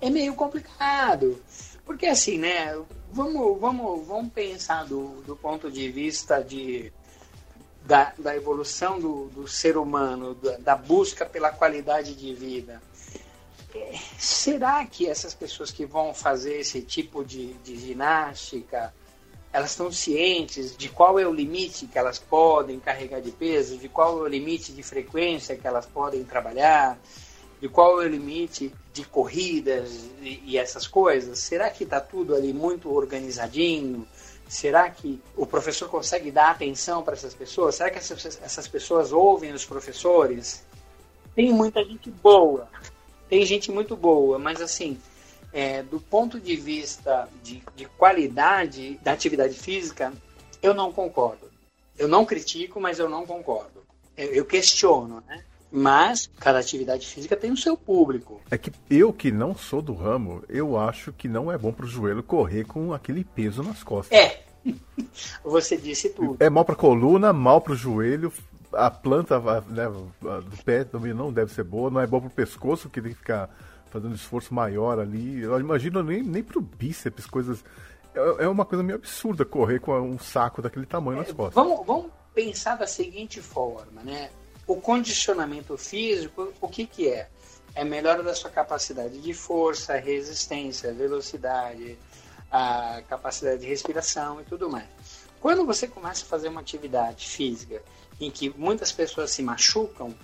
é 0.00 0.10
meio 0.10 0.34
complicado. 0.34 1.42
Porque 1.84 2.06
assim, 2.06 2.38
né? 2.38 2.78
Vamos, 3.12 3.60
vamos, 3.60 4.06
vamos 4.06 4.32
pensar 4.32 4.84
do, 4.84 5.22
do 5.22 5.34
ponto 5.34 5.70
de 5.70 5.90
vista 5.90 6.42
de, 6.42 6.92
da, 7.84 8.12
da 8.16 8.36
evolução 8.36 9.00
do, 9.00 9.26
do 9.30 9.48
ser 9.48 9.76
humano, 9.76 10.34
da, 10.34 10.56
da 10.58 10.76
busca 10.76 11.26
pela 11.26 11.50
qualidade 11.50 12.14
de 12.14 12.32
vida 12.32 12.80
será 14.18 14.84
que 14.84 15.08
essas 15.08 15.34
pessoas 15.34 15.70
que 15.70 15.84
vão 15.84 16.12
fazer 16.12 16.58
esse 16.58 16.82
tipo 16.82 17.24
de, 17.24 17.54
de 17.54 17.76
ginástica, 17.76 18.92
elas 19.52 19.70
estão 19.70 19.90
cientes 19.90 20.76
de 20.76 20.88
qual 20.88 21.18
é 21.18 21.26
o 21.26 21.32
limite 21.32 21.86
que 21.86 21.98
elas 21.98 22.18
podem 22.18 22.78
carregar 22.78 23.20
de 23.20 23.30
peso, 23.30 23.76
de 23.76 23.88
qual 23.88 24.18
é 24.18 24.22
o 24.22 24.26
limite 24.26 24.72
de 24.72 24.82
frequência 24.82 25.56
que 25.56 25.66
elas 25.66 25.86
podem 25.86 26.24
trabalhar, 26.24 26.98
de 27.60 27.68
qual 27.68 28.00
é 28.02 28.06
o 28.06 28.08
limite 28.08 28.72
de 28.92 29.04
corridas 29.04 30.08
e, 30.20 30.42
e 30.44 30.58
essas 30.58 30.86
coisas? 30.86 31.38
Será 31.38 31.68
que 31.70 31.84
está 31.84 32.00
tudo 32.00 32.34
ali 32.34 32.52
muito 32.52 32.92
organizadinho? 32.92 34.06
Será 34.48 34.88
que 34.90 35.20
o 35.36 35.46
professor 35.46 35.88
consegue 35.88 36.30
dar 36.30 36.50
atenção 36.50 37.02
para 37.02 37.14
essas 37.14 37.34
pessoas? 37.34 37.76
Será 37.76 37.90
que 37.90 37.98
essas, 37.98 38.40
essas 38.42 38.66
pessoas 38.66 39.12
ouvem 39.12 39.52
os 39.52 39.64
professores? 39.64 40.64
Tem 41.34 41.52
muita 41.52 41.84
gente 41.84 42.10
boa, 42.10 42.68
tem 43.28 43.44
gente 43.44 43.70
muito 43.70 43.96
boa, 43.96 44.38
mas 44.38 44.60
assim, 44.60 44.98
é, 45.52 45.82
do 45.82 46.00
ponto 46.00 46.40
de 46.40 46.56
vista 46.56 47.28
de, 47.42 47.62
de 47.76 47.84
qualidade 47.84 48.98
da 49.02 49.12
atividade 49.12 49.54
física, 49.54 50.12
eu 50.62 50.74
não 50.74 50.92
concordo. 50.92 51.50
Eu 51.96 52.08
não 52.08 52.24
critico, 52.24 52.80
mas 52.80 52.98
eu 52.98 53.08
não 53.08 53.26
concordo. 53.26 53.84
Eu, 54.16 54.32
eu 54.32 54.44
questiono, 54.44 55.22
né? 55.28 55.44
Mas 55.70 56.28
cada 56.38 56.58
atividade 56.58 57.06
física 57.06 57.36
tem 57.36 57.52
o 57.52 57.56
seu 57.56 57.76
público. 57.76 58.40
É 58.50 58.58
que 58.58 58.72
eu 58.90 59.12
que 59.12 59.30
não 59.30 59.54
sou 59.54 59.80
do 59.80 59.94
ramo, 59.94 60.42
eu 60.48 60.76
acho 60.76 61.12
que 61.12 61.28
não 61.28 61.50
é 61.50 61.56
bom 61.56 61.72
pro 61.72 61.86
joelho 61.86 62.22
correr 62.22 62.64
com 62.64 62.92
aquele 62.92 63.24
peso 63.24 63.62
nas 63.62 63.82
costas. 63.82 64.18
É. 64.18 64.42
Você 65.44 65.76
disse 65.76 66.10
tudo. 66.10 66.36
É 66.40 66.50
mal 66.50 66.64
pra 66.64 66.74
coluna, 66.74 67.32
mal 67.32 67.60
pro 67.60 67.74
joelho. 67.74 68.32
A 68.72 68.90
planta 68.90 69.40
né, 69.68 69.88
do 69.88 70.64
pé 70.64 70.84
também 70.84 71.12
não 71.12 71.32
deve 71.32 71.52
ser 71.52 71.64
boa, 71.64 71.90
não 71.90 72.00
é 72.00 72.06
bom 72.06 72.20
pro 72.20 72.30
pescoço, 72.30 72.88
que 72.88 73.00
tem 73.00 73.12
que 73.12 73.18
ficar 73.18 73.50
fazendo 73.90 74.14
esforço 74.14 74.54
maior 74.54 74.98
ali. 74.98 75.40
Eu 75.40 75.58
imagino 75.58 76.02
nem, 76.02 76.22
nem 76.22 76.42
pro 76.42 76.60
bíceps, 76.60 77.26
coisas. 77.26 77.64
É, 78.14 78.44
é 78.44 78.48
uma 78.48 78.64
coisa 78.64 78.82
meio 78.82 78.98
absurda 78.98 79.44
correr 79.44 79.80
com 79.80 79.98
um 80.00 80.18
saco 80.18 80.62
daquele 80.62 80.86
tamanho 80.86 81.18
nas 81.18 81.32
costas. 81.32 81.54
Vamos, 81.54 81.86
vamos 81.86 82.10
pensar 82.34 82.76
da 82.76 82.86
seguinte 82.86 83.40
forma, 83.40 84.02
né? 84.02 84.30
O 84.70 84.76
condicionamento 84.76 85.76
físico, 85.76 86.52
o 86.60 86.68
que, 86.68 86.86
que 86.86 87.08
é? 87.08 87.28
É 87.74 87.82
melhora 87.82 88.22
da 88.22 88.32
sua 88.36 88.50
capacidade 88.50 89.20
de 89.20 89.34
força, 89.34 89.96
resistência, 89.96 90.94
velocidade, 90.94 91.98
a 92.48 93.02
capacidade 93.08 93.62
de 93.62 93.66
respiração 93.66 94.40
e 94.40 94.44
tudo 94.44 94.70
mais. 94.70 94.86
Quando 95.40 95.66
você 95.66 95.88
começa 95.88 96.24
a 96.24 96.28
fazer 96.28 96.46
uma 96.46 96.60
atividade 96.60 97.26
física 97.26 97.82
em 98.20 98.30
que 98.30 98.48
muitas 98.56 98.92
pessoas 98.92 99.32
se 99.32 99.42
machucam, 99.42 100.14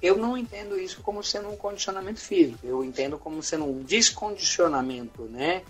eu 0.00 0.16
não 0.16 0.38
entendo 0.38 0.78
isso 0.78 1.02
como 1.02 1.20
sendo 1.24 1.48
um 1.48 1.56
condicionamento 1.56 2.20
físico, 2.20 2.64
eu 2.64 2.84
entendo 2.84 3.18
como 3.18 3.42
sendo 3.42 3.64
um 3.64 3.82
descondicionamento, 3.82 5.22
né? 5.22 5.64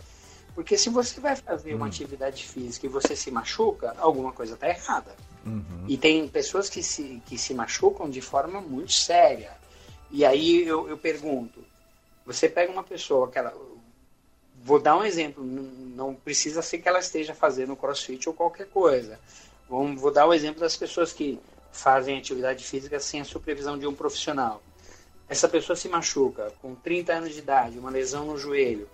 Porque 0.55 0.77
se 0.77 0.91
você 0.91 1.19
vai 1.21 1.37
fazer 1.37 1.73
uma 1.73 1.87
hum. 1.87 1.89
atividade 1.89 2.45
física 2.45 2.85
e 2.85 2.91
você 2.91 3.17
se 3.17 3.31
machuca, 3.31 3.95
alguma 3.97 4.31
coisa 4.31 4.53
está 4.53 4.69
errada. 4.69 5.17
Uhum. 5.45 5.85
E 5.89 5.97
tem 5.97 6.29
pessoas 6.29 6.69
que 6.69 6.83
se, 6.83 7.23
que 7.27 7.39
se 7.39 7.55
machucam 7.55 8.09
de 8.09 8.21
forma 8.21 8.61
muito 8.61 8.93
séria. 8.93 9.53
E 10.11 10.25
aí 10.25 10.67
eu, 10.67 10.89
eu 10.89 10.99
pergunto: 10.99 11.65
você 12.25 12.49
pega 12.49 12.73
uma 12.73 12.85
pessoa 12.85 13.31
que 13.31 13.39
ela. 13.39 13.55
Vou 14.63 14.79
dar 14.79 14.97
um 14.97 15.05
exemplo, 15.05 15.43
não 15.43 16.15
precisa 16.15 16.61
ser 16.61 16.79
que 16.79 16.89
ela 16.89 16.99
esteja 16.99 17.35
fazendo 17.35 17.75
crossfit 17.75 18.29
ou 18.29 18.35
qualquer 18.35 18.67
coisa. 18.69 19.19
Vamos, 19.69 20.01
vou 20.01 20.13
dar 20.13 20.27
o 20.27 20.31
um 20.31 20.35
exemplo 20.35 20.61
das 20.61 20.77
pessoas 20.77 21.13
que 21.13 21.41
fazem 21.73 22.19
atividade 22.19 22.65
física 22.65 23.01
sem 23.01 23.23
a 23.23 23.25
supervisão 23.25 23.79
de 23.79 23.87
um 23.87 23.95
profissional. 23.95 24.63
Essa 25.29 25.49
pessoa 25.49 25.77
se 25.77 25.89
machuca 25.89 26.53
com 26.61 26.75
30 26.75 27.13
anos 27.13 27.33
de 27.33 27.39
idade, 27.39 27.79
uma 27.79 27.91
lesão 27.91 28.27
no 28.27 28.37
joelho. 28.37 28.89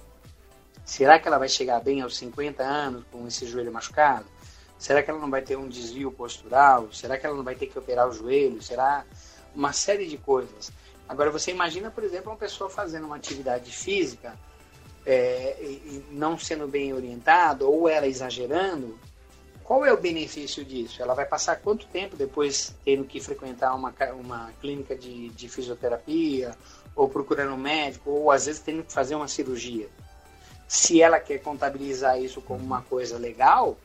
Será 0.85 1.19
que 1.19 1.27
ela 1.27 1.39
vai 1.39 1.49
chegar 1.49 1.81
bem 1.81 2.01
aos 2.03 2.17
50 2.17 2.63
anos 2.63 3.05
com 3.11 3.27
esse 3.27 3.47
joelho 3.47 3.73
machucado? 3.73 4.27
Será 4.79 5.03
que 5.03 5.11
ela 5.11 5.21
não 5.21 5.31
vai 5.31 5.43
ter 5.43 5.57
um 5.57 5.69
desvio 5.69 6.13
postural? 6.13 6.93
Será 6.93 7.19
que 7.19 7.27
ela 7.27 7.37
não 7.37 7.45
vai 7.45 7.55
ter 7.55 7.67
que 7.67 7.79
operar 7.79 8.09
o 8.09 8.13
joelho? 8.13 8.63
Será 8.63 9.05
uma 9.55 9.73
série 9.73 10.07
de 10.07 10.19
coisas. 10.19 10.71
Agora 11.09 11.31
você 11.31 11.51
imagina, 11.51 11.91
por 11.91 12.05
exemplo, 12.05 12.31
uma 12.31 12.39
pessoa 12.39 12.69
fazendo 12.69 13.07
uma 13.07 13.17
atividade 13.17 13.71
física 13.71 14.37
é, 15.05 15.57
e 15.61 16.05
não 16.11 16.39
sendo 16.39 16.67
bem 16.67 16.93
orientada 16.93 17.65
ou 17.65 17.89
ela 17.89 18.07
exagerando. 18.07 18.99
Qual 19.65 19.85
é 19.85 19.93
o 19.93 19.97
benefício 19.97 20.65
disso? 20.65 21.03
Ela 21.03 21.15
vai 21.15 21.25
passar 21.25 21.57
quanto 21.57 21.87
tempo 21.87 22.17
depois 22.17 22.75
tendo 22.85 23.05
que 23.05 23.21
frequentar 23.21 23.75
uma, 23.75 23.93
uma 24.15 24.53
clínica 24.61 24.95
de, 24.95 25.29
de 25.31 25.49
fisioterapia 25.49 26.57
ou 26.95 27.09
procurando 27.09 27.55
um 27.55 27.59
médico 27.59 28.11
ou 28.11 28.31
às 28.31 28.47
vezes 28.47 28.61
tendo 28.61 28.85
que 28.85 28.93
fazer 28.93 29.15
uma 29.15 29.27
cirurgia? 29.27 29.89
Se 30.69 31.01
ela 31.01 31.19
quer 31.19 31.39
contabilizar 31.39 32.21
isso 32.21 32.41
como 32.41 32.63
uma 32.63 32.83
coisa 32.83 33.17
legal, 33.17 33.77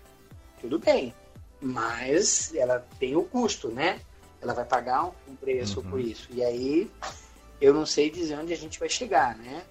tudo 0.61 0.79
bem. 0.79 1.13
Mas 1.59 2.53
ela 2.55 2.85
tem 2.99 3.15
o 3.15 3.23
custo, 3.23 3.67
né? 3.69 3.99
Ela 4.41 4.53
vai 4.53 4.65
pagar 4.65 5.05
um 5.27 5.35
preço 5.35 5.81
uhum. 5.81 5.89
por 5.89 5.99
isso. 5.99 6.27
E 6.31 6.43
aí 6.43 6.89
eu 7.59 7.73
não 7.73 7.85
sei 7.85 8.09
dizer 8.09 8.39
onde 8.39 8.53
a 8.53 8.57
gente 8.57 8.79
vai 8.79 8.89
chegar, 8.89 9.35
né? 9.37 9.63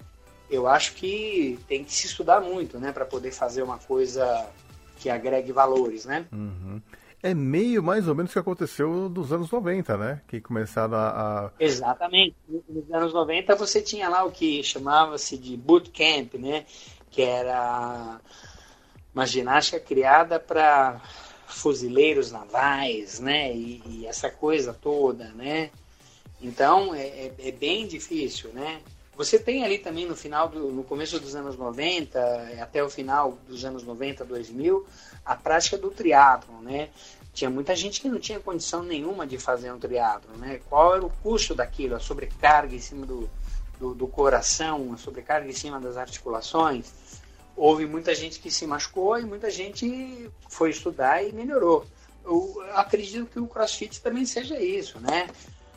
Eu 0.49 0.67
acho 0.67 0.93
que 0.93 1.59
tem 1.67 1.83
que 1.83 1.93
se 1.93 2.07
estudar 2.07 2.41
muito, 2.41 2.77
né, 2.77 2.91
para 2.91 3.05
poder 3.05 3.31
fazer 3.31 3.63
uma 3.63 3.77
coisa 3.77 4.49
que 4.97 5.09
agregue 5.09 5.51
valores, 5.51 6.05
né? 6.05 6.25
Uhum. 6.31 6.81
É 7.23 7.33
meio 7.33 7.83
mais 7.83 8.07
ou 8.07 8.15
menos 8.15 8.31
o 8.31 8.33
que 8.33 8.39
aconteceu 8.39 9.09
nos 9.09 9.31
anos 9.31 9.51
90, 9.51 9.97
né? 9.97 10.21
Que 10.27 10.41
começaram 10.41 10.95
a. 10.95 11.45
a... 11.45 11.51
Exatamente. 11.59 12.35
Nos 12.67 12.91
anos 12.91 13.13
90 13.13 13.55
você 13.55 13.81
tinha 13.81 14.09
lá 14.09 14.23
o 14.23 14.31
que 14.31 14.63
chamava-se 14.63 15.37
de 15.37 15.55
bootcamp, 15.55 16.33
né? 16.35 16.65
Que 17.11 17.21
era 17.21 18.19
uma 19.13 19.25
ginástica 19.25 19.79
criada 19.79 20.39
para 20.39 21.01
fuzileiros 21.47 22.31
navais, 22.31 23.19
né? 23.19 23.53
E, 23.53 23.81
e, 23.85 24.05
essa 24.07 24.29
coisa 24.29 24.73
toda, 24.73 25.25
né? 25.31 25.69
Então 26.41 26.95
é, 26.95 27.07
é, 27.07 27.33
é, 27.39 27.51
bem 27.51 27.87
difícil, 27.87 28.51
né? 28.53 28.81
Você 29.15 29.37
tem 29.37 29.63
ali 29.63 29.77
também 29.77 30.07
no 30.07 30.15
final 30.15 30.47
do, 30.47 30.71
no 30.71 30.83
começo 30.83 31.19
dos 31.19 31.35
anos 31.35 31.57
90 31.57 32.19
até 32.61 32.83
o 32.83 32.89
final 32.89 33.37
dos 33.47 33.63
anos 33.65 33.83
90, 33.83 34.25
2000, 34.25 34.87
a 35.25 35.35
prática 35.35 35.77
do 35.77 35.91
triatlo, 35.91 36.59
né? 36.61 36.89
Tinha 37.33 37.49
muita 37.49 37.75
gente 37.75 38.01
que 38.01 38.09
não 38.09 38.19
tinha 38.19 38.39
condição 38.39 38.81
nenhuma 38.83 39.27
de 39.27 39.37
fazer 39.37 39.71
um 39.71 39.79
triatlo, 39.79 40.35
né? 40.37 40.59
Qual 40.69 40.95
era 40.95 41.05
o 41.05 41.09
custo 41.21 41.53
daquilo? 41.53 41.95
A 41.95 41.99
sobrecarga 41.99 42.73
em 42.73 42.79
cima 42.79 43.05
do, 43.05 43.29
do, 43.77 43.93
do 43.93 44.07
coração, 44.07 44.93
a 44.93 44.97
sobrecarga 44.97 45.47
em 45.47 45.53
cima 45.53 45.79
das 45.79 45.97
articulações 45.97 47.20
houve 47.61 47.85
muita 47.85 48.15
gente 48.15 48.39
que 48.39 48.49
se 48.49 48.65
machucou 48.65 49.19
e 49.19 49.23
muita 49.23 49.51
gente 49.51 50.31
foi 50.49 50.71
estudar 50.71 51.23
e 51.23 51.31
melhorou. 51.31 51.85
Eu 52.25 52.59
acredito 52.73 53.27
que 53.27 53.39
o 53.39 53.45
CrossFit 53.45 54.01
também 54.01 54.25
seja 54.25 54.59
isso, 54.59 54.99
né? 54.99 55.29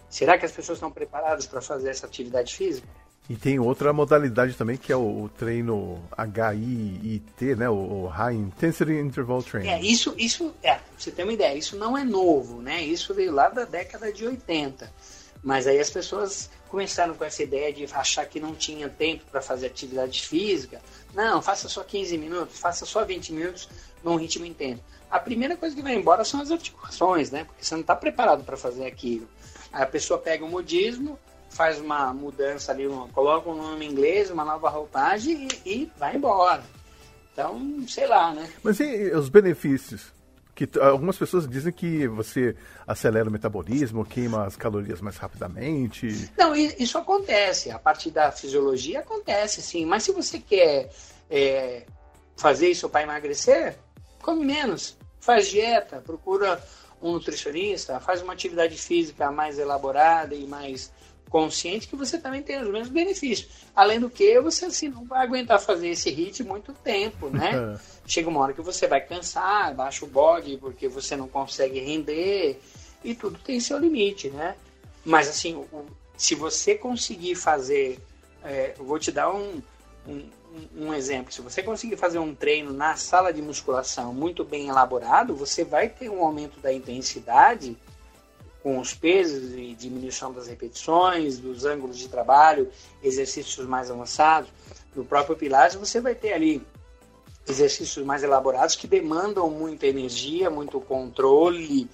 Será 0.09 0.39
que 0.39 0.47
as 0.47 0.53
pessoas 0.53 0.79
estão 0.79 0.91
preparadas 0.91 1.45
para 1.45 1.61
fazer 1.61 1.91
essa 1.91 2.07
atividade 2.07 2.55
física? 2.55 2.89
E 3.29 3.37
tem 3.37 3.59
outra 3.59 3.93
modalidade 3.93 4.55
também 4.55 4.79
que 4.79 4.93
é 4.93 4.97
o, 4.97 5.25
o 5.25 5.29
treino 5.29 6.03
HIIT, 6.17 7.55
né? 7.55 7.69
O, 7.69 7.75
o 7.75 8.07
High 8.07 8.35
Intensity 8.35 8.93
Interval 8.93 9.43
Training. 9.43 9.69
É, 9.69 9.83
isso, 9.83 10.15
isso, 10.17 10.55
é, 10.63 10.79
você 10.99 11.11
tem 11.11 11.27
uma 11.27 11.35
ideia, 11.35 11.55
isso 11.55 11.77
não 11.77 11.99
é 11.99 12.05
novo, 12.05 12.63
né? 12.63 12.83
Isso 12.83 13.13
veio 13.13 13.33
lá 13.33 13.51
da 13.51 13.67
década 13.67 14.11
de 14.11 14.27
80. 14.27 14.91
Mas 15.45 15.67
aí 15.67 15.79
as 15.79 15.91
pessoas 15.91 16.51
começaram 16.69 17.15
com 17.15 17.23
essa 17.23 17.43
ideia 17.43 17.71
de 17.71 17.85
achar 17.93 18.25
que 18.25 18.41
não 18.41 18.55
tinha 18.55 18.89
tempo 18.89 19.25
para 19.31 19.43
fazer 19.43 19.67
atividade 19.67 20.27
física. 20.27 20.81
Não, 21.13 21.43
faça 21.43 21.69
só 21.69 21.85
15 21.85 22.17
minutos, 22.17 22.59
faça 22.59 22.87
só 22.87 23.05
20 23.05 23.33
minutos 23.33 23.69
num 24.03 24.17
ritmo 24.17 24.47
intenso. 24.47 24.83
A 25.11 25.19
primeira 25.21 25.55
coisa 25.57 25.77
que 25.77 25.83
vai 25.83 25.95
embora 25.95 26.25
são 26.25 26.41
as 26.41 26.51
articulações, 26.51 27.31
né? 27.31 27.45
Porque 27.45 27.63
você 27.63 27.75
não 27.75 27.83
está 27.83 27.95
preparado 27.95 28.43
para 28.43 28.57
fazer 28.57 28.87
aquilo. 28.87 29.29
Aí 29.71 29.83
a 29.83 29.87
pessoa 29.87 30.19
pega 30.19 30.45
o 30.45 30.49
modismo, 30.49 31.19
faz 31.51 31.79
uma 31.79 32.13
mudança 32.15 32.73
ali, 32.73 32.87
uma, 32.87 33.07
coloca 33.09 33.49
um 33.49 33.55
nome 33.55 33.85
em 33.85 33.91
inglês, 33.91 34.31
uma 34.31 34.45
nova 34.45 34.71
roupagem 34.71 35.47
e, 35.65 35.71
e 35.71 35.93
vai 35.99 36.17
embora. 36.17 36.65
Então, 37.33 37.85
sei 37.87 38.07
lá, 38.07 38.33
né? 38.33 38.51
Mas 38.63 38.81
e 38.81 39.11
os 39.13 39.29
benefícios? 39.29 40.14
Que 40.55 40.69
algumas 40.79 41.19
pessoas 41.19 41.49
dizem 41.49 41.73
que 41.73 42.07
você 42.07 42.55
acelera 42.87 43.29
o 43.29 43.33
metabolismo, 43.33 44.05
queima 44.05 44.47
as 44.47 44.57
calorias 44.57 45.01
mais 45.01 45.17
rapidamente. 45.17 46.31
Não, 46.39 46.55
isso 46.55 46.97
acontece. 46.97 47.71
A 47.71 47.79
partir 47.79 48.11
da 48.11 48.31
fisiologia 48.31 49.01
acontece, 49.01 49.61
sim. 49.61 49.85
Mas 49.85 50.05
se 50.05 50.13
você 50.13 50.39
quer 50.39 50.91
é, 51.29 51.85
fazer 52.37 52.71
isso 52.71 52.89
para 52.89 53.03
emagrecer, 53.03 53.77
come 54.23 54.45
menos, 54.45 54.97
faz 55.21 55.49
dieta, 55.49 56.01
procura 56.01 56.63
um 57.03 57.13
nutricionista, 57.13 57.99
faz 57.99 58.23
uma 58.23 58.33
atividade 58.33 58.77
física 58.79 59.31
mais 59.31 59.59
elaborada 59.59 60.35
e 60.35 60.47
mais 60.47 60.93
consciente 61.35 61.89
que 61.89 61.97
você 61.97 62.17
também 62.17 62.45
tem 62.45 62.63
os 62.63 62.69
mesmos 62.69 62.91
benefícios. 62.91 63.51
Além 63.75 63.99
do 63.99 64.09
que, 64.09 64.41
você 64.41 64.67
assim, 64.67 64.89
não 64.89 65.05
vai 65.05 65.25
aguentar 65.27 65.61
fazer 65.61 65.89
esse 65.89 66.09
hit 66.09 66.45
muito 66.45 66.73
tempo, 66.73 67.29
né? 67.29 67.77
Chega 68.07 68.29
uma 68.29 68.39
hora 68.39 68.53
que 68.53 68.63
você 68.63 68.87
vai 68.87 69.01
cansar, 69.01 69.75
baixa 69.75 70.05
o 70.05 70.09
bode 70.09 70.57
porque 70.59 70.87
você 70.87 71.17
não 71.17 71.27
consegue 71.27 71.81
render 71.81 72.61
e 73.03 73.17
tudo 73.17 73.37
tem 73.37 73.59
seu 73.59 73.81
limite, 73.81 74.31
né? 74.31 74.55
Mas 75.05 75.29
assim, 75.29 75.57
o, 75.57 75.85
se 76.17 76.37
você 76.37 76.77
conseguir 76.77 77.35
fazer, 77.35 77.99
é, 78.45 78.73
vou 78.79 79.01
te 79.01 79.11
dar 79.11 79.35
um, 79.35 79.61
um, 80.07 80.29
um 80.77 80.95
exemplo. 80.95 81.33
Se 81.33 81.41
você 81.41 81.65
conseguir 81.65 81.97
fazer 81.97 82.21
um 82.21 82.33
treino 82.33 82.73
na 82.73 82.95
sala 82.95 83.33
de 83.33 83.43
musculação 83.43 84.15
muito 84.15 84.45
bem 84.45 84.69
elaborado, 84.69 85.35
você 85.35 85.65
vai 85.65 85.89
ter 85.89 86.09
um 86.09 86.25
aumento 86.25 86.61
da 86.61 86.73
intensidade 86.73 87.77
com 88.65 88.79
os 88.79 88.95
pesos 88.95 89.53
e 89.53 89.75
diminuição 89.75 90.33
das 90.33 90.49
repetições, 90.49 91.37
dos 91.39 91.67
ângulos 91.67 91.99
de 91.99 92.09
trabalho, 92.09 92.71
exercícios 93.03 93.67
mais 93.67 93.91
avançados. 93.91 94.51
No 94.97 95.05
próprio 95.05 95.37
Pilates 95.37 95.77
você 95.77 96.01
vai 96.01 96.15
ter 96.15 96.33
ali 96.33 96.67
exercícios 97.47 98.03
mais 98.07 98.23
elaborados 98.23 98.75
que 98.75 98.87
demandam 98.87 99.51
muita 99.51 99.87
energia, 99.87 100.49
muito 100.49 100.81
controle, 100.81 101.91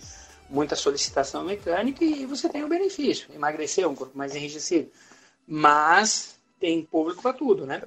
muita 0.49 0.77
solicitação 0.77 1.43
mecânica 1.43 2.05
e 2.05 2.25
você 2.25 2.49
tem 2.49 2.63
o 2.63 2.69
benefício, 2.69 3.27
emagrecer, 3.35 3.89
um 3.89 3.97
corpo 3.97 4.17
mais 4.17 4.37
enrijecido. 4.37 4.93
Mas 5.45 6.39
tem 6.61 6.85
público 6.85 7.21
para 7.21 7.33
tudo, 7.33 7.67
né? 7.67 7.83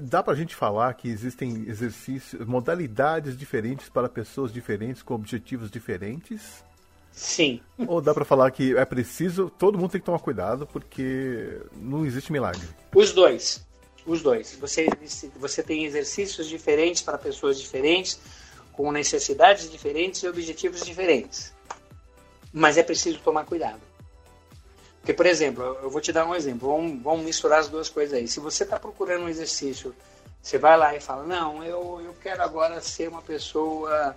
Dá 0.00 0.22
para 0.22 0.32
a 0.32 0.36
gente 0.36 0.56
falar 0.56 0.94
que 0.94 1.10
existem 1.10 1.68
exercícios, 1.68 2.46
modalidades 2.46 3.36
diferentes 3.36 3.90
para 3.90 4.08
pessoas 4.08 4.50
diferentes 4.50 5.02
com 5.02 5.12
objetivos 5.12 5.70
diferentes? 5.70 6.64
Sim. 7.12 7.60
Ou 7.86 8.00
dá 8.00 8.14
para 8.14 8.24
falar 8.24 8.50
que 8.50 8.76
é 8.76 8.84
preciso, 8.84 9.50
todo 9.58 9.78
mundo 9.78 9.90
tem 9.90 10.00
que 10.00 10.06
tomar 10.06 10.18
cuidado 10.18 10.66
porque 10.66 11.60
não 11.74 12.06
existe 12.06 12.32
milagre. 12.32 12.66
Os 12.94 13.12
dois. 13.12 13.64
Os 14.06 14.22
dois. 14.22 14.56
Você, 14.60 14.86
você 15.36 15.62
tem 15.62 15.84
exercícios 15.84 16.48
diferentes 16.48 17.02
para 17.02 17.18
pessoas 17.18 17.60
diferentes, 17.60 18.18
com 18.72 18.90
necessidades 18.90 19.70
diferentes 19.70 20.22
e 20.22 20.28
objetivos 20.28 20.84
diferentes. 20.84 21.52
Mas 22.52 22.78
é 22.78 22.82
preciso 22.82 23.18
tomar 23.20 23.44
cuidado. 23.44 23.80
Porque, 25.00 25.12
por 25.12 25.26
exemplo, 25.26 25.62
eu 25.82 25.90
vou 25.90 26.00
te 26.00 26.12
dar 26.12 26.26
um 26.26 26.34
exemplo. 26.34 26.68
Vamos, 26.68 27.02
vamos 27.02 27.24
misturar 27.24 27.60
as 27.60 27.68
duas 27.68 27.88
coisas 27.88 28.14
aí. 28.14 28.28
Se 28.28 28.40
você 28.40 28.62
está 28.62 28.78
procurando 28.78 29.24
um 29.24 29.28
exercício, 29.28 29.94
você 30.40 30.58
vai 30.58 30.76
lá 30.76 30.94
e 30.94 31.00
fala: 31.00 31.24
Não, 31.24 31.62
eu, 31.64 32.00
eu 32.04 32.14
quero 32.22 32.42
agora 32.42 32.80
ser 32.80 33.08
uma 33.08 33.20
pessoa 33.20 34.16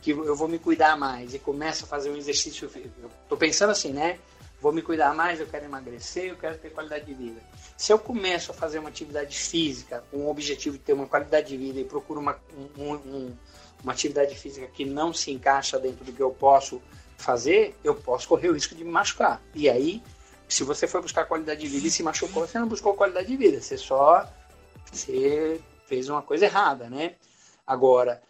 que 0.00 0.10
eu 0.10 0.36
vou 0.36 0.48
me 0.48 0.58
cuidar 0.58 0.96
mais. 0.96 1.34
E 1.34 1.38
começa 1.38 1.84
a 1.84 1.88
fazer 1.88 2.10
um 2.10 2.16
exercício. 2.16 2.70
Eu 2.74 3.10
estou 3.22 3.38
pensando 3.38 3.70
assim, 3.70 3.92
né? 3.92 4.18
Vou 4.60 4.72
me 4.72 4.82
cuidar 4.82 5.14
mais, 5.14 5.40
eu 5.40 5.46
quero 5.46 5.64
emagrecer, 5.64 6.24
eu 6.24 6.36
quero 6.36 6.58
ter 6.58 6.70
qualidade 6.70 7.06
de 7.06 7.14
vida. 7.14 7.40
Se 7.78 7.92
eu 7.92 7.98
começo 7.98 8.50
a 8.50 8.54
fazer 8.54 8.78
uma 8.78 8.90
atividade 8.90 9.36
física 9.38 10.04
com 10.10 10.18
o 10.18 10.30
objetivo 10.30 10.76
de 10.76 10.84
ter 10.84 10.92
uma 10.92 11.06
qualidade 11.06 11.48
de 11.48 11.56
vida 11.56 11.80
e 11.80 11.84
procuro 11.84 12.20
uma, 12.20 12.38
um, 12.76 12.92
um, 12.92 13.36
uma 13.82 13.92
atividade 13.92 14.34
física 14.36 14.66
que 14.66 14.84
não 14.84 15.14
se 15.14 15.30
encaixa 15.30 15.78
dentro 15.78 16.04
do 16.04 16.12
que 16.12 16.22
eu 16.22 16.30
posso 16.30 16.82
fazer, 17.16 17.74
eu 17.82 17.94
posso 17.94 18.28
correr 18.28 18.50
o 18.50 18.52
risco 18.52 18.74
de 18.74 18.84
me 18.84 18.90
machucar. 18.90 19.40
E 19.54 19.68
aí, 19.68 20.02
se 20.46 20.62
você 20.62 20.86
for 20.86 21.00
buscar 21.00 21.24
qualidade 21.24 21.60
de 21.60 21.68
vida 21.68 21.86
e 21.86 21.90
se 21.90 22.02
machucou, 22.02 22.46
você 22.46 22.58
não 22.58 22.68
buscou 22.68 22.92
qualidade 22.92 23.28
de 23.28 23.36
vida, 23.36 23.62
você 23.62 23.78
só 23.78 24.28
você 24.92 25.60
fez 25.86 26.08
uma 26.08 26.22
coisa 26.22 26.44
errada, 26.44 26.90
né? 26.90 27.14
Agora, 27.66 28.20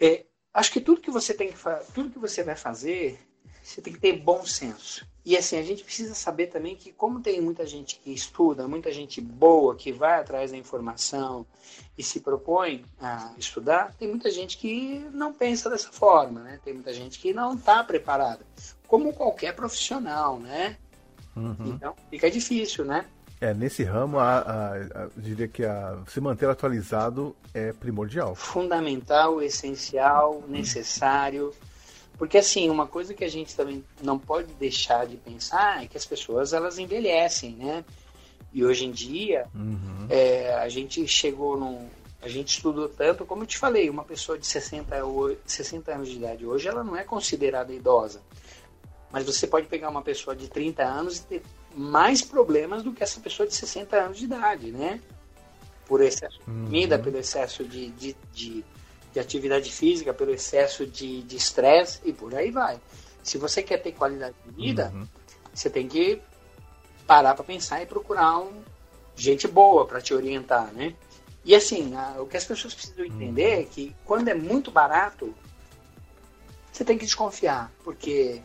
é, 0.00 0.24
acho 0.52 0.72
que 0.72 0.80
tudo 0.80 1.00
que 1.00 1.10
você 1.10 1.32
tem 1.34 1.52
que 1.52 1.58
tudo 1.94 2.10
que 2.10 2.18
você 2.18 2.42
vai 2.42 2.56
fazer, 2.56 3.18
você 3.62 3.80
tem 3.80 3.92
que 3.92 4.00
ter 4.00 4.18
bom 4.18 4.44
senso. 4.44 5.06
E 5.24 5.36
assim, 5.36 5.58
a 5.58 5.62
gente 5.62 5.84
precisa 5.84 6.14
saber 6.14 6.46
também 6.46 6.74
que, 6.74 6.92
como 6.92 7.20
tem 7.20 7.40
muita 7.40 7.66
gente 7.66 8.00
que 8.00 8.10
estuda, 8.10 8.66
muita 8.66 8.90
gente 8.90 9.20
boa 9.20 9.76
que 9.76 9.92
vai 9.92 10.18
atrás 10.18 10.50
da 10.50 10.56
informação 10.56 11.46
e 11.96 12.02
se 12.02 12.20
propõe 12.20 12.84
a 12.98 13.32
estudar, 13.36 13.94
tem 13.98 14.08
muita 14.08 14.30
gente 14.30 14.56
que 14.56 15.06
não 15.12 15.32
pensa 15.32 15.68
dessa 15.68 15.92
forma, 15.92 16.40
né? 16.40 16.58
Tem 16.64 16.72
muita 16.72 16.92
gente 16.92 17.18
que 17.18 17.34
não 17.34 17.54
está 17.54 17.84
preparada, 17.84 18.44
como 18.88 19.12
qualquer 19.12 19.54
profissional, 19.54 20.38
né? 20.40 20.78
Uhum. 21.36 21.74
Então, 21.74 21.94
fica 22.08 22.30
difícil, 22.30 22.84
né? 22.84 23.06
É, 23.40 23.54
nesse 23.54 23.82
ramo, 23.82 24.18
a, 24.18 24.38
a, 24.38 24.74
a, 24.74 25.08
diria 25.16 25.48
que 25.48 25.64
a, 25.64 25.98
se 26.06 26.20
manter 26.20 26.48
atualizado 26.48 27.34
é 27.54 27.72
primordial. 27.72 28.34
Fundamental, 28.34 29.40
essencial, 29.40 30.44
necessário. 30.46 31.54
Porque 32.18 32.36
assim, 32.36 32.68
uma 32.68 32.86
coisa 32.86 33.14
que 33.14 33.24
a 33.24 33.30
gente 33.30 33.56
também 33.56 33.82
não 34.02 34.18
pode 34.18 34.52
deixar 34.54 35.06
de 35.06 35.16
pensar 35.16 35.82
é 35.82 35.86
que 35.86 35.96
as 35.96 36.04
pessoas 36.04 36.52
elas 36.52 36.78
envelhecem, 36.78 37.52
né? 37.52 37.82
E 38.52 38.62
hoje 38.62 38.84
em 38.84 38.90
dia 38.90 39.46
uhum. 39.54 40.06
é, 40.10 40.52
a 40.56 40.68
gente 40.68 41.06
chegou 41.08 41.58
num. 41.58 41.88
A 42.20 42.28
gente 42.28 42.48
estudou 42.48 42.90
tanto, 42.90 43.24
como 43.24 43.44
eu 43.44 43.46
te 43.46 43.56
falei, 43.56 43.88
uma 43.88 44.04
pessoa 44.04 44.38
de 44.38 44.46
60, 44.46 44.94
60 45.46 45.94
anos 45.94 46.10
de 46.10 46.16
idade 46.16 46.44
hoje 46.44 46.68
ela 46.68 46.84
não 46.84 46.94
é 46.94 47.04
considerada 47.04 47.72
idosa. 47.72 48.20
Mas 49.10 49.24
você 49.24 49.46
pode 49.46 49.66
pegar 49.66 49.88
uma 49.88 50.02
pessoa 50.02 50.36
de 50.36 50.46
30 50.46 50.84
anos 50.84 51.20
e 51.20 51.22
ter 51.22 51.42
mais 51.74 52.22
problemas 52.22 52.82
do 52.82 52.92
que 52.92 53.02
essa 53.02 53.20
pessoa 53.20 53.46
de 53.46 53.54
60 53.54 53.96
anos 53.96 54.18
de 54.18 54.24
idade, 54.24 54.70
né? 54.70 55.00
Por 55.86 56.02
excesso 56.02 56.38
de 56.38 56.44
comida, 56.44 56.96
uhum. 56.96 57.02
pelo 57.02 57.18
excesso 57.18 57.64
de, 57.64 57.90
de, 57.90 58.16
de 58.32 58.64
de 59.12 59.18
atividade 59.18 59.70
física, 59.70 60.14
pelo 60.14 60.32
excesso 60.32 60.86
de 60.86 61.24
estresse 61.34 62.00
e 62.04 62.12
por 62.12 62.34
aí 62.34 62.50
vai. 62.50 62.80
Se 63.22 63.38
você 63.38 63.62
quer 63.62 63.78
ter 63.78 63.92
qualidade 63.92 64.34
de 64.44 64.52
vida, 64.52 64.90
uhum. 64.94 65.06
você 65.52 65.68
tem 65.68 65.88
que 65.88 66.20
parar 67.06 67.34
para 67.34 67.44
pensar 67.44 67.82
e 67.82 67.86
procurar 67.86 68.38
um, 68.38 68.62
gente 69.16 69.48
boa 69.48 69.84
para 69.86 70.00
te 70.00 70.14
orientar, 70.14 70.72
né? 70.72 70.94
E 71.44 71.54
assim, 71.54 71.94
a, 71.94 72.20
o 72.20 72.26
que 72.26 72.36
as 72.36 72.44
pessoas 72.44 72.74
precisam 72.74 73.04
entender 73.04 73.56
uhum. 73.56 73.62
é 73.62 73.64
que 73.64 73.96
quando 74.04 74.28
é 74.28 74.34
muito 74.34 74.70
barato, 74.70 75.34
você 76.72 76.84
tem 76.84 76.96
que 76.96 77.04
desconfiar, 77.04 77.70
porque 77.82 78.40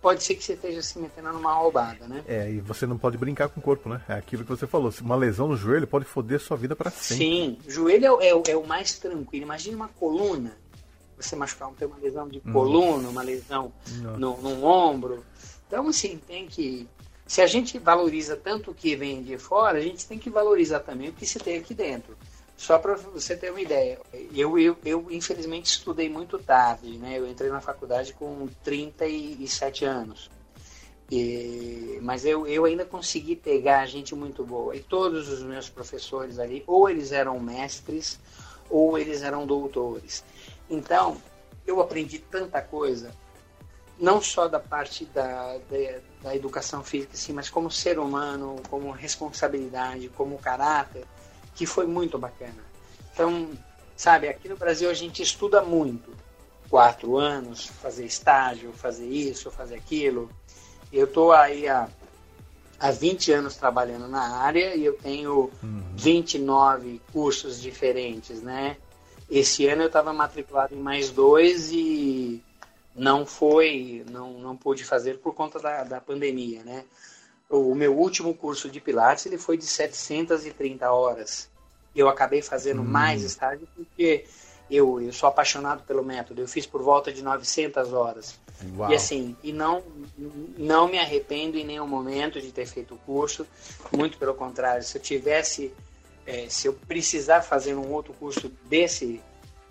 pode 0.00 0.22
ser 0.22 0.34
que 0.34 0.44
você 0.44 0.54
esteja 0.54 0.82
se 0.82 0.98
metendo 0.98 1.32
numa 1.32 1.52
roubada, 1.52 2.06
né? 2.06 2.22
É, 2.26 2.50
e 2.50 2.60
você 2.60 2.86
não 2.86 2.96
pode 2.96 3.18
brincar 3.18 3.48
com 3.48 3.60
o 3.60 3.62
corpo, 3.62 3.88
né? 3.88 4.00
É 4.08 4.14
aquilo 4.14 4.44
que 4.44 4.50
você 4.50 4.66
falou. 4.66 4.92
Uma 5.00 5.16
lesão 5.16 5.48
no 5.48 5.56
joelho 5.56 5.86
pode 5.86 6.04
foder 6.04 6.40
sua 6.40 6.56
vida 6.56 6.76
para 6.76 6.90
sempre. 6.90 7.24
Sim, 7.24 7.58
o 7.66 7.70
joelho 7.70 8.20
é, 8.20 8.28
é, 8.28 8.50
é, 8.52 8.56
o 8.56 8.66
mais 8.66 8.98
tranquilo. 8.98 9.44
Imagine 9.44 9.76
uma 9.76 9.88
coluna. 9.88 10.56
Você 11.18 11.34
machucar, 11.34 11.68
ter 11.72 11.86
uma 11.86 11.98
lesão 11.98 12.28
de 12.28 12.40
coluna, 12.40 13.08
uma 13.08 13.22
lesão 13.22 13.72
no, 14.16 14.36
no 14.40 14.64
ombro. 14.64 15.24
Então, 15.66 15.88
assim, 15.88 16.20
tem 16.26 16.46
que. 16.46 16.88
Se 17.26 17.42
a 17.42 17.46
gente 17.46 17.76
valoriza 17.78 18.36
tanto 18.36 18.70
o 18.70 18.74
que 18.74 18.94
vem 18.94 19.22
de 19.22 19.36
fora, 19.36 19.78
a 19.78 19.80
gente 19.80 20.06
tem 20.06 20.16
que 20.16 20.30
valorizar 20.30 20.80
também 20.80 21.08
o 21.08 21.12
que 21.12 21.26
se 21.26 21.40
tem 21.40 21.58
aqui 21.58 21.74
dentro. 21.74 22.16
Só 22.58 22.76
para 22.76 22.96
você 22.96 23.36
ter 23.36 23.50
uma 23.50 23.60
ideia, 23.60 24.00
eu, 24.34 24.58
eu, 24.58 24.76
eu 24.84 25.06
infelizmente 25.12 25.66
estudei 25.66 26.08
muito 26.08 26.40
tarde, 26.40 26.98
né? 26.98 27.16
Eu 27.16 27.24
entrei 27.24 27.48
na 27.50 27.60
faculdade 27.60 28.12
com 28.12 28.48
37 28.64 29.84
anos. 29.84 30.28
E, 31.08 32.00
mas 32.02 32.24
eu, 32.24 32.48
eu 32.48 32.64
ainda 32.64 32.84
consegui 32.84 33.36
pegar 33.36 33.86
gente 33.86 34.12
muito 34.12 34.44
boa. 34.44 34.74
E 34.74 34.80
todos 34.80 35.28
os 35.28 35.40
meus 35.40 35.68
professores 35.68 36.40
ali, 36.40 36.64
ou 36.66 36.90
eles 36.90 37.12
eram 37.12 37.38
mestres, 37.38 38.18
ou 38.68 38.98
eles 38.98 39.22
eram 39.22 39.46
doutores. 39.46 40.24
Então, 40.68 41.16
eu 41.64 41.80
aprendi 41.80 42.18
tanta 42.18 42.60
coisa, 42.60 43.12
não 44.00 44.20
só 44.20 44.48
da 44.48 44.58
parte 44.58 45.04
da, 45.04 45.58
da, 45.58 46.00
da 46.24 46.34
educação 46.34 46.82
física, 46.82 47.16
sim, 47.16 47.32
mas 47.32 47.48
como 47.48 47.70
ser 47.70 48.00
humano, 48.00 48.56
como 48.68 48.90
responsabilidade, 48.90 50.08
como 50.08 50.36
caráter 50.38 51.06
que 51.58 51.66
foi 51.66 51.88
muito 51.88 52.16
bacana. 52.16 52.64
Então, 53.12 53.50
sabe, 53.96 54.28
aqui 54.28 54.48
no 54.48 54.56
Brasil 54.56 54.88
a 54.88 54.94
gente 54.94 55.20
estuda 55.20 55.60
muito. 55.60 56.16
Quatro 56.70 57.16
anos, 57.16 57.66
fazer 57.66 58.06
estágio, 58.06 58.72
fazer 58.72 59.08
isso, 59.08 59.50
fazer 59.50 59.74
aquilo. 59.74 60.30
Eu 60.92 61.06
estou 61.06 61.32
aí 61.32 61.66
há, 61.66 61.88
há 62.78 62.92
20 62.92 63.32
anos 63.32 63.56
trabalhando 63.56 64.06
na 64.06 64.36
área 64.36 64.76
e 64.76 64.84
eu 64.84 64.92
tenho 64.92 65.50
uhum. 65.60 65.82
29 65.96 67.00
cursos 67.12 67.60
diferentes, 67.60 68.40
né? 68.40 68.76
Esse 69.28 69.66
ano 69.66 69.82
eu 69.82 69.88
estava 69.88 70.12
matriculado 70.12 70.76
em 70.76 70.78
mais 70.78 71.10
dois 71.10 71.72
e 71.72 72.40
não 72.94 73.26
foi, 73.26 74.04
não, 74.08 74.34
não 74.34 74.56
pude 74.56 74.84
fazer 74.84 75.18
por 75.18 75.34
conta 75.34 75.58
da, 75.58 75.82
da 75.82 76.00
pandemia, 76.00 76.62
né? 76.62 76.84
O 77.48 77.74
meu 77.74 77.96
último 77.96 78.34
curso 78.34 78.68
de 78.68 78.80
Pilates 78.80 79.26
ele 79.26 79.38
foi 79.38 79.56
de 79.56 79.64
730 79.64 80.90
horas. 80.90 81.48
Eu 81.94 82.08
acabei 82.08 82.42
fazendo 82.42 82.82
hum. 82.82 82.84
mais 82.84 83.22
estágio 83.22 83.66
porque 83.74 84.26
eu, 84.70 85.00
eu 85.00 85.12
sou 85.12 85.28
apaixonado 85.28 85.82
pelo 85.84 86.04
método. 86.04 86.42
Eu 86.42 86.48
fiz 86.48 86.66
por 86.66 86.82
volta 86.82 87.12
de 87.12 87.22
900 87.22 87.92
horas. 87.92 88.38
Uau. 88.76 88.90
E 88.90 88.94
assim, 88.94 89.36
e 89.42 89.52
não, 89.52 89.82
não 90.56 90.88
me 90.88 90.98
arrependo 90.98 91.56
em 91.56 91.64
nenhum 91.64 91.86
momento 91.86 92.40
de 92.40 92.52
ter 92.52 92.66
feito 92.66 92.94
o 92.94 92.98
curso. 92.98 93.46
Muito 93.96 94.18
pelo 94.18 94.34
contrário, 94.34 94.82
se 94.82 94.98
eu 94.98 95.02
tivesse, 95.02 95.72
é, 96.26 96.48
se 96.48 96.66
eu 96.66 96.74
precisar 96.74 97.40
fazer 97.40 97.74
um 97.74 97.90
outro 97.92 98.12
curso 98.12 98.52
desse, 98.66 99.22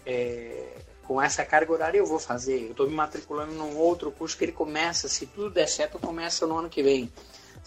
é, 0.05 0.77
com 1.03 1.21
essa 1.21 1.45
carga 1.45 1.71
horária, 1.71 1.99
eu 1.99 2.05
vou 2.05 2.19
fazer. 2.19 2.63
Eu 2.63 2.71
estou 2.71 2.87
me 2.87 2.95
matriculando 2.95 3.53
num 3.53 3.77
outro 3.77 4.11
curso 4.11 4.35
que 4.35 4.45
ele 4.45 4.51
começa, 4.51 5.07
se 5.07 5.27
tudo 5.27 5.51
der 5.51 5.67
certo, 5.67 5.99
começa 5.99 6.47
no 6.47 6.57
ano 6.57 6.69
que 6.69 6.81
vem. 6.81 7.11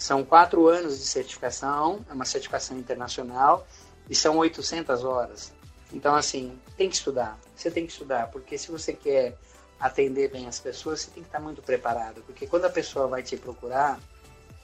São 0.01 0.25
quatro 0.25 0.67
anos 0.67 0.97
de 0.97 1.05
certificação, 1.05 2.03
é 2.09 2.13
uma 2.13 2.25
certificação 2.25 2.75
internacional, 2.75 3.67
e 4.09 4.15
são 4.15 4.35
800 4.39 5.03
horas. 5.03 5.53
Então, 5.93 6.15
assim, 6.15 6.59
tem 6.75 6.89
que 6.89 6.95
estudar. 6.95 7.39
Você 7.55 7.69
tem 7.69 7.85
que 7.85 7.91
estudar, 7.91 8.31
porque 8.31 8.57
se 8.57 8.71
você 8.71 8.93
quer 8.93 9.37
atender 9.79 10.31
bem 10.31 10.47
as 10.47 10.59
pessoas, 10.59 11.01
você 11.01 11.11
tem 11.11 11.21
que 11.21 11.29
estar 11.29 11.39
muito 11.39 11.61
preparado. 11.61 12.23
Porque 12.23 12.47
quando 12.47 12.65
a 12.65 12.69
pessoa 12.71 13.05
vai 13.05 13.21
te 13.21 13.37
procurar, 13.37 13.99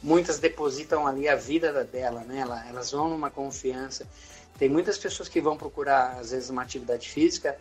muitas 0.02 0.40
depositam 0.40 1.06
ali 1.06 1.30
a 1.30 1.36
vida 1.36 1.84
dela, 1.84 2.22
né? 2.22 2.44
Elas 2.68 2.90
vão 2.90 3.08
numa 3.08 3.30
confiança. 3.30 4.08
Tem 4.58 4.68
muitas 4.68 4.98
pessoas 4.98 5.30
que 5.30 5.40
vão 5.40 5.56
procurar, 5.56 6.18
às 6.20 6.32
vezes, 6.32 6.50
uma 6.50 6.64
atividade 6.64 7.08
física 7.08 7.56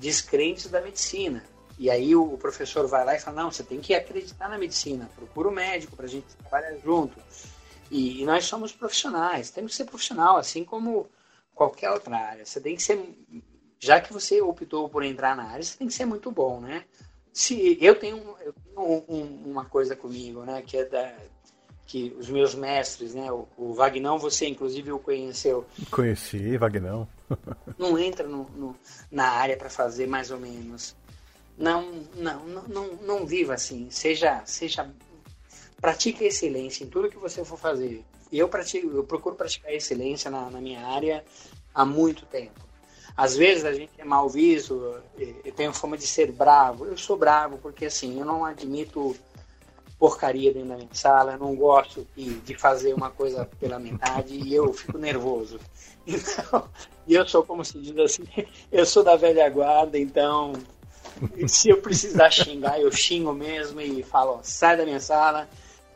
descrentes 0.00 0.66
da 0.66 0.80
medicina. 0.80 1.44
E 1.80 1.88
aí 1.88 2.14
o 2.14 2.36
professor 2.36 2.86
vai 2.86 3.06
lá 3.06 3.16
e 3.16 3.18
fala, 3.18 3.42
não, 3.42 3.50
você 3.50 3.62
tem 3.62 3.80
que 3.80 3.94
acreditar 3.94 4.50
na 4.50 4.58
medicina, 4.58 5.08
procura 5.16 5.48
o 5.48 5.50
um 5.50 5.54
médico 5.54 5.96
para 5.96 6.04
a 6.04 6.08
gente 6.08 6.26
trabalhar 6.36 6.76
junto. 6.76 7.16
E, 7.90 8.20
e, 8.20 8.26
nós 8.26 8.44
somos 8.44 8.70
profissionais, 8.70 9.50
temos 9.50 9.70
que 9.70 9.78
ser 9.78 9.86
profissional, 9.86 10.36
assim 10.36 10.62
como 10.62 11.08
qualquer 11.54 11.90
outra 11.90 12.18
área. 12.18 12.44
Você 12.44 12.60
tem 12.60 12.76
que 12.76 12.82
ser, 12.82 13.02
já 13.78 13.98
que 13.98 14.12
você 14.12 14.42
optou 14.42 14.90
por 14.90 15.02
entrar 15.02 15.34
na 15.34 15.44
área, 15.44 15.62
você 15.62 15.78
tem 15.78 15.86
que 15.86 15.94
ser 15.94 16.04
muito 16.04 16.30
bom, 16.30 16.60
né? 16.60 16.84
Se 17.32 17.78
eu 17.80 17.94
tenho, 17.94 18.36
eu 18.44 18.52
tenho 18.52 18.78
um, 18.78 19.04
um, 19.08 19.50
uma 19.50 19.64
coisa 19.64 19.96
comigo, 19.96 20.42
né, 20.42 20.60
que 20.60 20.76
é 20.76 20.84
da 20.84 21.14
que 21.86 22.14
os 22.16 22.28
meus 22.28 22.54
mestres, 22.54 23.14
né, 23.14 23.32
o, 23.32 23.48
o 23.56 23.74
Vagnão, 23.74 24.16
você 24.16 24.46
inclusive 24.46 24.92
o 24.92 24.98
conheceu. 25.00 25.66
Conheci, 25.90 26.56
Vagnão. 26.56 27.08
não 27.76 27.98
entra 27.98 28.28
no, 28.28 28.44
no, 28.50 28.76
na 29.10 29.28
área 29.28 29.56
para 29.56 29.68
fazer 29.68 30.06
mais 30.06 30.30
ou 30.30 30.38
menos 30.38 30.94
não, 31.60 31.92
não, 32.16 32.46
não, 32.66 32.86
não, 33.02 33.26
viva 33.26 33.52
assim. 33.52 33.90
Seja, 33.90 34.42
seja, 34.46 34.90
pratique 35.78 36.24
excelência 36.24 36.84
em 36.84 36.88
tudo 36.88 37.10
que 37.10 37.18
você 37.18 37.44
for 37.44 37.58
fazer. 37.58 38.02
E 38.32 38.38
eu 38.38 38.48
pratico, 38.48 38.88
eu 38.88 39.04
procuro 39.04 39.36
praticar 39.36 39.72
excelência 39.74 40.30
na, 40.30 40.48
na 40.48 40.58
minha 40.58 40.86
área 40.86 41.22
há 41.74 41.84
muito 41.84 42.24
tempo. 42.24 42.58
Às 43.14 43.36
vezes 43.36 43.66
a 43.66 43.74
gente 43.74 43.92
é 43.98 44.04
mal 44.04 44.26
visto, 44.30 45.02
eu 45.18 45.52
tenho 45.52 45.74
fama 45.74 45.98
de 45.98 46.06
ser 46.06 46.32
bravo. 46.32 46.86
Eu 46.86 46.96
sou 46.96 47.18
bravo 47.18 47.58
porque 47.58 47.84
assim, 47.84 48.18
eu 48.18 48.24
não 48.24 48.42
admito 48.42 49.14
porcaria 49.98 50.54
dentro 50.54 50.70
da 50.70 50.76
minha 50.76 50.94
sala, 50.94 51.32
eu 51.32 51.38
não 51.38 51.54
gosto 51.54 52.06
de, 52.16 52.40
de 52.40 52.54
fazer 52.54 52.94
uma 52.94 53.10
coisa 53.10 53.44
pela 53.44 53.78
metade 53.78 54.34
e 54.34 54.54
eu 54.54 54.72
fico 54.72 54.96
nervoso. 54.96 55.60
Então, 56.06 56.68
e 57.06 57.14
eu 57.14 57.28
sou 57.28 57.44
como 57.44 57.62
se 57.62 57.78
diz 57.78 57.96
assim, 57.98 58.24
eu 58.72 58.86
sou 58.86 59.04
da 59.04 59.16
velha 59.16 59.48
guarda, 59.50 59.98
então 59.98 60.54
se 61.48 61.68
eu 61.68 61.78
precisar 61.78 62.30
xingar, 62.30 62.80
eu 62.80 62.90
xingo 62.90 63.32
mesmo 63.32 63.80
e 63.80 64.02
falo, 64.02 64.40
sai 64.42 64.76
da 64.76 64.84
minha 64.84 65.00
sala, 65.00 65.48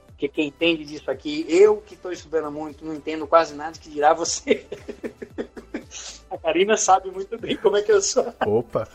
porque 0.08 0.28
quem 0.28 0.48
entende 0.48 0.84
disso 0.84 1.10
aqui, 1.10 1.44
eu 1.48 1.78
que 1.78 1.94
estou 1.94 2.12
estudando 2.12 2.50
muito, 2.50 2.84
não 2.84 2.94
entendo 2.94 3.26
quase 3.26 3.54
nada 3.54 3.78
que 3.78 3.90
dirá 3.90 4.14
você. 4.14 4.66
A 6.30 6.36
Karina 6.36 6.76
sabe 6.76 7.10
muito 7.10 7.38
bem 7.38 7.56
como 7.56 7.76
é 7.76 7.82
que 7.82 7.92
eu 7.92 8.02
sou. 8.02 8.34
Opa! 8.44 8.88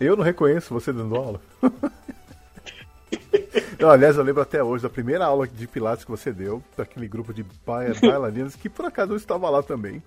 Eu 0.00 0.16
não 0.16 0.22
reconheço 0.22 0.72
você 0.72 0.92
dando 0.92 1.16
aula. 1.16 1.40
Não, 3.78 3.90
aliás, 3.90 4.16
eu 4.16 4.22
lembro 4.22 4.40
até 4.40 4.62
hoje 4.62 4.82
da 4.82 4.88
primeira 4.88 5.26
aula 5.26 5.46
de 5.46 5.66
Pilates 5.66 6.04
que 6.04 6.10
você 6.10 6.32
deu, 6.32 6.62
daquele 6.76 7.06
grupo 7.08 7.34
de 7.34 7.44
bailarinas, 7.66 8.56
que 8.56 8.68
por 8.68 8.84
acaso 8.84 9.12
eu 9.12 9.16
estava 9.16 9.50
lá 9.50 9.62
também. 9.62 10.02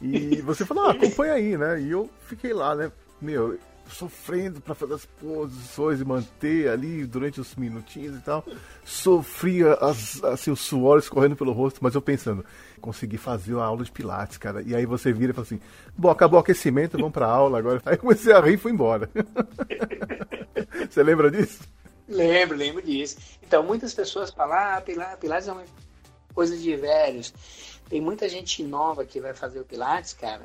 E 0.00 0.40
você 0.40 0.64
falou, 0.64 0.86
ah, 0.86 0.92
acompanha 0.92 1.34
aí, 1.34 1.56
né? 1.56 1.80
E 1.80 1.90
eu 1.90 2.08
fiquei 2.26 2.52
lá, 2.52 2.74
né? 2.74 2.90
Meu, 3.20 3.58
sofrendo 3.90 4.60
para 4.60 4.74
fazer 4.74 4.94
as 4.94 5.04
posições 5.04 6.00
e 6.00 6.04
manter 6.04 6.68
ali 6.68 7.04
durante 7.04 7.40
os 7.40 7.54
minutinhos 7.54 8.16
e 8.16 8.20
tal. 8.20 8.44
Sofria 8.84 9.74
as, 9.74 10.22
assim, 10.24 10.50
os 10.50 10.60
suores 10.60 11.08
correndo 11.08 11.36
pelo 11.36 11.52
rosto, 11.52 11.80
mas 11.82 11.94
eu 11.94 12.02
pensando, 12.02 12.44
consegui 12.80 13.16
fazer 13.16 13.56
a 13.56 13.64
aula 13.64 13.84
de 13.84 13.92
Pilates, 13.92 14.38
cara. 14.38 14.62
E 14.62 14.74
aí 14.74 14.86
você 14.86 15.12
vira 15.12 15.32
e 15.32 15.34
fala 15.34 15.46
assim: 15.46 15.60
bom, 15.96 16.10
acabou 16.10 16.38
o 16.38 16.42
aquecimento, 16.42 16.96
vamos 16.96 17.12
pra 17.12 17.26
aula 17.26 17.58
agora. 17.58 17.82
Aí 17.86 17.96
comecei 17.96 18.32
a 18.32 18.40
rir 18.40 18.54
e 18.54 18.58
fui 18.58 18.72
embora. 18.72 19.10
você 20.88 21.02
lembra 21.02 21.30
disso? 21.30 21.60
Lembro, 22.08 22.56
lembro 22.56 22.82
disso. 22.82 23.16
Então, 23.42 23.62
muitas 23.62 23.94
pessoas 23.94 24.30
falam, 24.30 24.56
ah, 24.56 24.82
Pilates 24.82 25.48
é 25.48 25.52
uma 25.52 25.64
coisa 26.34 26.56
de 26.56 26.76
velhos. 26.76 27.32
Tem 27.88 28.00
muita 28.00 28.28
gente 28.28 28.62
nova 28.62 29.04
que 29.04 29.20
vai 29.20 29.34
fazer 29.34 29.60
o 29.60 29.64
Pilates, 29.64 30.12
cara, 30.12 30.44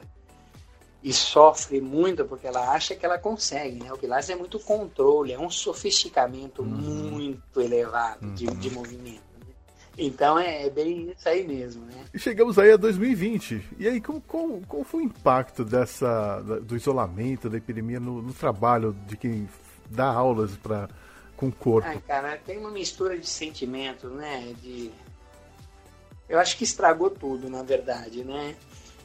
e 1.05 1.13
sofre 1.13 1.79
muito 1.79 2.25
porque 2.25 2.47
ela 2.47 2.71
acha 2.71 2.95
que 2.95 3.05
ela 3.05 3.19
consegue, 3.19 3.83
né? 3.83 3.93
O 3.93 3.97
Pilates 3.97 4.27
é 4.31 4.35
muito 4.35 4.59
controle, 4.59 5.33
é 5.33 5.39
um 5.39 5.51
sofisticamento 5.51 6.63
uhum. 6.63 6.67
muito 6.67 7.61
elevado 7.61 8.25
de, 8.31 8.47
de 8.47 8.69
uhum. 8.69 8.73
movimento. 8.73 9.21
Né? 9.39 9.53
Então 9.99 10.39
é, 10.39 10.65
é, 10.65 10.69
bem 10.71 11.11
isso 11.11 11.29
aí 11.29 11.45
mesmo, 11.45 11.85
né? 11.85 12.05
E 12.11 12.17
chegamos 12.17 12.57
aí 12.57 12.71
a 12.71 12.75
2020. 12.75 13.63
E 13.77 13.87
aí, 13.87 14.01
qual, 14.01 14.19
qual, 14.19 14.59
qual 14.67 14.83
foi 14.83 15.01
o 15.01 15.05
impacto 15.05 15.63
dessa, 15.63 16.41
do 16.41 16.75
isolamento, 16.75 17.51
da 17.51 17.57
epidemia 17.57 17.99
no, 17.99 18.23
no 18.23 18.33
trabalho 18.33 18.91
de 19.05 19.15
quem 19.15 19.47
dá 19.87 20.07
aulas 20.07 20.57
para 20.57 20.89
com 21.37 21.49
o 21.49 21.51
corpo? 21.51 21.87
Ai, 21.87 22.01
cara, 22.07 22.35
tem 22.43 22.57
uma 22.57 22.71
mistura 22.71 23.15
de 23.15 23.29
sentimentos, 23.29 24.11
né? 24.11 24.55
De... 24.59 24.89
Eu 26.27 26.39
acho 26.39 26.57
que 26.57 26.63
estragou 26.63 27.11
tudo, 27.11 27.47
na 27.47 27.61
verdade, 27.61 28.23
né? 28.23 28.55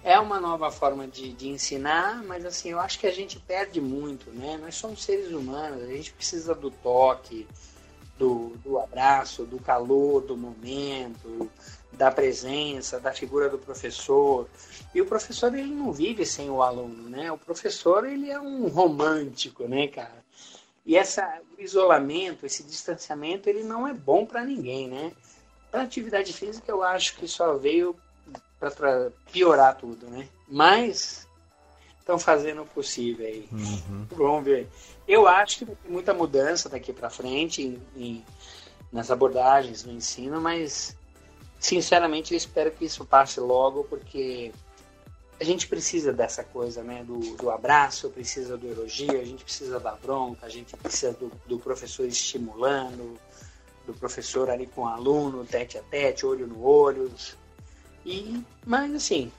É 0.03 0.19
uma 0.19 0.41
nova 0.41 0.71
forma 0.71 1.07
de, 1.07 1.33
de 1.33 1.49
ensinar, 1.49 2.23
mas 2.25 2.45
assim, 2.47 2.71
eu 2.71 2.81
acho 2.81 2.99
que 2.99 3.07
a 3.07 3.13
gente 3.13 3.39
perde 3.39 3.81
muito, 3.81 4.31
né? 4.31 4.59
Nós 4.61 4.75
somos 4.75 5.03
seres 5.03 5.31
humanos, 5.31 5.83
a 5.83 5.87
gente 5.87 6.13
precisa 6.13 6.55
do 6.55 6.71
toque, 6.71 7.47
do, 8.19 8.57
do 8.65 8.79
abraço, 8.79 9.45
do 9.45 9.59
calor 9.59 10.23
do 10.23 10.37
momento, 10.37 11.51
da 11.93 12.11
presença, 12.11 12.99
da 12.99 13.13
figura 13.13 13.49
do 13.49 13.59
professor. 13.59 14.49
E 14.95 15.01
o 15.01 15.07
professor, 15.07 15.55
ele 15.55 15.75
não 15.75 15.93
vive 15.93 16.25
sem 16.25 16.51
o 16.51 16.63
aluno, 16.63 17.09
né? 17.09 17.31
O 17.31 17.39
professor, 17.39 18.07
ele 18.07 18.31
é 18.31 18.41
um 18.41 18.69
romântico, 18.69 19.69
né, 19.69 19.87
cara? 19.89 20.25
E 20.85 20.97
essa, 20.97 21.41
o 21.59 21.63
isolamento, 21.63 22.47
esse 22.47 22.63
distanciamento, 22.63 23.49
ele 23.49 23.63
não 23.63 23.87
é 23.87 23.93
bom 23.93 24.25
para 24.25 24.45
ninguém, 24.45 24.89
né? 24.89 25.13
Para 25.71 25.83
atividade 25.83 26.33
física, 26.33 26.71
eu 26.71 26.83
acho 26.83 27.17
que 27.17 27.29
só 27.29 27.57
veio 27.57 27.95
para 28.61 29.11
piorar 29.33 29.77
tudo, 29.77 30.07
né? 30.07 30.29
Mas 30.47 31.27
estão 31.99 32.19
fazendo 32.19 32.63
o 32.63 32.67
possível 32.67 33.27
aí. 33.27 33.49
Uhum. 33.51 34.07
Vamos 34.11 34.45
ver. 34.45 34.69
Eu 35.09 35.27
acho 35.27 35.59
que 35.59 35.65
vai 35.65 35.77
ter 35.77 35.91
muita 35.91 36.13
mudança 36.13 36.69
daqui 36.69 36.93
para 36.93 37.09
frente 37.09 37.63
em, 37.63 37.83
em, 37.97 38.25
nas 38.93 39.11
abordagens 39.11 39.85
no 39.85 39.93
ensino, 39.93 40.41
mas 40.41 40.97
sinceramente 41.59 42.33
eu 42.33 42.39
espero 42.39 42.71
que 42.71 42.85
isso 42.85 43.05
passe 43.05 43.41
logo, 43.41 43.85
porque 43.85 44.53
a 45.41 45.45
gente 45.45 45.67
precisa 45.67 46.13
dessa 46.13 46.45
coisa, 46.45 46.83
né? 46.83 47.03
Do, 47.03 47.19
do 47.37 47.51
abraço, 47.51 48.11
precisa 48.11 48.59
do 48.59 48.69
elogio, 48.69 49.19
a 49.19 49.25
gente 49.25 49.43
precisa 49.43 49.81
da 49.81 49.93
bronca, 49.93 50.45
a 50.45 50.51
gente 50.51 50.77
precisa 50.77 51.13
do, 51.13 51.33
do 51.47 51.59
professor 51.59 52.07
estimulando, 52.07 53.19
do 53.87 53.95
professor 53.95 54.51
ali 54.51 54.67
com 54.67 54.83
o 54.83 54.87
aluno, 54.87 55.47
tete 55.47 55.79
a 55.79 55.83
tete, 55.83 56.27
olho 56.27 56.47
no 56.47 56.63
olho, 56.63 57.11
e, 58.05 58.43
mas 58.67 58.95
assim, 58.95 59.31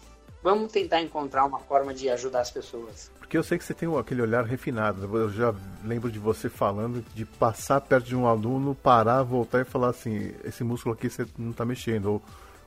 vamos 0.44 0.72
tentar 0.72 1.02
encontrar 1.02 1.46
uma 1.46 1.60
forma 1.60 1.94
de 1.94 2.10
ajudar 2.10 2.42
as 2.42 2.52
pessoas. 2.52 3.12
Porque 3.20 3.38
eu 3.38 3.44
sei 3.44 3.58
que 3.58 3.64
você 3.64 3.74
tem 3.74 3.98
aquele 3.98 4.22
olhar 4.22 4.44
refinado. 4.44 5.18
Eu 5.18 5.32
já 5.32 5.56
lembro 5.86 6.12
de 6.12 6.20
você 6.20 6.50
falando 6.50 7.04
de 7.16 7.24
passar 7.26 7.80
perto 7.80 8.06
de 8.06 8.16
um 8.16 8.28
aluno, 8.28 8.76
parar, 8.76 9.24
voltar 9.24 9.62
e 9.62 9.66
falar 9.66 9.90
assim: 9.90 10.34
esse 10.44 10.64
músculo 10.64 10.96
aqui 10.96 11.10
você 11.10 11.26
não 11.38 11.52
está 11.52 11.64
mexendo, 11.64 12.08
ou 12.08 12.22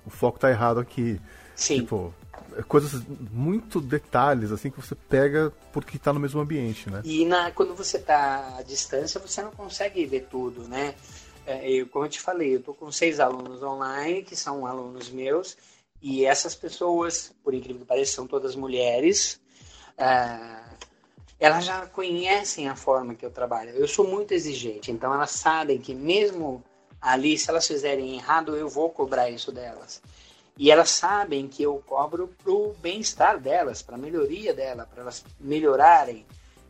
o 0.06 0.10
foco 0.10 0.38
está 0.38 0.50
errado 0.50 0.80
aqui. 0.80 1.20
Sim. 1.54 1.80
Tipo, 1.80 2.14
coisas 2.66 3.02
muito 3.30 3.80
detalhes 3.80 4.52
assim 4.52 4.70
que 4.70 4.80
você 4.80 4.94
pega 4.94 5.52
porque 5.72 5.96
está 5.96 6.12
no 6.12 6.20
mesmo 6.20 6.40
ambiente, 6.40 6.88
né? 6.90 7.02
E 7.04 7.24
na, 7.24 7.50
quando 7.50 7.74
você 7.74 7.98
está 7.98 8.56
à 8.58 8.62
distância, 8.62 9.20
você 9.20 9.42
não 9.42 9.50
consegue 9.50 10.04
ver 10.06 10.26
tudo, 10.30 10.62
né? 10.62 10.94
É, 11.46 11.70
eu, 11.70 11.86
como 11.88 12.06
eu 12.06 12.08
te 12.08 12.20
falei, 12.20 12.54
eu 12.54 12.60
estou 12.60 12.74
com 12.74 12.90
seis 12.90 13.20
alunos 13.20 13.62
online 13.62 14.22
que 14.22 14.34
são 14.34 14.66
alunos 14.66 15.10
meus 15.10 15.56
e 16.06 16.26
essas 16.26 16.54
pessoas, 16.54 17.34
por 17.42 17.54
incrível 17.54 17.80
que 17.80 17.88
pareça, 17.88 18.12
são 18.12 18.26
todas 18.26 18.54
mulheres. 18.54 19.40
Uh, 19.92 20.76
elas 21.40 21.64
já 21.64 21.86
conhecem 21.86 22.68
a 22.68 22.76
forma 22.76 23.14
que 23.14 23.24
eu 23.24 23.30
trabalho. 23.30 23.70
Eu 23.70 23.88
sou 23.88 24.06
muito 24.06 24.34
exigente, 24.34 24.92
então 24.92 25.14
elas 25.14 25.30
sabem 25.30 25.78
que 25.78 25.94
mesmo 25.94 26.62
ali, 27.00 27.38
se 27.38 27.48
elas 27.48 27.66
fizerem 27.66 28.16
errado, 28.16 28.54
eu 28.54 28.68
vou 28.68 28.90
cobrar 28.90 29.30
isso 29.30 29.50
delas. 29.50 30.02
E 30.58 30.70
elas 30.70 30.90
sabem 30.90 31.48
que 31.48 31.62
eu 31.62 31.82
cobro 31.86 32.28
para 32.28 32.52
o 32.52 32.74
bem-estar 32.82 33.40
delas, 33.40 33.80
para 33.80 33.96
melhoria 33.96 34.52
dela, 34.52 34.84
para 34.84 35.00
elas 35.00 35.24
melhorarem. 35.40 36.26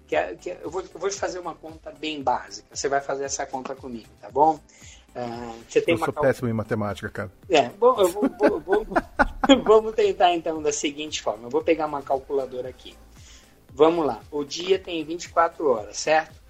Que, 0.06 0.36
que 0.36 0.50
eu, 0.50 0.70
vou, 0.70 0.82
eu 0.82 1.00
vou 1.00 1.10
fazer 1.10 1.40
uma 1.40 1.56
conta 1.56 1.90
bem 1.90 2.22
básica. 2.22 2.68
Você 2.72 2.88
vai 2.88 3.00
fazer 3.00 3.24
essa 3.24 3.44
conta 3.44 3.74
comigo, 3.74 4.10
tá 4.20 4.30
bom? 4.30 4.60
Uh, 5.14 5.62
você 5.68 5.80
tem 5.80 5.94
eu 5.94 5.98
uma 5.98 6.06
sou 6.06 6.14
cal... 6.14 6.24
péssimo 6.24 6.48
em 6.48 6.52
matemática, 6.52 7.08
cara. 7.08 7.32
É, 7.48 7.68
bom, 7.68 7.94
eu 8.00 8.08
vou, 8.08 8.28
vou, 8.28 8.60
vou 8.60 8.86
vamos 9.64 9.94
tentar 9.94 10.34
então 10.34 10.60
da 10.60 10.72
seguinte 10.72 11.22
forma. 11.22 11.46
Eu 11.46 11.50
vou 11.50 11.62
pegar 11.62 11.86
uma 11.86 12.02
calculadora 12.02 12.68
aqui. 12.68 12.96
Vamos 13.72 14.06
lá. 14.06 14.20
O 14.30 14.44
dia 14.44 14.78
tem 14.78 15.04
24 15.04 15.68
horas, 15.68 15.96
certo? 15.96 16.42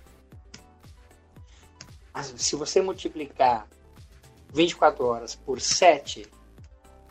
Se 2.36 2.54
você 2.54 2.80
multiplicar 2.80 3.66
24 4.52 5.04
horas 5.04 5.34
por 5.34 5.60
7, 5.60 6.26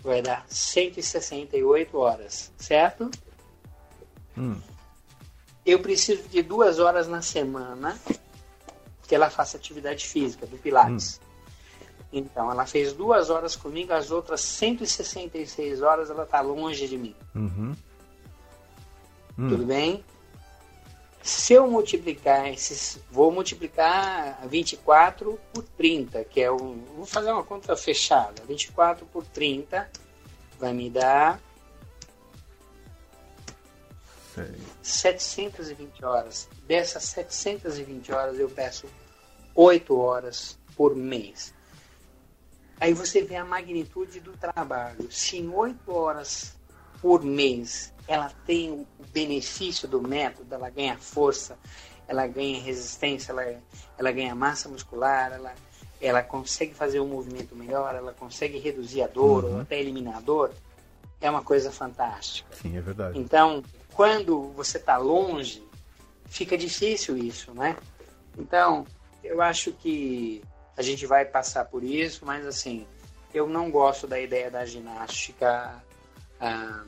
vai 0.01 0.21
dar 0.21 0.45
168 0.47 1.97
horas, 1.97 2.51
certo? 2.57 3.11
Hum. 4.37 4.59
Eu 5.65 5.79
preciso 5.79 6.27
de 6.29 6.41
duas 6.41 6.79
horas 6.79 7.07
na 7.07 7.21
semana 7.21 7.97
que 9.07 9.15
ela 9.15 9.29
faça 9.29 9.57
atividade 9.57 10.05
física, 10.07 10.45
do 10.45 10.57
Pilates. 10.57 11.19
Hum. 11.21 11.22
Então, 12.13 12.51
ela 12.51 12.65
fez 12.67 12.93
duas 12.93 13.31
horas 13.31 13.55
comigo, 13.55 13.91
as 13.91 14.11
outras 14.11 14.41
166 14.41 15.81
horas 15.81 16.11
ela 16.11 16.23
está 16.23 16.41
longe 16.41 16.87
de 16.87 16.95
mim. 16.95 17.15
Uhum. 17.33 17.75
Hum. 19.37 19.49
Tudo 19.49 19.65
bem? 19.65 20.05
Se 21.23 21.53
eu 21.53 21.67
multiplicar 21.67 22.49
esses. 22.49 22.99
Vou 23.09 23.31
multiplicar 23.31 24.45
24 24.47 25.39
por 25.51 25.63
30, 25.63 26.23
que 26.25 26.41
é 26.41 26.51
um. 26.51 26.83
Vou 26.95 27.05
fazer 27.05 27.31
uma 27.31 27.43
conta 27.43 27.75
fechada. 27.75 28.43
24 28.47 29.05
por 29.07 29.25
30 29.25 29.89
vai 30.59 30.73
me 30.73 30.89
dar. 30.89 31.41
Sei. 34.35 34.53
720 34.83 36.05
horas. 36.05 36.49
Dessas 36.67 37.05
720 37.05 38.11
horas 38.11 38.37
eu 38.37 38.49
peço 38.49 38.85
8 39.55 39.97
horas 39.97 40.59
por 40.75 40.95
mês. 40.95 41.52
Aí 42.79 42.93
você 42.93 43.21
vê 43.21 43.35
a 43.35 43.45
magnitude 43.45 44.19
do 44.19 44.31
trabalho. 44.33 45.09
Se 45.11 45.37
em 45.37 45.49
oito 45.49 45.91
horas 45.93 46.55
por 47.01 47.23
mês 47.23 47.93
ela 48.07 48.31
tem 48.45 48.71
o 48.71 48.87
benefício 49.13 49.87
do 49.87 50.01
método, 50.01 50.53
ela 50.53 50.69
ganha 50.69 50.97
força, 50.97 51.57
ela 52.07 52.27
ganha 52.27 52.61
resistência, 52.61 53.31
ela, 53.31 53.61
ela 53.97 54.11
ganha 54.11 54.35
massa 54.35 54.67
muscular, 54.67 55.31
ela, 55.31 55.53
ela 56.01 56.21
consegue 56.21 56.73
fazer 56.73 56.99
um 56.99 57.07
movimento 57.07 57.55
melhor, 57.55 57.95
ela 57.95 58.13
consegue 58.13 58.57
reduzir 58.59 59.03
a 59.03 59.07
dor 59.07 59.45
Uhum. 59.45 59.53
ou 59.55 59.61
até 59.61 59.79
eliminar 59.79 60.17
a 60.17 60.19
dor, 60.19 60.51
é 61.21 61.29
uma 61.29 61.41
coisa 61.41 61.71
fantástica. 61.71 62.53
Sim, 62.55 62.75
é 62.75 62.81
verdade. 62.81 63.17
Então, 63.17 63.63
quando 63.93 64.49
você 64.49 64.77
está 64.77 64.97
longe, 64.97 65.63
fica 66.25 66.57
difícil 66.57 67.17
isso, 67.17 67.53
né? 67.53 67.77
Então, 68.37 68.85
eu 69.23 69.41
acho 69.41 69.71
que 69.71 70.41
a 70.75 70.81
gente 70.81 71.05
vai 71.05 71.25
passar 71.25 71.65
por 71.65 71.83
isso, 71.83 72.25
mas 72.25 72.45
assim, 72.45 72.87
eu 73.33 73.47
não 73.47 73.69
gosto 73.69 74.07
da 74.07 74.19
ideia 74.19 74.49
da 74.49 74.65
ginástica 74.65 75.83
ah, 76.39 76.83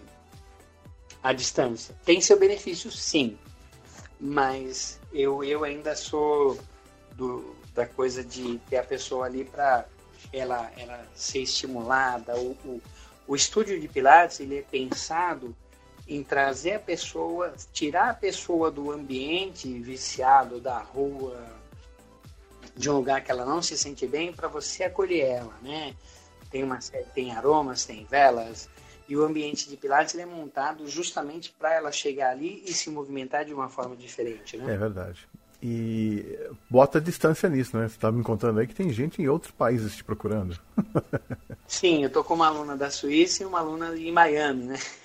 à 1.21 1.33
distância. 1.33 1.95
Tem 2.03 2.21
seu 2.21 2.39
benefício, 2.39 2.91
sim, 2.91 3.37
mas 4.19 4.99
eu, 5.13 5.43
eu 5.43 5.63
ainda 5.63 5.95
sou 5.95 6.59
do, 7.13 7.55
da 7.73 7.85
coisa 7.85 8.23
de 8.23 8.59
ter 8.69 8.77
a 8.77 8.83
pessoa 8.83 9.25
ali 9.25 9.43
para 9.43 9.85
ela, 10.31 10.71
ela 10.77 11.05
ser 11.13 11.39
estimulada. 11.39 12.35
O, 12.35 12.51
o, 12.65 12.81
o 13.27 13.35
estúdio 13.35 13.79
de 13.79 13.87
Pilates 13.87 14.39
ele 14.39 14.59
é 14.59 14.61
pensado 14.61 15.55
em 16.07 16.23
trazer 16.23 16.73
a 16.73 16.79
pessoa, 16.79 17.53
tirar 17.73 18.09
a 18.09 18.13
pessoa 18.13 18.69
do 18.69 18.91
ambiente 18.91 19.67
viciado 19.79 20.59
da 20.59 20.77
rua, 20.77 21.43
de 22.75 22.89
um 22.89 22.95
lugar 22.95 23.23
que 23.23 23.31
ela 23.31 23.45
não 23.45 23.61
se 23.61 23.77
sente 23.77 24.05
bem, 24.05 24.33
para 24.33 24.47
você 24.47 24.83
acolher 24.83 25.25
ela, 25.25 25.53
né? 25.61 25.93
Tem 26.51 26.63
uma 26.63 26.79
tem 27.13 27.35
aromas, 27.35 27.85
tem 27.85 28.05
velas, 28.05 28.69
e 29.07 29.15
o 29.15 29.23
ambiente 29.23 29.69
de 29.69 29.77
Pilates 29.77 30.15
é 30.15 30.25
montado 30.25 30.87
justamente 30.87 31.53
para 31.57 31.73
ela 31.73 31.91
chegar 31.91 32.31
ali 32.31 32.63
e 32.65 32.73
se 32.73 32.89
movimentar 32.89 33.45
de 33.45 33.53
uma 33.53 33.69
forma 33.69 33.95
diferente, 33.95 34.57
né? 34.57 34.73
É 34.73 34.77
verdade. 34.77 35.27
E 35.61 36.37
bota 36.69 36.99
distância 36.99 37.49
nisso, 37.49 37.77
né? 37.77 37.87
Você 37.87 37.95
estava 37.95 38.15
me 38.15 38.23
contando 38.23 38.59
aí 38.59 38.67
que 38.67 38.75
tem 38.75 38.91
gente 38.91 39.21
em 39.21 39.27
outros 39.27 39.51
países 39.51 39.95
te 39.95 40.03
procurando. 40.03 40.59
Sim, 41.67 42.03
eu 42.03 42.09
tô 42.09 42.23
com 42.23 42.33
uma 42.33 42.47
aluna 42.47 42.75
da 42.75 42.89
Suíça 42.91 43.43
e 43.43 43.45
uma 43.45 43.59
aluna 43.59 43.97
em 43.97 44.11
Miami, 44.11 44.65
né? 44.65 44.79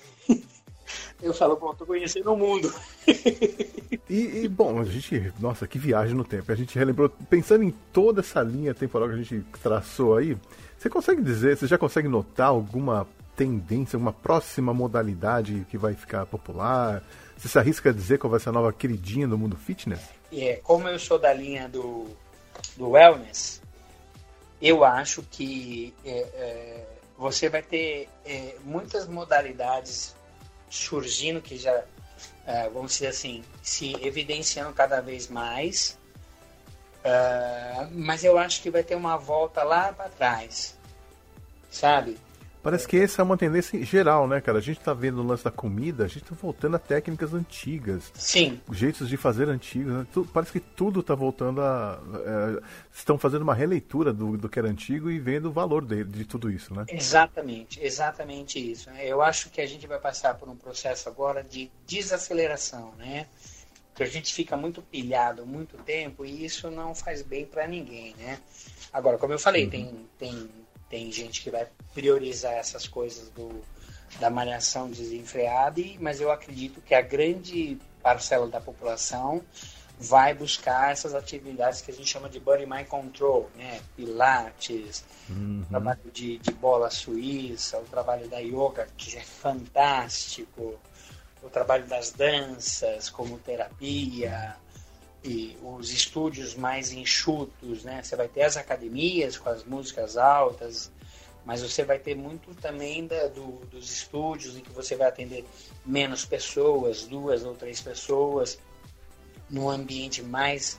Eu 1.23 1.35
falo, 1.35 1.57
bom, 1.57 1.75
tô 1.75 1.85
conhecendo 1.87 2.33
o 2.33 2.37
mundo. 2.37 2.73
E, 4.09 4.45
e, 4.45 4.49
bom, 4.49 4.81
a 4.81 4.85
gente. 4.85 5.33
Nossa, 5.39 5.69
que 5.69 5.79
viagem 5.79 6.17
no 6.17 6.25
tempo. 6.25 6.51
A 6.51 6.55
gente 6.57 6.77
relembrou, 6.77 7.09
pensando 7.09 7.63
em 7.63 7.71
toda 7.93 8.21
essa 8.21 8.43
linha 8.43 8.75
temporal 8.75 9.09
que 9.09 9.15
a 9.15 9.19
gente 9.19 9.45
traçou 9.63 10.17
aí, 10.17 10.37
você 10.77 10.91
consegue 10.91 11.23
dizer, 11.23 11.57
você 11.57 11.69
já 11.69 11.79
consegue 11.79 12.09
notar 12.09 12.49
alguma 12.49 13.07
tendência, 13.37 13.97
alguma 13.97 14.13
próxima 14.13 14.75
modalidade 14.75 15.65
que 15.71 15.79
vai 15.79 15.95
ficar 15.95 16.27
popular? 16.27 17.05
Você 17.37 17.49
se 17.49 17.59
arrisca 17.59 17.91
a 17.91 17.93
dizer 17.93 18.19
qual 18.19 18.31
vai 18.31 18.41
ser 18.41 18.49
a 18.49 18.53
nova 18.53 18.73
queridinha 18.73 19.29
do 19.29 19.39
mundo 19.39 19.57
fitness? 19.57 20.01
E 20.33 20.43
é, 20.43 20.57
como 20.57 20.89
eu 20.89 20.99
sou 20.99 21.19
da 21.19 21.33
linha 21.33 21.69
do, 21.69 22.07
do 22.77 22.91
wellness, 22.91 23.63
eu 24.61 24.85
acho 24.85 25.23
que 25.31 25.95
é, 26.05 26.19
é, 26.19 26.87
você 27.17 27.49
vai 27.49 27.63
ter 27.63 28.09
é, 28.27 28.57
muitas 28.65 29.07
modalidades 29.07 30.15
surgindo 30.71 31.43
que 31.43 31.59
já, 31.59 31.85
é, 32.47 32.69
vamos 32.71 32.93
dizer 32.93 33.09
assim, 33.09 33.45
se 33.63 33.95
evidenciando 34.07 34.73
cada 34.73 35.01
vez 35.01 35.29
mais. 35.29 35.99
É, 37.03 37.89
mas 37.93 38.23
eu 38.25 38.39
acho 38.39 38.63
que 38.63 38.71
vai 38.71 38.83
ter 38.83 38.95
uma 38.95 39.17
volta 39.17 39.63
lá 39.63 39.93
para 39.93 40.09
trás, 40.09 40.79
sabe? 41.71 42.17
Parece 42.63 42.87
que 42.87 42.99
essa 42.99 43.23
é 43.23 43.25
uma 43.25 43.37
tendência 43.37 43.83
geral, 43.85 44.29
né, 44.29 44.41
cara? 44.41 44.59
A 44.59 44.61
gente 44.61 44.81
tá 44.81 44.93
vendo 44.93 45.21
o 45.21 45.27
lance 45.27 45.43
da 45.43 45.51
comida, 45.51 46.05
a 46.05 46.09
gente 46.09 46.25
tá 46.25 46.35
voltando 46.41 46.77
a 46.77 46.79
técnicas 46.79 47.33
antigas. 47.33 48.13
Sim, 48.15 48.61
jeitos 48.71 49.09
de 49.09 49.17
fazer 49.17 49.49
antigos. 49.49 49.93
Né? 49.93 50.07
Parece 50.33 50.53
que 50.53 50.61
tudo 50.61 51.01
está 51.01 51.15
voltando 51.15 51.63
a. 51.63 51.99
é, 52.25 52.63
estão 52.95 53.19
fazendo 53.19 53.43
uma 53.43 53.55
releitura 53.55 54.13
do, 54.13 54.37
do 54.37 54.49
que 54.49 54.59
era 54.59 54.69
antigo 54.69 55.11
e 55.11 55.19
vendo 55.19 55.49
o 55.49 55.53
valor 55.53 55.85
dele, 55.85 56.05
de 56.05 56.25
tudo 56.25 56.51
isso, 56.51 56.75
né? 56.75 56.85
Exatamente, 56.89 57.83
exatamente 57.83 58.59
isso. 58.59 58.91
né? 58.91 59.07
Eu 59.07 59.23
acho 59.23 59.51
que 59.51 59.61
a 59.61 59.67
gente 59.67 59.87
vai 59.87 59.99
passar 59.99 60.35
por 60.35 60.49
um 60.49 60.57
processo 60.57 61.09
agora 61.09 61.43
de 61.43 61.71
desaceleração, 61.87 62.93
né? 62.99 63.27
Que 63.95 64.03
a 64.03 64.07
gente 64.07 64.35
fica 64.35 64.57
muito 64.57 64.83
pilhado 64.83 65.47
muito 65.47 65.77
tempo 65.79 66.25
e 66.25 66.45
isso 66.45 66.71
não 66.71 66.95
faz 66.95 67.23
bem 67.23 67.47
para 67.47 67.67
ninguém, 67.67 68.15
né? 68.19 68.39
Agora, 68.93 69.19
como 69.19 69.33
eu 69.33 69.39
falei, 69.39 69.69
tem, 69.69 70.07
tem, 70.19 70.49
tem 70.91 71.11
gente 71.11 71.41
que 71.41 71.51
vai 71.51 71.67
priorizar 71.95 72.53
essas 72.53 72.87
coisas 72.87 73.31
do, 73.31 73.63
da 74.19 74.29
malhação 74.29 74.91
desenfreada, 74.91 75.81
e- 75.81 75.97
mas 76.01 76.21
eu 76.21 76.31
acredito 76.31 76.81
que 76.83 76.95
a 76.95 77.01
grande 77.01 77.79
parcela 78.03 78.49
da 78.49 78.61
população 78.61 79.41
vai 80.03 80.35
buscar 80.35 80.91
essas 80.93 81.15
atividades 81.15 81.83
que 81.83 81.91
a 81.91 81.95
gente 81.95 82.09
chama 82.09 82.29
de 82.29 82.41
body 82.41 82.65
mind 82.67 82.87
control, 82.87 83.51
né? 83.55 83.81
Pilates, 83.95 85.05
o 85.63 85.67
trabalho 85.69 86.01
de, 86.13 86.39
de 86.39 86.53
bola 86.53 86.91
suíça, 86.91 87.79
o 87.79 87.85
trabalho 87.85 88.27
da 88.29 88.39
yoga, 88.39 88.89
que 88.97 89.17
é 89.17 89.21
fantástico, 89.21 90.81
o 91.43 91.49
trabalho 91.51 91.87
das 91.87 92.11
danças 92.13 93.09
como 93.11 93.39
terapia 93.39 94.57
e 95.23 95.57
os 95.63 95.93
estúdios 95.93 96.55
mais 96.55 96.93
enxutos, 96.93 97.85
né? 97.85 98.03
Você 98.03 98.17
vai 98.17 98.29
ter 98.29 98.43
as 98.43 98.57
academias 98.57 99.37
com 99.37 99.51
as 99.51 99.65
músicas 99.65 100.17
altas, 100.17 100.91
mas 101.45 101.63
você 101.63 101.85
vai 101.85 101.99
ter 101.99 102.15
muito 102.15 102.55
também 102.55 103.07
da, 103.07 103.27
do, 103.29 103.65
dos 103.67 103.91
estúdios 103.91 104.57
em 104.57 104.61
que 104.61 104.71
você 104.71 104.97
vai 104.97 105.09
atender 105.09 105.45
menos 105.85 106.25
pessoas, 106.25 107.05
duas 107.05 107.45
ou 107.45 107.55
três 107.55 107.81
pessoas, 107.81 108.59
num 109.49 109.69
ambiente 109.69 110.23
mais 110.23 110.79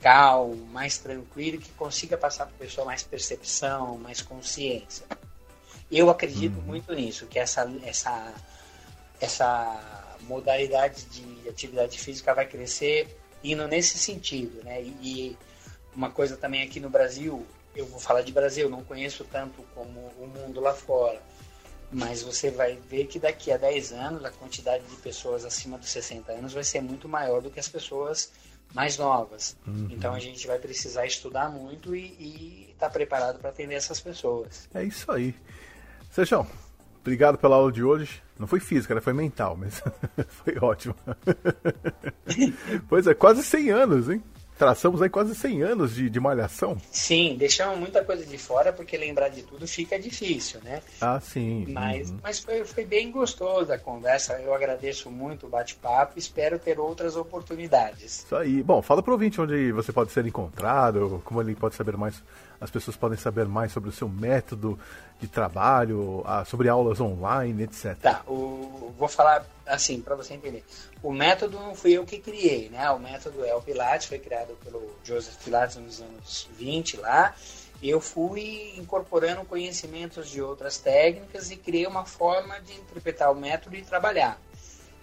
calmo, 0.00 0.56
mais 0.66 0.98
tranquilo, 0.98 1.58
que 1.58 1.70
consiga 1.72 2.16
passar 2.16 2.46
para 2.46 2.54
a 2.54 2.58
pessoa 2.58 2.84
mais 2.86 3.02
percepção, 3.02 3.98
mais 3.98 4.22
consciência. 4.22 5.04
Eu 5.90 6.10
acredito 6.10 6.60
muito 6.62 6.92
nisso, 6.94 7.26
que 7.26 7.38
essa, 7.38 7.70
essa, 7.84 8.34
essa 9.20 10.06
modalidade 10.22 11.04
de 11.06 11.48
atividade 11.48 11.98
física 11.98 12.34
vai 12.34 12.46
crescer 12.46 13.16
indo 13.52 13.66
nesse 13.68 13.98
sentido, 13.98 14.62
né? 14.64 14.82
E, 14.82 15.36
uma 15.94 16.10
coisa 16.10 16.36
também 16.36 16.62
aqui 16.62 16.78
no 16.78 16.90
Brasil, 16.90 17.46
eu 17.74 17.86
vou 17.86 17.98
falar 17.98 18.20
de 18.20 18.30
Brasil, 18.30 18.68
não 18.68 18.84
conheço 18.84 19.24
tanto 19.24 19.62
como 19.74 19.98
o 20.18 20.26
mundo 20.26 20.60
lá 20.60 20.74
fora, 20.74 21.20
mas 21.90 22.22
você 22.22 22.50
vai 22.50 22.76
ver 22.88 23.06
que 23.06 23.18
daqui 23.18 23.50
a 23.50 23.56
10 23.56 23.92
anos 23.92 24.24
a 24.24 24.30
quantidade 24.30 24.84
de 24.84 24.96
pessoas 24.96 25.44
acima 25.44 25.78
dos 25.78 25.88
60 25.88 26.32
anos 26.32 26.52
vai 26.52 26.64
ser 26.64 26.82
muito 26.82 27.08
maior 27.08 27.40
do 27.40 27.50
que 27.50 27.58
as 27.58 27.68
pessoas 27.68 28.30
mais 28.74 28.98
novas. 28.98 29.56
Então 29.90 30.12
a 30.12 30.18
gente 30.18 30.46
vai 30.46 30.58
precisar 30.58 31.06
estudar 31.06 31.48
muito 31.48 31.96
e 31.96 32.68
estar 32.72 32.90
preparado 32.90 33.38
para 33.38 33.50
atender 33.50 33.74
essas 33.74 34.00
pessoas. 34.00 34.68
É 34.74 34.82
isso 34.82 35.10
aí. 35.10 35.34
Sejão, 36.10 36.46
obrigado 37.06 37.38
pela 37.38 37.56
aula 37.56 37.70
de 37.70 37.82
hoje. 37.84 38.20
Não 38.38 38.46
foi 38.46 38.60
física, 38.60 38.94
né? 38.94 39.00
Foi 39.00 39.12
mental, 39.12 39.56
mas 39.56 39.82
foi 40.28 40.56
ótimo. 40.60 40.94
pois 42.88 43.06
é, 43.06 43.14
quase 43.14 43.42
100 43.42 43.70
anos, 43.70 44.08
hein? 44.10 44.22
Traçamos 44.58 45.02
aí 45.02 45.10
quase 45.10 45.34
100 45.34 45.62
anos 45.62 45.94
de, 45.94 46.08
de 46.08 46.18
malhação. 46.18 46.78
Sim, 46.90 47.36
deixamos 47.38 47.78
muita 47.78 48.02
coisa 48.02 48.24
de 48.24 48.38
fora 48.38 48.72
porque 48.72 48.96
lembrar 48.96 49.28
de 49.28 49.42
tudo 49.42 49.68
fica 49.68 49.98
difícil, 49.98 50.60
né? 50.64 50.80
Ah, 50.98 51.20
sim. 51.20 51.66
Mas, 51.68 52.08
Uhum. 52.08 52.18
mas 52.22 52.38
foi, 52.38 52.64
foi 52.64 52.86
bem 52.86 53.10
gostoso 53.10 53.70
a 53.70 53.76
conversa. 53.78 54.32
Eu 54.40 54.54
agradeço 54.54 55.10
muito 55.10 55.44
o 55.46 55.50
bate-papo. 55.50 56.18
Espero 56.18 56.58
ter 56.58 56.80
outras 56.80 57.16
oportunidades. 57.16 58.24
Isso 58.24 58.34
aí. 58.34 58.62
Bom, 58.62 58.80
fala 58.80 59.02
pro 59.02 59.12
ouvinte 59.12 59.38
onde 59.42 59.70
você 59.72 59.92
pode 59.92 60.10
ser 60.10 60.24
encontrado, 60.24 61.20
como 61.22 61.42
ele 61.42 61.54
pode 61.54 61.74
saber 61.74 61.94
mais, 61.98 62.22
as 62.60 62.70
pessoas 62.70 62.96
podem 62.96 63.18
saber 63.18 63.46
mais 63.46 63.72
sobre 63.72 63.88
o 63.88 63.92
seu 63.92 64.08
método 64.08 64.78
de 65.20 65.28
trabalho, 65.28 66.24
sobre 66.46 66.68
aulas 66.68 67.00
online, 67.00 67.64
etc. 67.64 67.96
Tá, 67.96 68.22
o, 68.26 68.92
vou 68.98 69.08
falar 69.08 69.46
assim 69.66 70.00
para 70.00 70.14
você 70.14 70.34
entender. 70.34 70.64
O 71.02 71.12
método 71.12 71.58
não 71.58 71.74
fui 71.74 71.92
eu 71.92 72.04
que 72.04 72.18
criei, 72.18 72.68
né? 72.68 72.90
O 72.90 72.98
método 72.98 73.44
é 73.44 73.54
o 73.54 73.62
Pilates, 73.62 74.06
foi 74.06 74.18
criado 74.18 74.56
pelo 74.64 74.82
Joseph 75.04 75.36
Pilates 75.44 75.76
nos 75.76 76.00
anos 76.00 76.48
20 76.58 76.98
lá. 76.98 77.34
Eu 77.82 78.00
fui 78.00 78.74
incorporando 78.76 79.44
conhecimentos 79.44 80.30
de 80.30 80.40
outras 80.40 80.78
técnicas 80.78 81.50
e 81.50 81.56
criei 81.56 81.86
uma 81.86 82.06
forma 82.06 82.58
de 82.60 82.72
interpretar 82.72 83.30
o 83.30 83.34
método 83.34 83.76
e 83.76 83.82
trabalhar. 83.82 84.38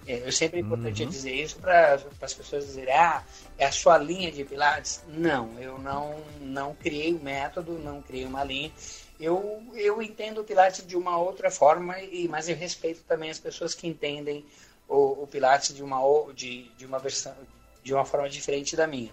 É, 0.05 0.27
Eu 0.27 0.31
sempre 0.31 0.59
é 0.59 0.61
importante 0.61 1.05
dizer 1.05 1.33
isso 1.33 1.57
para 1.59 1.99
as 2.21 2.33
pessoas 2.33 2.65
dizerem, 2.65 2.93
ah, 2.93 3.23
é 3.57 3.65
a 3.65 3.71
sua 3.71 3.97
linha 3.97 4.31
de 4.31 4.43
Pilates. 4.43 5.03
Não, 5.07 5.57
eu 5.59 5.77
não, 5.77 6.21
não 6.41 6.75
criei 6.75 7.13
um 7.13 7.19
método, 7.19 7.79
não 7.79 8.01
criei 8.01 8.25
uma 8.25 8.43
linha. 8.43 8.71
Eu, 9.19 9.63
eu 9.75 10.01
entendo 10.01 10.41
o 10.41 10.43
Pilates 10.43 10.85
de 10.85 10.97
uma 10.97 11.17
outra 11.17 11.49
forma, 11.49 11.99
e, 12.01 12.27
mas 12.27 12.49
eu 12.49 12.55
respeito 12.55 13.03
também 13.03 13.29
as 13.29 13.39
pessoas 13.39 13.73
que 13.73 13.87
entendem 13.87 14.45
o, 14.87 15.23
o 15.23 15.27
Pilates 15.27 15.73
de 15.73 15.83
uma, 15.83 15.99
de, 16.33 16.63
de 16.77 16.85
uma 16.85 16.99
versão, 16.99 17.33
de 17.81 17.93
uma 17.93 18.05
forma 18.05 18.29
diferente 18.29 18.75
da 18.75 18.87
minha. 18.87 19.11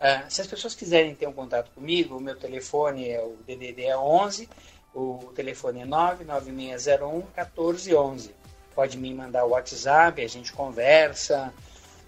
Ah, 0.00 0.24
se 0.28 0.40
as 0.40 0.46
pessoas 0.46 0.74
quiserem 0.74 1.14
ter 1.14 1.26
um 1.26 1.32
contato 1.32 1.70
comigo, 1.72 2.16
o 2.16 2.20
meu 2.20 2.36
telefone 2.36 3.08
é 3.08 3.20
o 3.22 3.36
DDD 3.46 3.84
é 3.84 3.98
11, 3.98 4.48
o 4.94 5.32
telefone 5.34 5.80
é 5.80 5.84
99601 5.84 7.10
1411. 7.34 8.37
Pode 8.78 8.96
me 8.96 9.12
mandar 9.12 9.44
o 9.44 9.48
WhatsApp, 9.48 10.22
a 10.22 10.28
gente 10.28 10.52
conversa, 10.52 11.52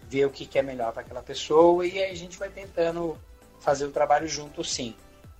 ver 0.09 0.25
o 0.25 0.31
que, 0.31 0.47
que 0.47 0.57
é 0.57 0.62
melhor 0.62 0.93
para 0.93 1.03
aquela 1.03 1.21
pessoa 1.21 1.85
e 1.85 2.01
aí 2.01 2.12
a 2.12 2.14
gente 2.14 2.39
vai 2.39 2.49
tentando 2.49 3.18
fazer 3.59 3.87
o 3.87 3.91
trabalho 3.91 4.29
junto 4.29 4.62
sim. 4.62 4.95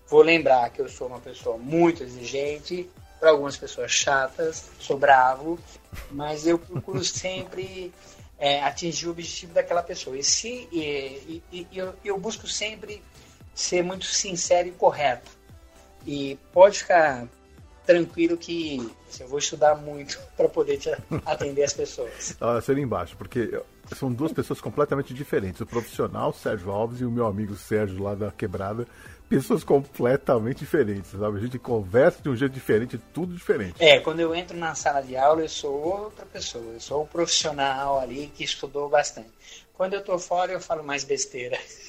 Vou 0.09 0.22
lembrar 0.22 0.68
que 0.70 0.81
eu 0.81 0.89
sou 0.89 1.07
uma 1.07 1.20
pessoa 1.20 1.57
muito 1.57 2.03
exigente, 2.03 2.91
para 3.20 3.31
algumas 3.31 3.57
pessoas 3.57 3.93
chatas, 3.93 4.70
sou 4.81 4.99
bravo, 4.99 5.57
mas 6.11 6.49
eu 6.49 6.59
procuro 6.59 7.05
sempre 7.07 7.95
é, 8.37 8.61
atingir 8.64 9.07
o 9.07 9.12
objetivo 9.12 9.53
daquela 9.53 9.85
pessoa. 9.85 10.18
E, 10.18 10.24
se, 10.24 10.68
e, 10.72 11.45
e, 11.53 11.64
e 11.70 11.78
eu, 11.78 11.95
eu 12.05 12.18
busco 12.18 12.49
sempre 12.49 13.01
ser 13.55 13.85
muito 13.85 14.05
sincero 14.05 14.66
e 14.66 14.72
correto. 14.72 15.31
E 16.05 16.37
pode 16.53 16.81
ficar 16.81 17.28
tranquilo 17.91 18.36
que 18.36 18.78
eu 19.18 19.26
vou 19.26 19.38
estudar 19.38 19.74
muito 19.74 20.18
para 20.36 20.49
poder 20.49 20.78
te 20.78 20.91
atender 21.26 21.64
as 21.64 21.72
pessoas. 21.72 22.36
Olha, 22.41 22.62
ali 22.68 22.82
embaixo, 22.82 23.16
porque 23.16 23.61
são 23.97 24.12
duas 24.12 24.32
pessoas 24.32 24.61
completamente 24.61 25.12
diferentes. 25.12 25.61
O 25.61 25.66
profissional 25.66 26.32
Sérgio 26.32 26.70
Alves 26.70 27.01
e 27.01 27.05
o 27.05 27.11
meu 27.11 27.26
amigo 27.26 27.57
Sérgio 27.57 28.01
lá 28.01 28.14
da 28.14 28.30
Quebrada. 28.30 28.86
Pessoas 29.28 29.62
completamente 29.62 30.59
diferentes, 30.59 31.11
sabe? 31.11 31.38
A 31.38 31.41
gente 31.41 31.59
conversa 31.59 32.20
de 32.20 32.28
um 32.28 32.36
jeito 32.36 32.53
diferente, 32.53 32.99
tudo 33.12 33.32
diferente. 33.32 33.74
É, 33.78 34.01
quando 34.01 34.20
eu 34.20 34.34
entro 34.34 34.57
na 34.57 34.74
sala 34.74 35.01
de 35.01 35.16
aula, 35.16 35.43
eu 35.43 35.49
sou 35.49 35.72
outra 35.72 36.26
pessoa. 36.26 36.64
Eu 36.74 36.80
sou 36.80 37.03
o 37.03 37.07
profissional 37.07 38.01
ali 38.01 38.32
que 38.34 38.43
estudou 38.45 38.88
bastante. 38.88 39.30
Quando 39.81 39.95
eu 39.95 40.05
tô 40.05 40.18
fora, 40.18 40.53
eu 40.53 40.61
falo 40.61 40.85
mais 40.85 41.05
besteira. 41.05 41.59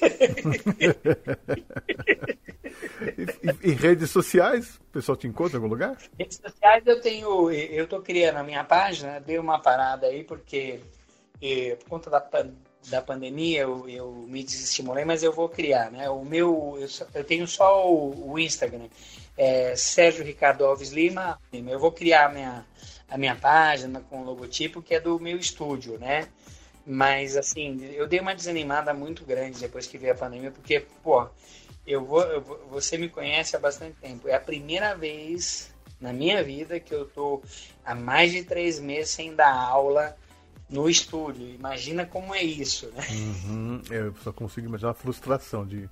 e, 3.62 3.68
e, 3.68 3.72
redes 3.72 4.10
sociais? 4.10 4.76
O 4.76 4.92
pessoal 4.92 5.14
te 5.14 5.26
encontra 5.26 5.58
em 5.58 5.62
algum 5.62 5.68
lugar? 5.68 5.98
Redes 6.18 6.40
sociais 6.42 6.86
eu 6.86 7.02
tenho. 7.02 7.50
Eu 7.50 7.86
tô 7.86 8.00
criando 8.00 8.38
a 8.38 8.42
minha 8.42 8.64
página, 8.64 9.20
dei 9.20 9.38
uma 9.38 9.58
parada 9.58 10.06
aí, 10.06 10.24
porque 10.24 10.80
e, 11.38 11.76
por 11.80 11.90
conta 11.90 12.08
da, 12.08 12.26
da 12.88 13.02
pandemia 13.02 13.60
eu, 13.60 13.86
eu 13.86 14.10
me 14.26 14.42
desestimulei, 14.42 15.04
mas 15.04 15.22
eu 15.22 15.30
vou 15.30 15.50
criar, 15.50 15.90
né? 15.90 16.08
O 16.08 16.24
meu. 16.24 16.78
Eu, 16.80 16.88
eu 17.12 17.24
tenho 17.24 17.46
só 17.46 17.86
o, 17.86 18.32
o 18.32 18.38
Instagram. 18.38 18.88
É 19.36 19.76
Sérgio 19.76 20.24
Ricardo 20.24 20.64
Alves 20.64 20.92
Lima. 20.92 21.38
Eu 21.52 21.78
vou 21.78 21.92
criar 21.92 22.24
a 22.24 22.28
minha, 22.30 22.66
a 23.06 23.18
minha 23.18 23.36
página 23.36 24.00
com 24.08 24.22
o 24.22 24.24
logotipo, 24.24 24.80
que 24.80 24.94
é 24.94 25.00
do 25.00 25.20
meu 25.20 25.36
estúdio, 25.36 25.98
né? 25.98 26.30
Mas, 26.84 27.36
assim, 27.36 27.84
eu 27.94 28.08
dei 28.08 28.20
uma 28.20 28.34
desanimada 28.34 28.92
muito 28.92 29.24
grande 29.24 29.60
depois 29.60 29.86
que 29.86 29.98
veio 29.98 30.12
a 30.12 30.16
pandemia, 30.16 30.50
porque, 30.50 30.80
pô, 31.02 31.28
eu 31.86 32.04
vou, 32.04 32.22
eu 32.22 32.40
você 32.70 32.98
me 32.98 33.08
conhece 33.08 33.54
há 33.54 33.58
bastante 33.58 33.96
tempo. 34.00 34.28
É 34.28 34.34
a 34.34 34.40
primeira 34.40 34.94
vez 34.94 35.72
na 36.00 36.12
minha 36.12 36.42
vida 36.42 36.80
que 36.80 36.92
eu 36.92 37.06
tô 37.06 37.40
há 37.84 37.94
mais 37.94 38.32
de 38.32 38.42
três 38.42 38.80
meses 38.80 39.10
sem 39.10 39.34
dar 39.34 39.52
aula 39.52 40.16
no 40.68 40.88
estúdio. 40.88 41.48
Imagina 41.48 42.04
como 42.04 42.34
é 42.34 42.42
isso, 42.42 42.90
né? 42.94 43.06
Uhum, 43.10 43.82
eu 43.90 44.14
só 44.24 44.32
consigo 44.32 44.66
imaginar 44.66 44.90
a 44.90 44.94
frustração 44.94 45.66
de 45.66 45.88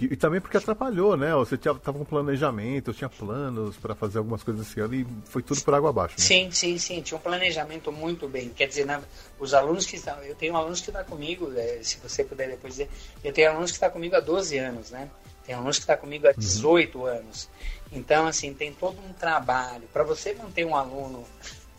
e, 0.00 0.04
e, 0.06 0.16
também 0.16 0.40
porque 0.40 0.56
atrapalhou, 0.56 1.16
né? 1.16 1.34
Você 1.34 1.56
tinha, 1.56 1.74
tava 1.74 1.98
com 1.98 2.04
planejamento, 2.04 2.92
tinha 2.92 3.08
planos 3.08 3.76
para 3.76 3.94
fazer 3.94 4.18
algumas 4.18 4.42
coisas 4.42 4.66
esse 4.66 4.80
ano 4.80 4.94
e 4.94 5.06
foi 5.26 5.42
tudo 5.42 5.60
por 5.62 5.74
água 5.74 5.90
abaixo. 5.90 6.16
Né? 6.18 6.24
Sim, 6.24 6.50
sim, 6.50 6.78
sim. 6.78 7.00
Tinha 7.02 7.18
um 7.18 7.20
planejamento 7.20 7.92
muito 7.92 8.28
bem. 8.28 8.48
Quer 8.48 8.66
dizer, 8.66 8.86
na, 8.86 9.00
os 9.38 9.54
alunos 9.54 9.86
que 9.86 9.96
estão. 9.96 10.18
Eu 10.22 10.34
tenho 10.34 10.56
alunos 10.56 10.80
que 10.80 10.88
estão 10.88 11.02
tá 11.02 11.08
comigo, 11.08 11.52
é, 11.56 11.78
se 11.82 11.98
você 11.98 12.24
puder 12.24 12.48
depois 12.48 12.74
dizer. 12.74 12.90
Eu 13.22 13.32
tenho 13.32 13.50
alunos 13.50 13.70
que 13.70 13.76
estão 13.76 13.88
tá 13.88 13.92
comigo 13.92 14.16
há 14.16 14.20
12 14.20 14.58
anos, 14.58 14.90
né? 14.90 15.08
Tem 15.44 15.54
alunos 15.54 15.76
que 15.76 15.82
estão 15.82 15.96
tá 15.96 16.00
comigo 16.00 16.26
há 16.26 16.32
18 16.32 16.98
uhum. 16.98 17.06
anos. 17.06 17.48
Então, 17.92 18.26
assim, 18.26 18.54
tem 18.54 18.72
todo 18.72 18.98
um 18.98 19.12
trabalho. 19.12 19.88
Para 19.92 20.02
você 20.02 20.32
manter 20.34 20.64
um 20.64 20.74
aluno 20.74 21.24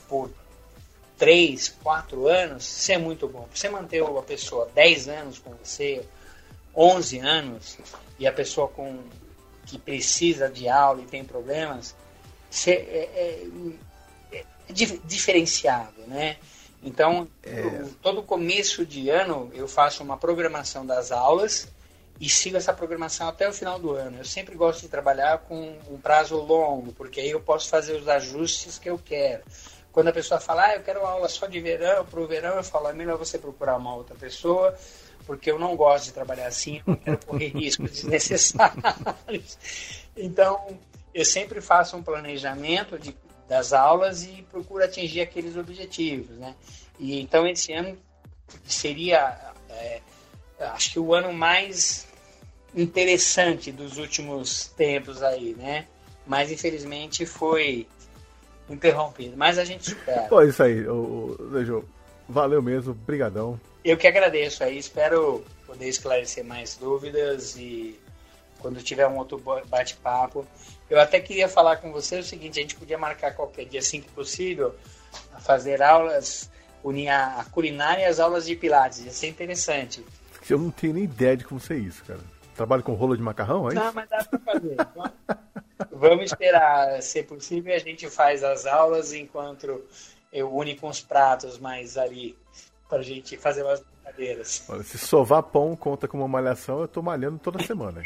por 0.07 0.29
3, 1.17 1.75
4 1.81 2.27
anos, 2.27 2.63
isso 2.65 2.91
é 2.91 2.97
muito 2.97 3.27
bom. 3.27 3.43
Para 3.43 3.55
você 3.55 3.69
manter 3.69 4.03
uma 4.03 4.21
pessoa 4.21 4.69
10 4.73 5.07
anos 5.07 5.39
com 5.39 5.51
você, 5.55 6.05
11 6.75 7.19
anos, 7.19 7.77
e 8.19 8.27
a 8.27 8.31
pessoa 8.31 8.67
com 8.67 8.99
que 9.65 9.77
precisa 9.77 10.49
de 10.49 10.67
aula 10.67 11.01
e 11.01 11.05
tem 11.05 11.23
problemas, 11.23 11.95
é, 12.67 12.71
é, 12.71 13.47
é, 14.31 14.37
é 14.37 14.43
diferenciado, 15.05 16.01
né? 16.07 16.37
Então, 16.83 17.27
é. 17.43 17.85
todo 18.01 18.21
começo 18.21 18.85
de 18.85 19.09
ano 19.09 19.49
eu 19.53 19.67
faço 19.67 20.03
uma 20.03 20.17
programação 20.17 20.85
das 20.85 21.11
aulas 21.11 21.67
e 22.19 22.29
sigo 22.29 22.57
essa 22.57 22.73
programação 22.73 23.27
até 23.27 23.47
o 23.47 23.53
final 23.53 23.79
do 23.79 23.91
ano. 23.91 24.17
Eu 24.17 24.25
sempre 24.25 24.55
gosto 24.55 24.81
de 24.81 24.89
trabalhar 24.89 25.39
com 25.39 25.77
um 25.89 25.97
prazo 25.97 26.35
longo, 26.35 26.91
porque 26.93 27.21
aí 27.21 27.29
eu 27.29 27.39
posso 27.39 27.69
fazer 27.69 27.93
os 27.93 28.07
ajustes 28.07 28.77
que 28.77 28.89
eu 28.89 28.99
quero. 29.03 29.43
Quando 29.91 30.09
a 30.09 30.13
pessoa 30.13 30.39
fala, 30.39 30.65
ah, 30.65 30.75
eu 30.75 30.81
quero 30.81 31.05
aula 31.05 31.29
só 31.29 31.47
de 31.47 31.59
verão, 31.59 32.05
para 32.05 32.19
o 32.19 32.27
verão, 32.27 32.55
eu 32.55 32.63
falo, 32.63 32.89
é 32.89 32.93
melhor 32.93 33.17
você 33.17 33.37
procurar 33.37 33.77
uma 33.77 33.95
outra 33.95 34.15
pessoa 34.15 34.75
porque 35.25 35.51
eu 35.51 35.59
não 35.59 35.75
gosto 35.75 36.05
de 36.05 36.13
trabalhar 36.13 36.47
assim, 36.47 36.77
eu 36.77 36.83
não 36.87 36.95
quero 36.95 37.25
correr 37.25 37.47
riscos 37.55 37.91
desnecessários. 37.91 39.57
Então, 40.15 40.77
eu 41.13 41.25
sempre 41.25 41.61
faço 41.61 41.95
um 41.95 42.03
planejamento 42.03 42.97
de, 42.97 43.15
das 43.47 43.73
aulas 43.73 44.23
e 44.23 44.45
procuro 44.51 44.83
atingir 44.83 45.21
aqueles 45.21 45.55
objetivos, 45.55 46.37
né? 46.37 46.55
E 46.99 47.19
então 47.19 47.47
esse 47.47 47.73
ano 47.73 47.97
seria, 48.65 49.53
é, 49.69 50.01
acho 50.59 50.93
que 50.93 50.99
o 50.99 51.13
ano 51.13 51.33
mais 51.33 52.07
interessante 52.75 53.71
dos 53.71 53.97
últimos 53.97 54.67
tempos 54.67 55.21
aí, 55.21 55.53
né? 55.55 55.87
Mas 56.25 56.51
infelizmente 56.51 57.25
foi 57.25 57.87
interrompido. 58.69 59.35
Mas 59.37 59.57
a 59.57 59.65
gente 59.65 59.89
espera. 59.93 60.23
Pô, 60.23 60.41
isso 60.41 60.63
aí, 60.63 60.87
o, 60.87 61.35
o, 61.39 61.85
valeu 62.27 62.61
mesmo, 62.61 62.93
brigadão. 62.93 63.59
Eu 63.83 63.97
que 63.97 64.07
agradeço 64.07 64.63
aí, 64.63 64.77
espero 64.77 65.43
poder 65.65 65.89
esclarecer 65.89 66.43
mais 66.43 66.75
dúvidas 66.75 67.55
e 67.57 67.99
quando 68.59 68.81
tiver 68.81 69.05
um 69.07 69.17
outro 69.17 69.37
bate-papo. 69.67 70.47
Eu 70.89 70.99
até 70.99 71.19
queria 71.19 71.49
falar 71.49 71.77
com 71.77 71.91
você 71.91 72.19
o 72.19 72.23
seguinte, 72.23 72.59
a 72.59 72.61
gente 72.61 72.75
podia 72.75 72.97
marcar 72.97 73.35
qualquer 73.35 73.65
dia 73.65 73.81
assim 73.81 73.99
que 73.99 74.09
possível, 74.11 74.73
fazer 75.41 75.81
aulas, 75.81 76.49
unir 76.81 77.09
a 77.09 77.45
culinária 77.51 78.03
e 78.03 78.05
as 78.05 78.19
aulas 78.19 78.45
de 78.45 78.55
pilates, 78.55 79.03
ia 79.03 79.11
ser 79.11 79.27
interessante. 79.27 80.03
Eu 80.49 80.57
não 80.57 80.71
tenho 80.71 80.93
nem 80.93 81.03
ideia 81.03 81.35
de 81.35 81.43
como 81.43 81.59
ser 81.59 81.77
isso, 81.77 82.03
cara. 82.05 82.19
Trabalho 82.55 82.83
com 82.83 82.93
rolo 82.93 83.17
de 83.17 83.23
macarrão, 83.23 83.69
é 83.69 83.73
Não, 83.73 83.91
mas 83.93 84.07
dá 84.09 84.23
pra 84.23 84.39
fazer. 84.39 84.77
Vamos 85.91 86.25
esperar 86.25 87.01
ser 87.01 87.23
possível 87.23 87.75
a 87.75 87.79
gente 87.79 88.09
faz 88.09 88.43
as 88.43 88.65
aulas 88.65 89.11
enquanto 89.11 89.83
eu 90.31 90.55
une 90.55 90.75
com 90.75 90.87
os 90.87 91.01
pratos 91.01 91.57
mais 91.57 91.97
ali 91.97 92.37
pra 92.93 93.01
gente 93.01 93.35
fazer 93.37 93.63
umas 93.63 93.81
brincadeiras. 93.81 94.63
Olha, 94.69 94.83
se 94.83 94.97
sovar 94.97 95.41
pão 95.43 95.75
conta 95.75 96.07
como 96.07 96.23
uma 96.23 96.29
malhação, 96.29 96.81
eu 96.81 96.87
tô 96.87 97.01
malhando 97.01 97.39
toda 97.39 97.63
semana. 97.63 98.01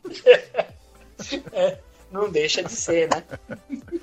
é, 1.52 1.78
não 2.10 2.30
deixa 2.30 2.62
de 2.62 2.72
ser, 2.72 3.08
né? 3.10 3.22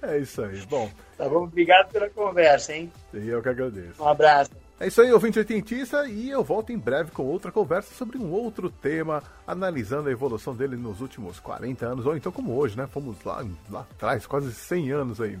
É 0.00 0.16
isso 0.16 0.40
aí. 0.40 0.64
Bom. 0.66 0.88
Tá 1.18 1.28
bom, 1.28 1.42
obrigado 1.42 1.90
pela 1.90 2.08
conversa, 2.08 2.72
hein? 2.72 2.92
E 3.12 3.28
eu 3.28 3.42
que 3.42 3.48
agradeço. 3.48 4.00
Um 4.00 4.06
abraço. 4.06 4.52
É 4.78 4.86
isso 4.86 5.02
aí, 5.02 5.12
ouvinte 5.12 5.40
oitentista, 5.40 6.06
e 6.06 6.30
eu 6.30 6.44
volto 6.44 6.70
em 6.70 6.78
breve 6.78 7.10
com 7.10 7.24
outra 7.24 7.50
conversa 7.50 7.92
sobre 7.92 8.16
um 8.16 8.30
outro 8.30 8.70
tema, 8.70 9.24
analisando 9.44 10.08
a 10.08 10.12
evolução 10.12 10.54
dele 10.54 10.76
nos 10.76 11.00
últimos 11.00 11.40
40 11.40 11.84
anos, 11.84 12.06
ou 12.06 12.16
então 12.16 12.30
como 12.30 12.56
hoje, 12.56 12.76
né? 12.76 12.86
Fomos 12.86 13.16
lá, 13.24 13.44
lá 13.68 13.80
atrás, 13.80 14.24
quase 14.24 14.52
100 14.52 14.92
anos 14.92 15.20
aí. 15.20 15.36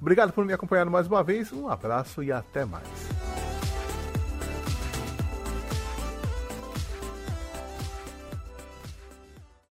Obrigado 0.00 0.32
por 0.32 0.44
me 0.44 0.52
acompanhar 0.52 0.86
mais 0.86 1.06
uma 1.06 1.22
vez, 1.22 1.52
um 1.52 1.68
abraço 1.68 2.22
e 2.22 2.32
até 2.32 2.64
mais. 2.64 2.88